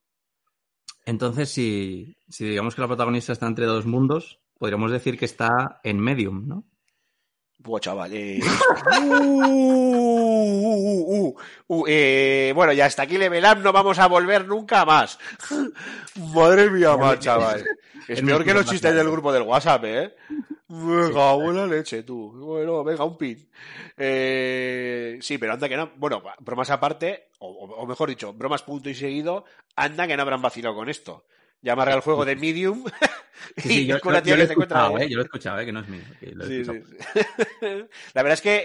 Entonces, 1.07 1.49
si, 1.49 2.17
si 2.27 2.43
digamos 2.43 2.75
que 2.75 2.81
la 2.81 2.87
protagonista 2.87 3.31
está 3.31 3.47
entre 3.47 3.65
dos 3.65 3.85
mundos, 3.85 4.41
podríamos 4.59 4.91
decir 4.91 5.17
que 5.17 5.23
está 5.23 5.79
en 5.83 6.01
Medium, 6.01 6.45
¿no? 6.49 6.65
Buah, 7.59 7.79
chaval. 7.79 8.11
eh. 8.13 8.41
Uh, 10.47 10.75
uh, 10.75 11.27
uh, 11.27 11.35
uh, 11.67 11.85
eh, 11.87 12.51
bueno, 12.55 12.71
ya 12.73 12.85
hasta 12.85 13.03
aquí 13.03 13.17
Level 13.17 13.43
Up 13.45 13.59
no 13.63 13.71
vamos 13.73 13.99
a 13.99 14.07
volver 14.07 14.45
nunca 14.47 14.85
más. 14.85 15.19
Madre 16.33 16.69
mía, 16.69 16.95
más, 16.97 17.19
chaval. 17.19 17.63
Es 18.07 18.21
peor 18.21 18.43
que 18.45 18.53
los 18.53 18.65
chistes 18.65 18.93
del 18.95 19.09
grupo 19.09 19.33
del 19.33 19.43
WhatsApp, 19.43 19.83
¿eh? 19.85 20.15
Venga, 20.69 21.33
buena 21.33 21.65
leche, 21.65 22.03
tú. 22.03 22.31
Bueno, 22.31 22.83
venga, 22.83 23.03
un 23.03 23.17
pin. 23.17 23.49
Eh, 23.97 25.17
sí, 25.21 25.37
pero 25.37 25.53
anda 25.53 25.67
que 25.67 25.77
no. 25.77 25.91
Bueno, 25.97 26.21
bromas 26.39 26.69
aparte, 26.69 27.29
o, 27.39 27.47
o- 27.47 27.75
o 27.81 27.85
mejor 27.87 28.09
dicho, 28.09 28.33
bromas 28.33 28.63
punto 28.63 28.89
y 28.89 28.95
seguido, 28.95 29.45
anda 29.75 30.07
que 30.07 30.15
no 30.15 30.23
habrán 30.23 30.41
vacilado 30.41 30.75
con 30.75 30.89
esto. 30.89 31.25
Llamarle 31.61 31.93
al 31.95 32.01
juego 32.01 32.23
de 32.23 32.35
Medium. 32.35 32.83
Sí, 33.57 33.69
sí, 33.69 33.81
y 33.83 33.85
yo, 33.87 33.99
con 33.99 34.13
la 34.13 34.19
yo- 34.19 34.23
tía 34.25 34.35
yo 34.35 34.37
lo 34.37 34.37
que 34.37 34.43
he 34.43 34.47
se 34.47 34.53
encuentra. 34.53 34.79
escuchado, 34.83 34.99
¿eh? 35.03 35.09
Yo 35.09 35.15
lo 35.15 35.21
he 35.21 35.25
escuchado, 35.25 35.59
¿eh? 35.59 35.65
Que 35.65 35.71
no 35.71 35.79
es 35.81 35.87
mío. 35.87 36.01
lo 36.33 36.45
he 36.45 36.63
Sí. 36.65 36.71
La 38.13 38.23
verdad 38.23 38.33
es 38.33 38.41
que, 38.41 38.63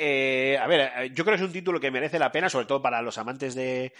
eh, 0.54 0.58
a 0.58 0.66
ver, 0.66 0.80
eh, 0.98 1.10
yo 1.14 1.24
creo 1.24 1.36
que 1.36 1.42
es 1.42 1.46
un 1.46 1.52
título 1.52 1.80
que 1.80 1.90
merece 1.90 2.18
la 2.18 2.30
pena, 2.32 2.48
sobre 2.50 2.66
todo 2.66 2.80
para 2.82 3.00
los 3.02 3.16
amantes 3.18 3.54
de 3.54 3.92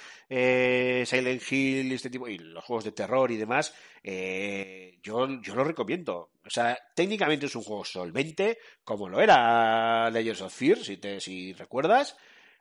Silent 1.07 1.43
Hill 1.51 1.91
y 1.91 1.95
este 1.95 2.11
tipo, 2.11 2.29
y 2.29 2.39
los 2.39 2.65
juegos 2.65 2.85
de 2.85 2.93
terror 2.93 3.31
y 3.31 3.37
demás. 3.37 3.75
eh, 4.03 4.99
yo, 5.03 5.27
yo 5.41 5.55
lo 5.55 5.65
recomiendo. 5.65 6.31
O 6.45 6.51
sea, 6.51 6.79
técnicamente 6.95 7.47
es 7.47 7.55
un 7.57 7.63
juego 7.63 7.85
solvente, 7.85 8.59
como 8.85 9.09
lo 9.09 9.21
era 9.21 10.11
Layers 10.11 10.43
of 10.43 10.55
Fear, 10.55 10.79
si, 10.79 10.97
te, 10.99 11.21
si 11.21 11.53
recuerdas. 11.55 12.17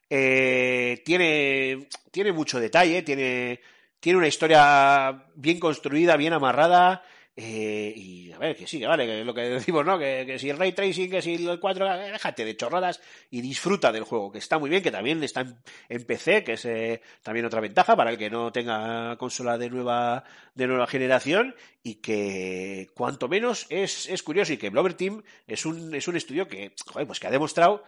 Eh, 0.09 1.01
tiene, 1.05 1.87
tiene 2.11 2.31
mucho 2.31 2.59
detalle, 2.59 3.01
tiene, 3.01 3.61
tiene 4.01 4.17
una 4.17 4.27
historia 4.27 5.27
bien 5.35 5.59
construida, 5.59 6.17
bien 6.17 6.33
amarrada. 6.33 7.03
eh, 7.35 7.93
y 7.95 8.31
a 8.33 8.37
ver, 8.39 8.55
que 8.57 8.67
sí, 8.67 8.79
que 8.79 8.87
vale, 8.87 9.05
que 9.05 9.23
lo 9.23 9.33
que 9.33 9.41
decimos, 9.41 9.85
¿no? 9.85 9.97
Que, 9.97 10.23
que 10.25 10.37
si 10.39 10.49
el 10.49 10.57
ray 10.57 10.73
tracing, 10.73 11.09
que 11.09 11.21
si 11.21 11.35
el 11.35 11.59
4, 11.59 11.93
eh, 11.95 12.11
déjate 12.11 12.43
de 12.43 12.57
chorradas 12.57 12.99
y 13.29 13.41
disfruta 13.41 13.91
del 13.91 14.03
juego, 14.03 14.31
que 14.31 14.39
está 14.39 14.59
muy 14.59 14.69
bien, 14.69 14.83
que 14.83 14.91
también 14.91 15.23
está 15.23 15.45
en, 15.87 16.05
PC, 16.05 16.43
que 16.43 16.53
es 16.53 16.65
eh, 16.65 17.01
también 17.23 17.45
otra 17.45 17.61
ventaja 17.61 17.95
para 17.95 18.11
el 18.11 18.17
que 18.17 18.29
no 18.29 18.51
tenga 18.51 19.15
consola 19.17 19.57
de 19.57 19.69
nueva, 19.69 20.23
de 20.55 20.67
nueva 20.67 20.87
generación 20.87 21.55
y 21.83 21.95
que 22.01 22.89
cuanto 22.95 23.29
menos 23.29 23.67
es, 23.69 24.09
es 24.09 24.23
curioso 24.23 24.53
y 24.53 24.57
que 24.57 24.71
Blover 24.71 24.95
Team 24.95 25.23
es 25.47 25.65
un, 25.65 25.93
es 25.95 26.07
un 26.07 26.17
estudio 26.17 26.47
que, 26.47 26.73
joder, 26.85 27.07
pues 27.07 27.19
que 27.19 27.27
ha 27.27 27.31
demostrado 27.31 27.83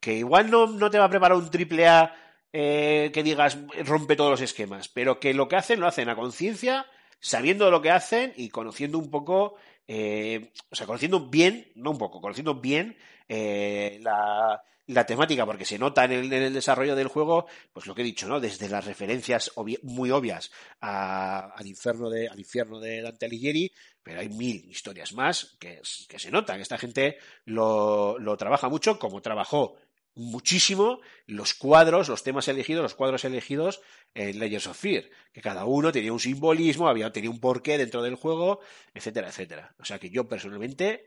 que 0.00 0.14
igual 0.14 0.50
no, 0.50 0.66
no 0.68 0.90
te 0.90 0.98
va 0.98 1.06
a 1.06 1.10
preparar 1.10 1.36
un 1.36 1.50
triple 1.50 1.86
A 1.88 2.14
eh, 2.52 3.10
que 3.12 3.22
digas 3.22 3.58
rompe 3.84 4.16
todos 4.16 4.30
los 4.30 4.40
esquemas, 4.40 4.88
pero 4.88 5.20
que 5.20 5.34
lo 5.34 5.48
que 5.48 5.56
hacen 5.56 5.80
lo 5.80 5.86
hacen 5.86 6.08
a 6.08 6.16
conciencia, 6.16 6.86
sabiendo 7.20 7.70
lo 7.70 7.82
que 7.82 7.90
hacen 7.90 8.32
y 8.36 8.48
conociendo 8.48 8.98
un 8.98 9.10
poco, 9.10 9.56
eh, 9.86 10.52
o 10.70 10.74
sea, 10.74 10.86
conociendo 10.86 11.28
bien, 11.28 11.70
no 11.74 11.90
un 11.90 11.98
poco, 11.98 12.20
conociendo 12.20 12.54
bien 12.54 12.96
eh, 13.28 13.98
la, 14.02 14.62
la 14.86 15.04
temática, 15.04 15.44
porque 15.44 15.64
se 15.64 15.78
nota 15.78 16.04
en 16.04 16.12
el, 16.12 16.52
desarrollo 16.52 16.94
del 16.94 17.08
juego, 17.08 17.46
pues 17.72 17.86
lo 17.86 17.94
que 17.94 18.02
he 18.02 18.04
dicho, 18.04 18.28
¿no? 18.28 18.38
Desde 18.38 18.68
las 18.68 18.84
referencias 18.84 19.50
muy 19.82 20.10
obvias 20.10 20.52
al, 20.80 21.66
infierno 21.66 22.08
de, 22.08 22.28
al 22.28 22.38
infierno 22.38 22.78
de 22.78 23.02
Dante 23.02 23.26
Alighieri, 23.26 23.72
pero 24.02 24.20
hay 24.20 24.28
mil 24.28 24.64
historias 24.70 25.12
más 25.12 25.56
que, 25.58 25.80
que 26.08 26.18
se 26.18 26.30
notan. 26.30 26.60
Esta 26.60 26.78
gente 26.78 27.18
lo, 27.44 28.18
lo 28.18 28.36
trabaja 28.36 28.68
mucho, 28.68 28.98
como 28.98 29.20
trabajó 29.20 29.76
muchísimo 30.16 31.00
los 31.26 31.54
cuadros, 31.54 32.08
los 32.08 32.24
temas 32.24 32.48
elegidos, 32.48 32.82
los 32.82 32.94
cuadros 32.94 33.24
elegidos 33.24 33.80
en 34.14 34.40
Layers 34.40 34.66
of 34.66 34.76
Fear, 34.76 35.04
que 35.32 35.42
cada 35.42 35.66
uno 35.66 35.92
tenía 35.92 36.12
un 36.12 36.18
simbolismo, 36.18 36.88
había 36.88 37.12
tenía 37.12 37.30
un 37.30 37.38
porqué 37.38 37.78
dentro 37.78 38.02
del 38.02 38.16
juego, 38.16 38.60
etcétera, 38.94 39.28
etcétera. 39.28 39.74
O 39.78 39.84
sea 39.84 39.98
que 39.98 40.10
yo 40.10 40.26
personalmente 40.26 41.04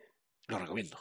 lo 0.47 0.59
recomiendo. 0.59 0.97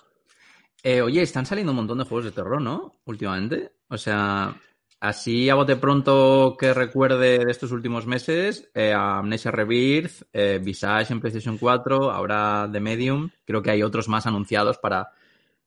Eh, 0.82 1.02
oye, 1.02 1.22
están 1.22 1.46
saliendo 1.46 1.72
un 1.72 1.76
montón 1.76 1.98
de 1.98 2.04
juegos 2.04 2.24
de 2.24 2.32
terror, 2.32 2.60
¿no? 2.60 3.00
Últimamente. 3.04 3.72
O 3.88 3.98
sea, 3.98 4.56
así 5.00 5.50
a 5.50 5.54
bote 5.54 5.76
pronto 5.76 6.56
que 6.58 6.72
recuerde 6.72 7.44
de 7.44 7.50
estos 7.50 7.72
últimos 7.72 8.06
meses, 8.06 8.70
eh, 8.74 8.92
Amnesia 8.94 9.50
Rebirth, 9.50 10.22
eh, 10.32 10.60
Visage 10.62 11.12
en 11.12 11.20
PlayStation 11.20 11.58
4, 11.58 12.10
ahora 12.10 12.68
The 12.72 12.80
Medium. 12.80 13.28
Creo 13.44 13.62
que 13.62 13.70
hay 13.70 13.82
otros 13.82 14.08
más 14.08 14.26
anunciados 14.26 14.78
para, 14.78 15.10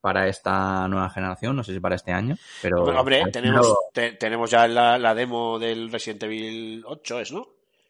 para 0.01 0.27
esta 0.27 0.87
nueva 0.87 1.09
generación, 1.09 1.55
no 1.55 1.63
sé 1.63 1.73
si 1.73 1.79
para 1.79 1.95
este 1.95 2.11
año, 2.11 2.35
pero... 2.61 2.83
Bueno, 2.83 2.99
hombre, 2.99 3.23
tenemos, 3.31 3.73
te- 3.93 4.13
tenemos 4.13 4.49
ya 4.51 4.67
la, 4.67 4.97
la 4.97 5.13
demo 5.15 5.57
del 5.59 5.91
Resident 5.91 6.23
Evil 6.23 6.83
8, 6.85 7.19
¿es, 7.19 7.31
no? 7.31 7.47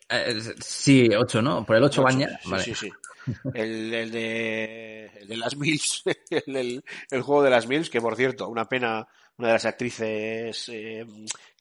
Eh, 0.09 0.39
sí, 0.59 1.09
8, 1.15 1.41
¿no? 1.41 1.65
Por 1.65 1.77
el 1.77 1.83
8 1.83 2.03
van 2.03 2.17
Ocho, 2.17 2.27
ya. 2.29 2.39
Sí, 2.43 2.49
Vale. 2.51 2.63
sí, 2.63 2.75
sí. 2.75 2.89
El, 3.53 3.93
el 3.93 4.11
de, 4.11 5.05
el 5.21 5.27
de 5.27 5.37
las 5.37 5.55
Mills, 5.55 6.01
el, 6.31 6.55
el- 6.55 6.83
el 7.11 7.21
juego 7.21 7.43
de 7.43 7.51
las 7.51 7.67
Mills, 7.67 7.89
que 7.89 8.01
por 8.01 8.15
cierto, 8.15 8.47
una 8.49 8.67
pena, 8.67 9.07
una 9.37 9.47
de 9.49 9.53
las 9.53 9.65
actrices 9.65 10.67
eh, 10.69 11.05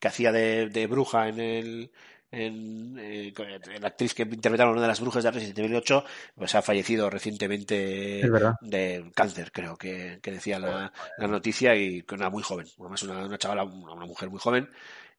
que 0.00 0.08
hacía 0.08 0.32
de, 0.32 0.70
de 0.70 0.86
bruja 0.86 1.28
en 1.28 1.38
el, 1.38 1.92
en, 2.32 2.96
eh, 2.98 3.32
la 3.80 3.88
actriz 3.88 4.14
que 4.14 4.22
interpretaron 4.22 4.72
una 4.72 4.82
de 4.82 4.88
las 4.88 5.00
brujas 5.00 5.24
de 5.24 5.30
Resident 5.30 5.58
Evil 5.58 5.76
8, 5.76 6.04
pues 6.34 6.54
ha 6.54 6.62
fallecido 6.62 7.10
recientemente 7.10 8.28
de 8.60 9.10
cáncer, 9.14 9.50
creo 9.52 9.76
que, 9.76 10.18
que 10.22 10.32
decía 10.32 10.58
la, 10.58 10.92
la 11.18 11.26
noticia, 11.26 11.74
y 11.74 12.02
que 12.02 12.14
una 12.14 12.30
muy 12.30 12.42
joven, 12.42 12.66
además 12.78 13.02
una, 13.02 13.26
una 13.26 13.38
chavala, 13.38 13.64
una, 13.64 13.92
una 13.92 14.06
mujer 14.06 14.30
muy 14.30 14.38
joven, 14.38 14.68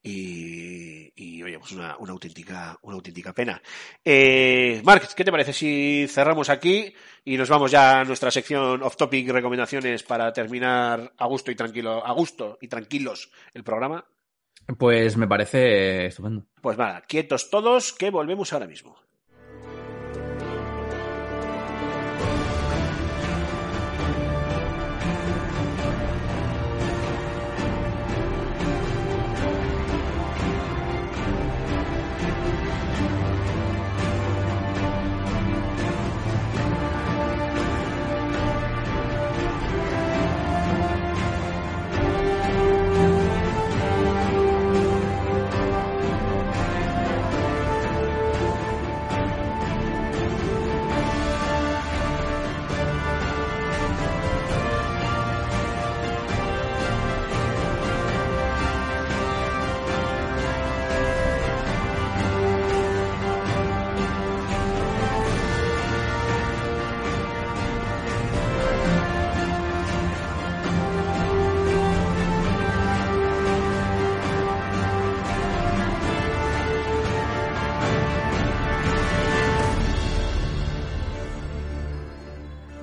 y, 0.04 1.12
y, 1.16 1.44
oye, 1.44 1.60
pues 1.60 1.74
una, 1.74 1.96
una 1.98 2.12
auténtica, 2.14 2.78
una 2.82 2.96
auténtica 2.96 3.34
pena. 3.34 3.62
Eh, 4.04 4.82
Marc, 4.84 5.14
¿qué 5.14 5.24
te 5.24 5.32
parece 5.32 5.54
si 5.54 6.08
cerramos 6.10 6.50
aquí 6.50 6.94
y 7.24 7.38
nos 7.38 7.50
vamos 7.50 7.70
ya 7.70 8.00
a 8.00 8.04
nuestra 8.04 8.32
sección 8.32 8.82
off 8.82 8.98
topic 8.98 9.30
recomendaciones 9.30 10.02
para 10.02 10.34
terminar 10.34 11.14
a 11.18 11.26
gusto 11.28 11.52
y 11.52 11.56
tranquilo, 11.56 12.06
a 12.06 12.12
gusto 12.14 12.58
y 12.62 12.68
tranquilos 12.68 13.32
el 13.54 13.64
programa? 13.64 14.04
Pues 14.78 15.18
me 15.18 15.28
parece 15.28 16.08
estupendo. 16.08 16.46
Pues 16.62 16.78
nada, 16.78 17.02
quietos 17.02 17.50
todos, 17.50 17.94
que 17.94 18.10
volvemos 18.10 18.54
ahora 18.54 18.68
mismo. 18.68 18.98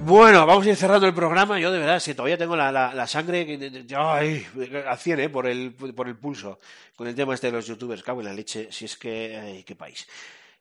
Bueno, 0.01 0.47
vamos 0.47 0.67
a 0.67 0.71
ir 0.71 0.77
cerrando 0.77 1.07
el 1.07 1.15
programa. 1.15 1.59
Yo 1.59 1.71
de 1.71 1.79
verdad, 1.79 2.01
si 2.01 2.15
todavía 2.15 2.39
tengo 2.39 2.57
la, 2.57 2.73
la, 2.73 2.95
la 2.95 3.07
sangre 3.07 3.59
ay, 3.97 4.47
a 4.87 4.97
100, 4.97 5.21
¿eh? 5.21 5.29
por, 5.29 5.47
el, 5.47 5.73
por 5.73 6.09
el 6.09 6.17
pulso, 6.17 6.59
con 6.97 7.09
el 7.09 7.15
tema 7.15 7.35
este 7.35 7.49
de 7.49 7.55
los 7.55 7.67
youtubers. 7.67 8.03
Cago 8.03 8.21
en 8.21 8.27
la 8.27 8.33
leche, 8.33 8.69
si 8.71 8.87
es 8.87 8.97
que, 8.97 9.37
ay, 9.37 9.65
qué 9.65 9.75
país. 9.75 10.09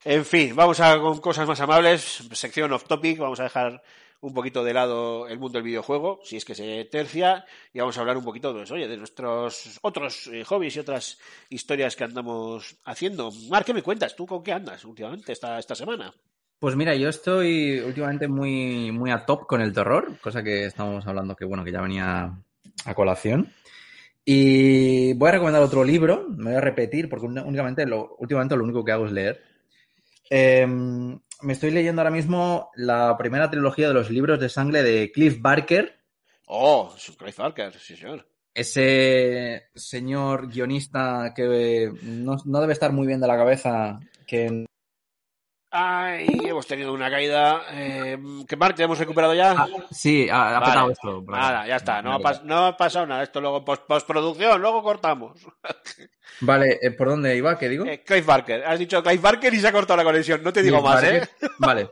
En 0.04 0.26
fin, 0.26 0.56
vamos 0.56 0.80
a 0.80 1.00
con 1.00 1.20
cosas 1.20 1.48
más 1.48 1.60
amables. 1.62 2.28
Sección 2.32 2.74
off 2.74 2.86
topic. 2.86 3.20
Vamos 3.20 3.40
a 3.40 3.44
dejar 3.44 3.82
un 4.22 4.34
poquito 4.34 4.64
de 4.64 4.74
lado 4.74 5.28
el 5.28 5.40
mundo 5.40 5.58
del 5.58 5.64
videojuego, 5.64 6.20
si 6.24 6.38
es 6.38 6.46
que 6.46 6.56
se 6.56 6.86
tercia, 6.86 7.46
y 7.72 7.80
vamos 7.80 7.98
a 7.98 8.02
hablar 8.02 8.18
un 8.18 8.24
poquito 8.24 8.54
de, 8.54 8.72
oye, 8.74 8.88
de 8.88 8.98
nuestros 8.98 9.80
otros 9.84 10.28
eh, 10.28 10.44
hobbies 10.44 10.76
y 10.76 10.80
otras 10.80 11.20
historias 11.50 11.96
que 11.96 12.04
andamos 12.04 12.78
haciendo. 12.84 13.32
Mar, 13.50 13.64
¿qué 13.64 13.74
me 13.74 13.84
cuentas? 13.84 14.16
¿Tú 14.16 14.26
con 14.26 14.44
qué 14.44 14.54
andas 14.54 14.84
últimamente 14.86 15.32
esta, 15.32 15.60
esta 15.60 15.76
semana? 15.76 16.14
Pues 16.60 16.76
mira, 16.76 16.96
yo 16.96 17.10
estoy 17.10 17.80
últimamente 17.82 18.28
muy, 18.28 18.92
muy 18.92 19.12
a 19.12 19.26
top 19.26 19.46
con 19.46 19.62
el 19.62 19.74
terror, 19.74 20.18
cosa 20.20 20.42
que 20.42 20.66
estamos 20.66 21.06
hablando 21.06 21.36
que 21.36 21.46
bueno, 21.46 21.64
que 21.64 21.72
ya 21.72 21.82
venía 21.82 22.36
a 22.86 22.94
colación. 22.96 23.54
Y 24.26 25.14
voy 25.14 25.30
a 25.30 25.34
recomendar 25.34 25.62
otro 25.62 25.84
libro, 25.84 26.26
me 26.30 26.46
voy 26.46 26.56
a 26.56 26.62
repetir, 26.62 27.10
porque 27.10 27.28
únicamente 27.28 27.86
lo, 27.86 28.16
últimamente 28.18 28.58
lo 28.58 28.64
único 28.64 28.84
que 28.84 28.92
hago 28.92 29.06
es 29.06 29.12
leer. 29.12 29.44
Eh, 30.32 30.66
me 30.66 31.54
estoy 31.54 31.70
leyendo 31.70 32.02
ahora 32.02 32.12
mismo 32.12 32.72
la 32.76 33.16
primera 33.18 33.52
trilogía 33.52 33.88
de 33.88 33.94
los 33.94 34.10
libros 34.10 34.40
de 34.40 34.50
sangre 34.50 34.82
de 34.82 35.12
Cliff 35.12 35.40
Barker. 35.40 36.00
Oh, 36.48 36.94
Cliff 37.18 37.38
Barker, 37.38 37.72
sí, 37.74 37.96
señor. 37.96 38.28
Ese 38.54 39.70
señor 39.76 40.52
guionista 40.52 41.34
que 41.36 41.92
no, 42.02 42.38
no 42.44 42.62
debe 42.62 42.74
estar 42.74 42.92
muy 42.92 43.06
bien 43.06 43.22
de 43.22 43.28
la 43.28 43.38
cabeza, 43.38 44.00
que 44.26 44.66
Ay, 45.80 46.28
hemos 46.44 46.66
tenido 46.66 46.92
una 46.92 47.08
caída. 47.08 47.62
Eh, 47.72 48.18
¿Qué 48.48 48.58
parte 48.58 48.82
hemos 48.82 48.98
recuperado 48.98 49.36
ya? 49.36 49.52
Ah, 49.52 49.68
sí, 49.92 50.28
ha, 50.28 50.58
ha 50.58 50.60
Vale. 50.60 50.66
petado 50.66 50.92
esto. 50.92 51.24
Nada, 51.28 51.68
ya 51.68 51.76
está. 51.76 52.02
No 52.02 52.14
ha, 52.14 52.18
Vale. 52.18 52.38
pas- 52.40 52.44
no 52.44 52.66
ha 52.66 52.76
pasado 52.76 53.06
nada. 53.06 53.22
Esto 53.22 53.40
luego 53.40 53.64
post- 53.64 53.86
postproducción, 53.86 54.60
luego 54.60 54.82
cortamos. 54.82 55.40
Vale, 56.42 56.80
eh, 56.82 56.90
¿por 56.92 57.10
dónde 57.10 57.36
iba? 57.36 57.60
¿Qué 57.60 57.70
digo? 57.70 57.86
Eh, 57.86 58.02
Clive 58.04 58.26
Barker. 58.26 58.64
Has 58.66 58.80
dicho 58.80 59.04
Clive 59.04 59.22
Barker 59.22 59.54
y 59.54 59.60
se 59.60 59.68
ha 59.68 59.72
cortado 59.72 59.98
la 59.98 60.04
conexión. 60.04 60.42
No 60.44 60.52
te 60.52 60.64
digo 60.64 60.82
más, 60.82 60.96
Barker. 60.96 61.24
¿eh? 61.42 61.48
Vale. 61.60 61.90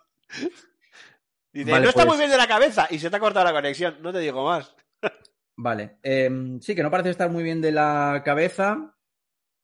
Dice, 1.54 1.72
no 1.72 1.78
está 1.78 1.94
pues- 1.94 2.08
muy 2.08 2.18
bien 2.18 2.32
de 2.32 2.38
la 2.38 2.48
cabeza 2.48 2.88
y 2.90 2.98
se 2.98 3.12
te 3.12 3.16
ha 3.18 3.20
cortado 3.20 3.46
la 3.46 3.54
conexión. 3.54 3.98
No 4.02 4.12
te 4.12 4.18
digo 4.20 4.44
más. 4.44 4.76
Vale. 5.58 5.98
Eh, 6.02 6.58
sí, 6.60 6.74
que 6.74 6.82
no 6.82 6.90
parece 6.90 7.12
estar 7.12 7.30
muy 7.30 7.44
bien 7.44 7.62
de 7.62 7.72
la 7.72 8.24
cabeza 8.26 8.95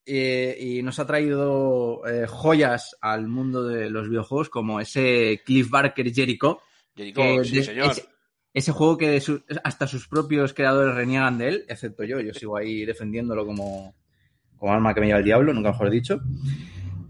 eh, 0.06 0.58
y 0.60 0.82
nos 0.84 1.00
ha 1.00 1.06
traído 1.08 2.02
eh, 2.08 2.26
joyas 2.28 2.96
al 3.02 3.28
mundo 3.28 3.66
de 3.68 3.90
los 3.90 4.10
videojuegos 4.10 4.50
como 4.50 4.80
ese 4.80 5.42
Cliff 5.46 5.70
Barker 5.70 6.14
Jericho. 6.14 6.60
Jericho, 6.96 7.22
que 7.22 7.44
sí, 7.46 7.56
de- 7.58 7.64
señor. 7.64 7.92
Ese, 7.92 8.06
ese 8.54 8.72
juego 8.72 8.98
que 8.98 9.10
de 9.10 9.22
su- 9.22 9.44
hasta 9.64 9.88
sus 9.88 10.08
propios 10.08 10.54
creadores 10.54 10.96
reniegan 10.96 11.38
de 11.38 11.48
él, 11.48 11.66
excepto 11.70 12.04
yo. 12.04 12.20
Yo 12.20 12.34
sigo 12.34 12.58
ahí 12.58 12.86
defendiéndolo 12.86 13.46
como, 13.46 13.96
como 14.58 14.74
alma 14.74 14.94
que 14.94 15.02
me 15.02 15.08
lleva 15.08 15.20
el 15.20 15.26
diablo, 15.26 15.54
nunca 15.54 15.72
mejor 15.72 15.90
dicho. 15.90 16.20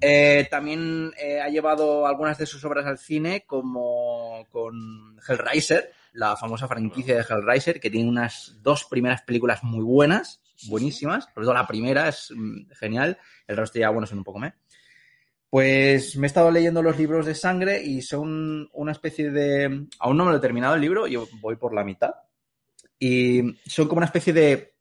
Eh, 0.04 0.48
también 0.50 1.12
ha 1.44 1.50
llevado 1.50 2.08
algunas 2.08 2.38
de 2.40 2.48
sus 2.48 2.64
obras 2.66 2.86
al 2.88 2.98
cine, 2.98 3.44
como 3.46 4.48
con 4.50 5.16
Hellraiser, 5.28 5.92
la 6.14 6.36
famosa 6.36 6.68
franquicia 6.68 7.16
de 7.16 7.22
Hellraiser, 7.28 7.80
que 7.80 7.92
tiene 7.92 8.10
unas 8.10 8.58
dos 8.64 8.86
primeras 8.86 9.22
películas 9.22 9.64
muy 9.64 9.84
buenas, 9.84 10.42
buenísimas. 10.68 11.26
Sobre 11.34 11.46
todo 11.46 11.54
la 11.54 11.68
primera 11.68 12.08
es 12.10 12.32
mm, 12.36 12.72
genial, 12.72 13.18
el 13.48 13.58
resto 13.58 13.80
ya, 13.80 13.90
bueno, 13.90 14.08
son 14.08 14.20
un 14.20 14.24
poco 14.24 14.40
me. 14.40 14.54
Pues 15.50 16.16
me 16.16 16.28
he 16.28 16.30
estado 16.30 16.50
leyendo 16.50 16.82
los 16.82 16.98
libros 16.98 17.26
de 17.26 17.36
sangre 17.36 17.84
y 17.84 18.02
son 18.02 18.70
una 18.74 18.94
especie 18.94 19.32
de... 19.32 19.88
Aún 20.00 20.18
no 20.18 20.26
me 20.26 20.32
lo 20.32 20.38
he 20.38 20.42
terminado 20.42 20.76
el 20.76 20.82
libro, 20.82 21.08
yo 21.08 21.28
voy 21.42 21.58
por 21.58 21.74
la 21.74 21.84
mitad. 21.84 22.12
Y 22.98 23.58
son 23.66 23.88
como 23.88 24.00
una 24.00 24.06
especie 24.06 24.32
de 24.32 24.76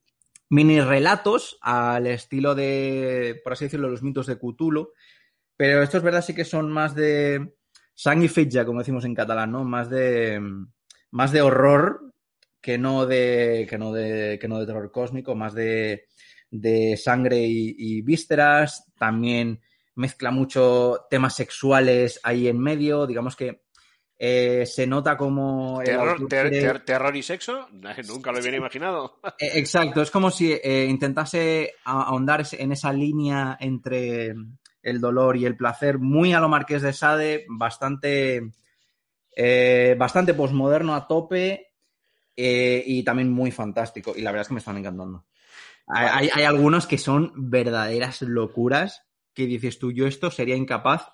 mini 0.50 0.80
relatos 0.80 1.58
al 1.60 2.06
estilo 2.06 2.54
de, 2.54 3.40
por 3.42 3.54
así 3.54 3.64
decirlo, 3.64 3.88
los 3.88 4.02
mitos 4.02 4.26
de 4.26 4.38
Cthulhu. 4.38 4.92
Pero 5.56 5.82
estos, 5.82 6.02
verdad, 6.02 6.22
sí 6.22 6.34
que 6.34 6.44
son 6.44 6.70
más 6.70 6.94
de 6.94 7.56
sang 7.94 8.22
y 8.22 8.28
fetge, 8.28 8.64
como 8.64 8.78
decimos 8.78 9.04
en 9.04 9.14
catalán, 9.14 9.52
¿no? 9.52 9.64
Más 9.64 9.90
de, 9.90 10.40
más 11.10 11.32
de 11.32 11.42
horror 11.42 12.12
que 12.60 12.78
no 12.78 13.06
de, 13.06 13.66
que 13.68 13.78
no 13.78 13.92
de, 13.92 14.38
que 14.40 14.48
no 14.48 14.58
de 14.58 14.66
terror 14.66 14.90
cósmico, 14.92 15.34
más 15.34 15.54
de, 15.54 16.06
de 16.50 16.96
sangre 16.96 17.38
y, 17.38 17.74
y 17.78 18.02
vísceras. 18.02 18.86
También 18.98 19.60
mezcla 19.94 20.30
mucho 20.30 21.06
temas 21.10 21.34
sexuales 21.34 22.20
ahí 22.22 22.48
en 22.48 22.58
medio. 22.58 23.06
Digamos 23.06 23.36
que 23.36 23.62
eh, 24.18 24.66
se 24.66 24.86
nota 24.86 25.16
como... 25.16 25.80
Terror, 25.82 26.28
ter- 26.28 26.84
terror 26.84 27.16
y 27.16 27.22
sexo. 27.22 27.66
Nunca 28.08 28.32
lo 28.32 28.40
hubiera 28.40 28.56
imaginado. 28.58 29.20
eh, 29.38 29.52
Exacto, 29.54 30.02
es 30.02 30.10
como 30.10 30.30
si 30.30 30.52
eh, 30.52 30.86
intentase 30.88 31.74
ahondar 31.84 32.44
en 32.52 32.72
esa 32.72 32.92
línea 32.92 33.56
entre 33.60 34.34
el 34.82 35.00
dolor 35.00 35.36
y 35.36 35.44
el 35.46 35.56
placer, 35.56 35.98
muy 35.98 36.32
a 36.34 36.40
lo 36.40 36.48
Marqués 36.48 36.82
de 36.82 36.92
Sade, 36.94 37.44
bastante, 37.48 38.50
eh, 39.36 39.94
bastante 39.98 40.34
posmoderno 40.34 40.94
a 40.94 41.06
tope 41.06 41.69
eh, 42.42 42.82
y 42.86 43.02
también 43.04 43.30
muy 43.32 43.50
fantástico. 43.50 44.14
Y 44.16 44.22
la 44.22 44.30
verdad 44.30 44.42
es 44.42 44.48
que 44.48 44.54
me 44.54 44.60
están 44.60 44.76
encantando. 44.78 45.26
Hay, 45.86 46.06
hay- 46.12 46.30
hay 46.32 46.44
algunos 46.44 46.86
que 46.86 46.98
son 46.98 47.32
verdaderas 47.36 48.22
locuras 48.22 49.02
que 49.34 49.46
dices 49.46 49.78
tú, 49.78 49.92
yo 49.92 50.06
esto 50.06 50.30
sería 50.30 50.56
incapaz 50.56 51.08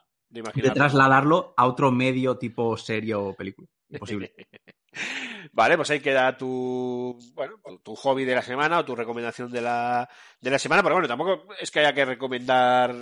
De 0.54 0.70
trasladarlo 0.74 1.54
a 1.56 1.66
otro 1.66 1.90
medio 1.92 2.36
tipo 2.38 2.76
serie 2.76 3.14
o 3.14 3.34
película. 3.34 3.68
Imposible. 3.88 4.34
Vale, 5.52 5.76
pues 5.76 5.90
ahí 5.90 6.00
queda 6.00 6.36
tu, 6.36 7.18
bueno, 7.34 7.54
tu 7.82 7.94
hobby 7.94 8.24
de 8.24 8.34
la 8.34 8.42
semana 8.42 8.78
o 8.78 8.84
tu 8.84 8.94
recomendación 8.96 9.50
de 9.50 9.60
la, 9.62 10.08
de 10.40 10.50
la 10.50 10.58
semana, 10.58 10.82
pero 10.82 10.94
bueno, 10.96 11.08
tampoco 11.08 11.46
es 11.60 11.70
que 11.70 11.80
haya 11.80 11.92
que 11.94 12.04
recomendar 12.04 12.94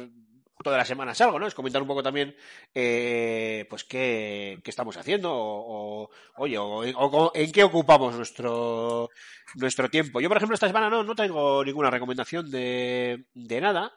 todas 0.65 0.79
las 0.79 0.89
semanas 0.89 1.21
algo, 1.21 1.39
¿no? 1.39 1.47
Es 1.47 1.55
comentar 1.55 1.81
un 1.81 1.87
poco 1.87 2.03
también, 2.03 2.35
eh, 2.75 3.67
pues, 3.71 3.85
qué, 3.85 4.59
estamos 4.65 4.97
haciendo 4.97 5.31
o, 5.33 6.11
oye, 6.37 6.59
o, 6.59 7.33
en 7.33 7.53
qué 7.53 7.62
ocupamos 7.62 8.17
nuestro, 8.17 9.11
nuestro 9.55 9.89
tiempo. 9.89 10.21
Yo, 10.21 10.29
por 10.29 10.39
ejemplo, 10.39 10.55
esta 10.55 10.67
semana 10.67 10.91
no, 10.91 11.05
no 11.05 11.15
tengo 11.15 11.65
ninguna 11.65 11.91
recomendación 11.91 12.51
de, 12.51 13.27
de 13.35 13.61
nada. 13.61 13.93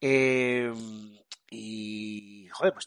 Eh, 0.00 0.70
y, 1.50 2.48
joder, 2.52 2.74
pues 2.74 2.86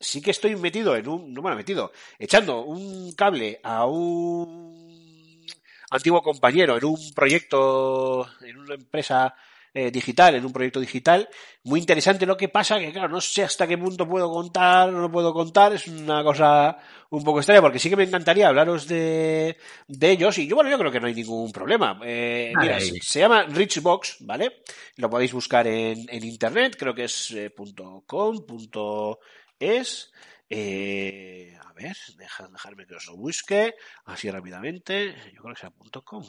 sí 0.00 0.20
que 0.20 0.30
estoy 0.30 0.56
metido 0.56 0.96
en 0.96 1.08
un, 1.08 1.32
no 1.32 1.42
me 1.42 1.54
metido, 1.54 1.92
echando 2.18 2.60
un 2.62 3.12
cable 3.12 3.60
a 3.62 3.86
un 3.86 5.46
antiguo 5.90 6.22
compañero 6.22 6.76
en 6.76 6.84
un 6.84 7.14
proyecto, 7.14 8.28
en 8.42 8.58
una 8.58 8.74
empresa 8.74 9.34
eh, 9.74 9.90
digital, 9.90 10.36
en 10.36 10.46
un 10.46 10.52
proyecto 10.52 10.80
digital, 10.80 11.28
muy 11.64 11.80
interesante. 11.80 12.24
Lo 12.24 12.36
que 12.36 12.48
pasa 12.48 12.78
que, 12.78 12.92
claro, 12.92 13.08
no 13.08 13.20
sé 13.20 13.42
hasta 13.42 13.66
qué 13.66 13.76
punto 13.76 14.08
puedo 14.08 14.30
contar, 14.30 14.90
no 14.92 15.10
puedo 15.10 15.34
contar, 15.34 15.74
es 15.74 15.88
una 15.88 16.22
cosa 16.22 16.78
un 17.10 17.22
poco 17.22 17.40
extraña, 17.40 17.60
porque 17.60 17.78
sí 17.78 17.90
que 17.90 17.96
me 17.96 18.04
encantaría 18.04 18.48
hablaros 18.48 18.88
de, 18.88 19.58
de 19.86 20.10
ellos, 20.10 20.38
y 20.38 20.46
yo, 20.46 20.56
bueno, 20.56 20.70
yo 20.70 20.78
creo 20.78 20.90
que 20.90 21.00
no 21.00 21.06
hay 21.08 21.14
ningún 21.14 21.52
problema. 21.52 22.00
Eh, 22.04 22.52
mira, 22.56 22.80
se, 22.80 23.00
se 23.02 23.18
llama 23.18 23.42
Richbox, 23.42 24.18
¿vale? 24.20 24.62
Lo 24.96 25.10
podéis 25.10 25.32
buscar 25.32 25.66
en, 25.66 26.06
en 26.08 26.24
internet, 26.24 26.76
creo 26.78 26.94
que 26.94 27.04
es 27.04 27.32
eh, 27.32 27.50
punto 27.50 28.04
.com, 28.06 28.46
punto 28.46 29.18
es. 29.58 30.10
Eh, 30.48 31.56
a 31.64 31.72
ver, 31.72 31.96
deja, 32.16 32.46
dejarme 32.48 32.86
que 32.86 32.94
os 32.94 33.06
lo 33.06 33.16
busque 33.16 33.74
así 34.04 34.30
rápidamente. 34.30 35.14
Yo 35.32 35.42
creo 35.42 35.54
que 35.54 35.60
sea 35.60 35.70
punto 35.70 36.04
.com. 36.04 36.22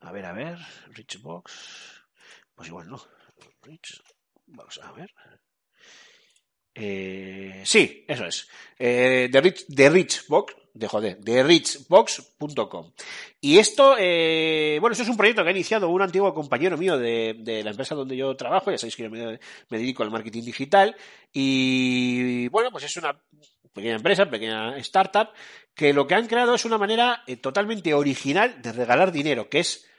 A 0.00 0.12
ver, 0.12 0.24
a 0.24 0.32
ver, 0.32 0.58
Richbox. 0.92 1.99
Pues 2.60 2.68
igual 2.68 2.90
no. 2.90 3.00
Vamos 4.48 4.80
a 4.82 4.92
ver. 4.92 5.10
Eh, 6.74 7.62
sí, 7.64 8.04
eso 8.06 8.26
es. 8.26 8.48
Eh, 8.78 9.30
Rich, 9.32 9.64
Richbox, 9.70 10.54
de 10.74 10.86
joder, 10.86 11.18
de 11.20 11.42
richbox.com. 11.42 12.92
Y 13.40 13.56
esto, 13.56 13.96
eh, 13.98 14.76
bueno, 14.78 14.92
esto 14.92 15.04
es 15.04 15.08
un 15.08 15.16
proyecto 15.16 15.42
que 15.42 15.48
ha 15.48 15.52
iniciado 15.52 15.88
un 15.88 16.02
antiguo 16.02 16.34
compañero 16.34 16.76
mío 16.76 16.98
de, 16.98 17.34
de 17.38 17.64
la 17.64 17.70
empresa 17.70 17.94
donde 17.94 18.14
yo 18.14 18.36
trabajo, 18.36 18.70
ya 18.70 18.76
sabéis 18.76 18.96
que 18.96 19.04
yo 19.04 19.10
me, 19.10 19.40
me 19.70 19.78
dedico 19.78 20.02
al 20.02 20.10
marketing 20.10 20.42
digital, 20.42 20.94
y 21.32 22.46
bueno, 22.48 22.70
pues 22.70 22.84
es 22.84 22.94
una 22.98 23.18
pequeña 23.72 23.96
empresa, 23.96 24.28
pequeña 24.28 24.76
startup, 24.80 25.30
que 25.74 25.94
lo 25.94 26.06
que 26.06 26.14
han 26.14 26.26
creado 26.26 26.54
es 26.54 26.66
una 26.66 26.76
manera 26.76 27.22
eh, 27.26 27.36
totalmente 27.36 27.94
original 27.94 28.60
de 28.60 28.72
regalar 28.72 29.12
dinero, 29.12 29.48
que 29.48 29.60
es 29.60 29.89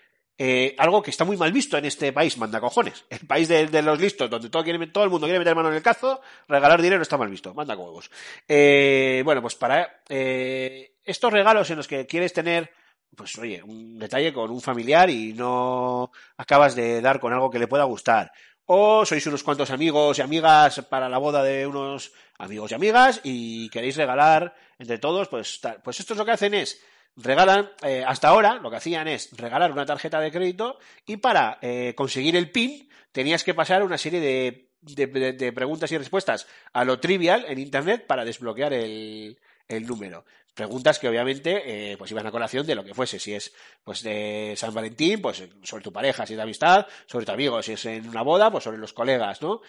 eh, 0.44 0.74
algo 0.80 1.04
que 1.04 1.12
está 1.12 1.24
muy 1.24 1.38
mal 1.38 1.52
visto 1.52 1.78
en 1.78 1.86
este 1.86 2.12
país, 2.12 2.36
manda 2.40 2.60
cojones. 2.60 3.06
El 3.12 3.28
país 3.28 3.48
de, 3.48 3.82
los 3.84 4.02
listos, 4.02 4.28
donde 4.28 4.50
todo, 4.50 4.64
quiere, 4.64 4.88
todo 4.88 5.04
el 5.04 5.12
mundo 5.12 5.28
quiere 5.28 5.38
meter 5.38 5.54
mano 5.54 5.70
en 5.70 5.76
el 5.76 5.84
cazo, 5.84 6.20
regalar 6.48 6.82
dinero 6.82 7.04
está 7.04 7.16
mal 7.16 7.30
visto, 7.30 7.54
manda 7.54 7.78
huevos. 7.78 8.10
Eh, 8.48 9.22
bueno, 9.24 9.44
pues 9.44 9.54
para 9.54 10.02
eh, 10.10 10.96
estos 11.04 11.32
regalos 11.32 11.70
en 11.70 11.78
los 11.78 11.88
que 11.88 12.08
quieres 12.08 12.34
tener, 12.34 12.72
pues 13.16 13.38
oye, 13.38 13.62
un 13.62 14.00
detalle 14.00 14.34
con 14.34 14.50
un 14.50 14.62
familiar 14.62 15.12
y 15.12 15.34
no 15.34 16.12
acabas 16.38 16.74
de 16.74 17.02
dar 17.02 17.20
con 17.20 17.32
algo 17.34 17.52
que 17.52 17.60
le 17.60 17.68
pueda 17.68 17.84
gustar. 17.84 18.32
O 18.66 19.06
sois 19.06 19.28
unos 19.28 19.44
cuantos 19.44 19.70
amigos 19.70 20.18
y 20.18 20.24
amigas 20.24 20.82
para 20.90 21.08
la 21.08 21.20
boda 21.20 21.44
de 21.44 21.68
unos 21.68 22.14
amigos 22.40 22.72
y 22.72 22.74
amigas 22.74 23.22
y 23.24 23.70
queréis 23.70 23.96
regalar 23.96 24.56
entre 24.80 24.98
todos, 24.98 25.28
pues 25.28 25.62
tal. 25.62 25.84
Pues 25.84 26.00
estos 26.00 26.18
lo 26.18 26.26
que 26.26 26.32
hacen 26.32 26.56
es 26.56 26.82
regalan, 27.16 27.72
eh, 27.84 28.04
hasta 28.06 28.30
ahora 28.30 28.56
lo 28.56 28.70
que 28.70 28.78
hacían 28.78 29.08
es 29.08 29.30
regalar 29.38 29.72
una 29.72 29.86
tarjeta 29.86 30.20
de 30.20 30.32
crédito 30.32 30.80
y 31.06 31.18
para 31.18 31.60
eh, 31.62 31.94
conseguir 31.96 32.36
el 32.36 32.52
PIN 32.52 32.90
tenías 33.12 33.44
que 33.44 33.54
pasar 33.54 33.84
una 33.84 33.98
serie 33.98 34.20
de 34.20 34.72
de, 34.82 35.54
preguntas 35.54 35.92
y 35.92 35.98
respuestas 35.98 36.48
a 36.74 36.84
lo 36.84 37.00
trivial 37.00 37.46
en 37.48 37.60
internet 37.60 38.06
para 38.08 38.26
desbloquear 38.26 38.74
el, 38.74 39.40
el 39.68 39.86
número. 39.86 40.26
Preguntas 40.54 41.00
que 41.00 41.08
obviamente 41.08 41.92
eh, 41.92 41.98
pues 41.98 42.12
iban 42.12 42.28
a 42.28 42.32
colación 42.32 42.66
de 42.66 42.76
lo 42.76 42.84
que 42.84 42.94
fuese, 42.94 43.20
si 43.20 43.34
es 43.34 43.54
pues 43.84 44.04
de 44.04 44.54
San 44.58 44.74
Valentín, 44.74 45.22
pues 45.22 45.44
sobre 45.64 45.84
tu 45.84 45.94
pareja, 45.94 46.26
si 46.26 46.34
es 46.34 46.38
de 46.38 46.44
amistad, 46.44 46.88
sobre 47.06 47.26
tu 47.26 47.32
amigo, 47.32 47.62
si 47.64 47.74
es 47.74 47.86
en 47.86 48.10
una 48.10 48.22
boda, 48.22 48.52
pues 48.52 48.64
sobre 48.64 48.78
los 48.78 48.92
colegas, 48.92 49.42
¿no? 49.42 49.62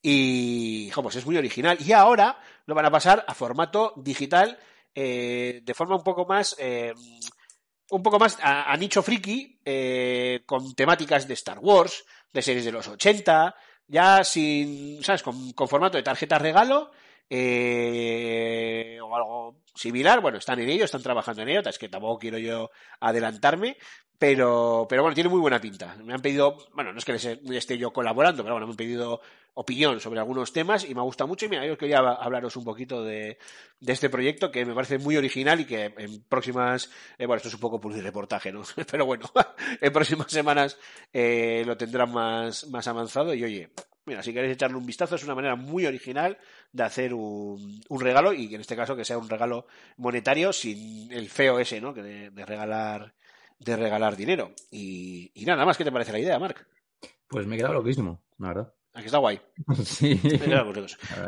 Y, 0.00 0.92
pues 0.92 1.16
es 1.16 1.26
muy 1.26 1.36
original. 1.36 1.76
Y 1.84 1.92
ahora 1.92 2.38
lo 2.66 2.74
van 2.74 2.86
a 2.86 2.90
pasar 2.90 3.24
a 3.26 3.34
formato 3.34 3.94
digital 3.96 4.58
eh, 5.00 5.60
de 5.62 5.74
forma 5.74 5.94
un 5.94 6.02
poco 6.02 6.26
más, 6.26 6.56
eh, 6.58 6.92
un 7.90 8.02
poco 8.02 8.18
más 8.18 8.36
a, 8.42 8.76
nicho 8.76 9.00
friki, 9.00 9.60
eh, 9.64 10.42
con 10.44 10.74
temáticas 10.74 11.28
de 11.28 11.34
Star 11.34 11.60
Wars, 11.60 12.04
de 12.32 12.42
series 12.42 12.64
de 12.64 12.72
los 12.72 12.88
80, 12.88 13.54
ya 13.86 14.24
sin, 14.24 15.00
¿sabes? 15.04 15.22
Con, 15.22 15.52
con 15.52 15.68
formato 15.68 15.96
de 15.96 16.02
tarjeta 16.02 16.40
regalo 16.40 16.90
eh, 17.30 18.98
o 19.02 19.14
algo 19.14 19.62
similar. 19.74 20.20
Bueno, 20.20 20.38
están 20.38 20.60
en 20.60 20.68
ello, 20.68 20.84
están 20.84 21.02
trabajando 21.02 21.42
en 21.42 21.48
ello, 21.48 21.62
es 21.68 21.78
que 21.78 21.88
tampoco 21.88 22.18
quiero 22.18 22.38
yo 22.38 22.70
adelantarme, 23.00 23.76
pero, 24.18 24.86
pero 24.88 25.02
bueno, 25.02 25.14
tiene 25.14 25.30
muy 25.30 25.40
buena 25.40 25.60
pinta. 25.60 25.94
Me 26.02 26.12
han 26.12 26.20
pedido, 26.20 26.56
bueno, 26.74 26.92
no 26.92 26.98
es 26.98 27.04
que 27.04 27.12
les 27.12 27.24
esté 27.24 27.78
yo 27.78 27.92
colaborando, 27.92 28.42
pero 28.42 28.54
bueno, 28.54 28.66
me 28.66 28.72
han 28.72 28.76
pedido 28.76 29.20
opinión 29.54 30.00
sobre 30.00 30.20
algunos 30.20 30.52
temas 30.52 30.84
y 30.88 30.94
me 30.94 31.02
gusta 31.02 31.26
mucho. 31.26 31.46
Y 31.46 31.48
mira, 31.48 31.66
yo 31.66 31.76
quería 31.78 31.98
hablaros 31.98 32.56
un 32.56 32.64
poquito 32.64 33.04
de, 33.04 33.38
este 33.84 34.10
proyecto 34.10 34.50
que 34.50 34.64
me 34.64 34.74
parece 34.74 34.98
muy 34.98 35.16
original 35.16 35.60
y 35.60 35.66
que 35.66 35.94
en 35.96 36.22
próximas, 36.24 36.90
eh, 37.18 37.26
bueno, 37.26 37.36
esto 37.36 37.48
es 37.48 37.54
un 37.54 37.60
poco 37.60 37.80
por 37.80 37.92
reportaje, 37.92 38.50
¿no? 38.52 38.62
Pero 38.90 39.06
bueno, 39.06 39.30
en 39.80 39.92
próximas 39.92 40.30
semanas 40.30 40.78
eh, 41.12 41.62
lo 41.66 41.76
tendrán 41.76 42.12
más, 42.12 42.68
más 42.68 42.86
avanzado 42.88 43.34
y 43.34 43.44
oye, 43.44 43.70
Mira, 44.08 44.22
si 44.22 44.32
queréis 44.32 44.54
echarle 44.54 44.76
un 44.76 44.86
vistazo, 44.86 45.14
es 45.14 45.24
una 45.24 45.34
manera 45.34 45.54
muy 45.54 45.86
original 45.86 46.38
de 46.72 46.82
hacer 46.82 47.14
un, 47.14 47.80
un 47.88 48.00
regalo 48.00 48.32
y 48.32 48.48
que 48.48 48.56
en 48.56 48.60
este 48.62 48.76
caso 48.76 48.96
que 48.96 49.04
sea 49.04 49.18
un 49.18 49.28
regalo 49.28 49.66
monetario 49.96 50.52
sin 50.52 51.12
el 51.12 51.28
feo 51.28 51.58
ese, 51.60 51.80
¿no? 51.80 51.94
Que 51.94 52.02
de, 52.02 52.30
de 52.30 52.46
regalar 52.46 53.14
de 53.58 53.76
regalar 53.76 54.16
dinero. 54.16 54.52
Y, 54.70 55.30
y 55.34 55.44
nada 55.44 55.64
más, 55.64 55.76
¿qué 55.76 55.84
te 55.84 55.92
parece 55.92 56.12
la 56.12 56.18
idea, 56.18 56.38
Marc? 56.38 56.66
Pues 57.28 57.46
me 57.46 57.54
he 57.54 57.58
quedado 57.58 57.74
loquísimo, 57.74 58.22
la 58.38 58.48
verdad. 58.48 58.72
Aquí 58.94 59.06
está 59.06 59.18
guay. 59.18 59.40
Sí. 59.84 60.20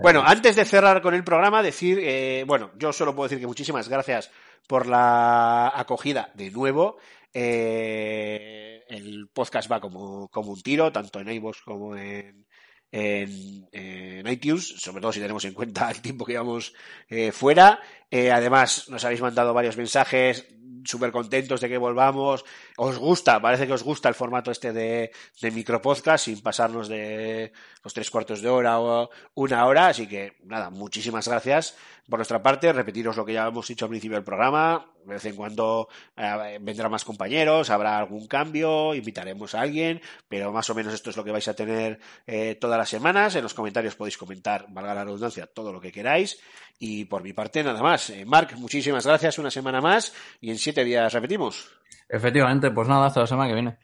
Bueno, 0.03 0.23
antes 0.25 0.57
de 0.57 0.65
cerrar 0.65 1.03
con 1.03 1.15
el 1.15 1.25
programa, 1.25 1.63
decir, 1.63 1.99
eh, 2.03 2.45
bueno, 2.47 2.73
yo 2.77 2.93
solo 2.93 3.15
puedo 3.15 3.29
decir 3.29 3.41
que 3.41 3.47
muchísimas 3.47 3.89
gracias 3.89 4.31
por 4.67 4.87
la 4.87 5.73
acogida 5.75 6.31
de 6.35 6.51
nuevo. 6.51 6.97
Eh, 7.33 8.85
el 8.89 9.29
podcast 9.33 9.71
va 9.71 9.81
como, 9.81 10.29
como 10.29 10.53
un 10.53 10.63
tiro, 10.63 10.91
tanto 10.91 11.21
en 11.21 11.31
iVoox 11.31 11.63
como 11.63 11.97
en, 11.97 12.47
en, 12.93 13.69
en 13.73 14.27
iTunes, 14.27 14.67
sobre 14.81 15.01
todo 15.01 15.13
si 15.13 15.21
tenemos 15.21 15.45
en 15.45 15.55
cuenta 15.55 15.91
el 15.91 16.01
tiempo 16.01 16.25
que 16.25 16.33
llevamos 16.33 16.75
eh, 17.09 17.33
fuera. 17.33 17.81
Eh, 18.11 18.31
además, 18.31 18.89
nos 18.89 19.05
habéis 19.05 19.21
mandado 19.21 19.55
varios 19.55 19.77
mensajes 19.77 20.47
súper 20.85 21.13
contentos 21.13 21.61
de 21.61 21.69
que 21.69 21.79
volvamos. 21.79 22.45
Os 22.77 22.99
gusta, 22.99 23.41
parece 23.41 23.67
que 23.67 23.73
os 23.73 23.83
gusta 23.83 24.09
el 24.09 24.15
formato 24.15 24.51
este 24.51 24.73
de, 24.73 25.11
de 25.41 25.51
micropodcast 25.51 26.25
sin 26.25 26.41
pasarnos 26.41 26.89
de 26.89 27.53
los 27.85 27.95
tres 27.95 28.11
cuartos 28.11 28.43
de 28.43 28.49
hora 28.49 28.81
o 28.81 29.11
una 29.35 29.67
hora. 29.67 29.89
Así 29.89 30.09
que, 30.09 30.37
nada, 30.45 30.71
muchísimas 30.71 31.29
gracias 31.29 31.77
por 32.11 32.19
nuestra 32.19 32.43
parte. 32.43 32.73
Repetiros 32.73 33.17
lo 33.17 33.25
que 33.25 33.33
ya 33.33 33.47
hemos 33.47 33.67
dicho 33.67 33.87
al 33.87 33.89
principio 33.89 34.17
del 34.17 34.25
programa. 34.25 34.87
De 35.07 35.15
vez 35.15 35.25
en 35.25 35.37
cuando 35.37 35.89
eh, 36.17 36.59
vendrán 36.61 36.91
más 36.91 37.05
compañeros, 37.05 37.71
habrá 37.71 37.99
algún 37.99 38.27
cambio, 38.27 38.95
invitaremos 38.95 39.55
a 39.55 39.63
alguien, 39.63 40.03
pero 40.29 40.53
más 40.53 40.69
o 40.69 40.75
menos 40.75 40.93
esto 40.93 41.09
es 41.09 41.17
lo 41.17 41.25
que 41.25 41.31
vais 41.31 41.49
a 41.49 41.55
tener 41.55 41.99
eh, 42.27 42.57
todas 42.61 42.77
las 42.77 42.91
semanas. 42.91 43.35
En 43.37 43.43
los 43.43 43.55
comentarios 43.55 43.95
podéis 43.95 44.19
comentar, 44.19 44.67
valga 44.69 44.95
la 44.95 45.05
redundancia, 45.05 45.47
todo 45.47 45.73
lo 45.73 45.81
que 45.81 45.93
queráis. 45.93 46.39
Y 46.79 47.07
por 47.07 47.23
mi 47.23 47.33
parte, 47.33 47.63
nada 47.63 47.83
más. 47.83 48.11
Eh, 48.11 48.25
Marc, 48.27 48.55
muchísimas 48.57 49.07
gracias 49.07 49.39
una 49.39 49.51
semana 49.51 49.81
más 49.81 50.13
y 50.41 50.51
en 50.51 50.59
siete 50.59 50.85
días 50.85 51.13
repetimos. 51.13 51.80
Efectivamente, 52.09 52.71
pues 52.71 52.89
nada, 52.89 53.07
hasta 53.07 53.21
la 53.21 53.27
semana 53.27 53.49
que 53.49 53.55
viene. 53.55 53.77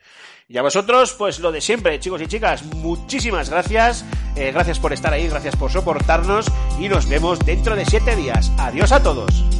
Y 0.49 0.57
a 0.57 0.61
vosotros, 0.61 1.13
pues 1.17 1.39
lo 1.39 1.51
de 1.51 1.59
siempre, 1.59 1.99
chicos 1.99 2.21
y 2.21 2.27
chicas, 2.27 2.63
muchísimas 2.63 3.49
gracias. 3.49 4.05
Eh, 4.35 4.51
gracias 4.53 4.79
por 4.79 4.93
estar 4.93 5.11
ahí, 5.11 5.27
gracias 5.27 5.55
por 5.55 5.71
soportarnos 5.71 6.45
y 6.79 6.87
nos 6.87 7.09
vemos 7.09 7.39
dentro 7.39 7.75
de 7.75 7.85
siete 7.85 8.15
días. 8.15 8.51
Adiós 8.57 8.91
a 8.91 9.03
todos. 9.03 9.56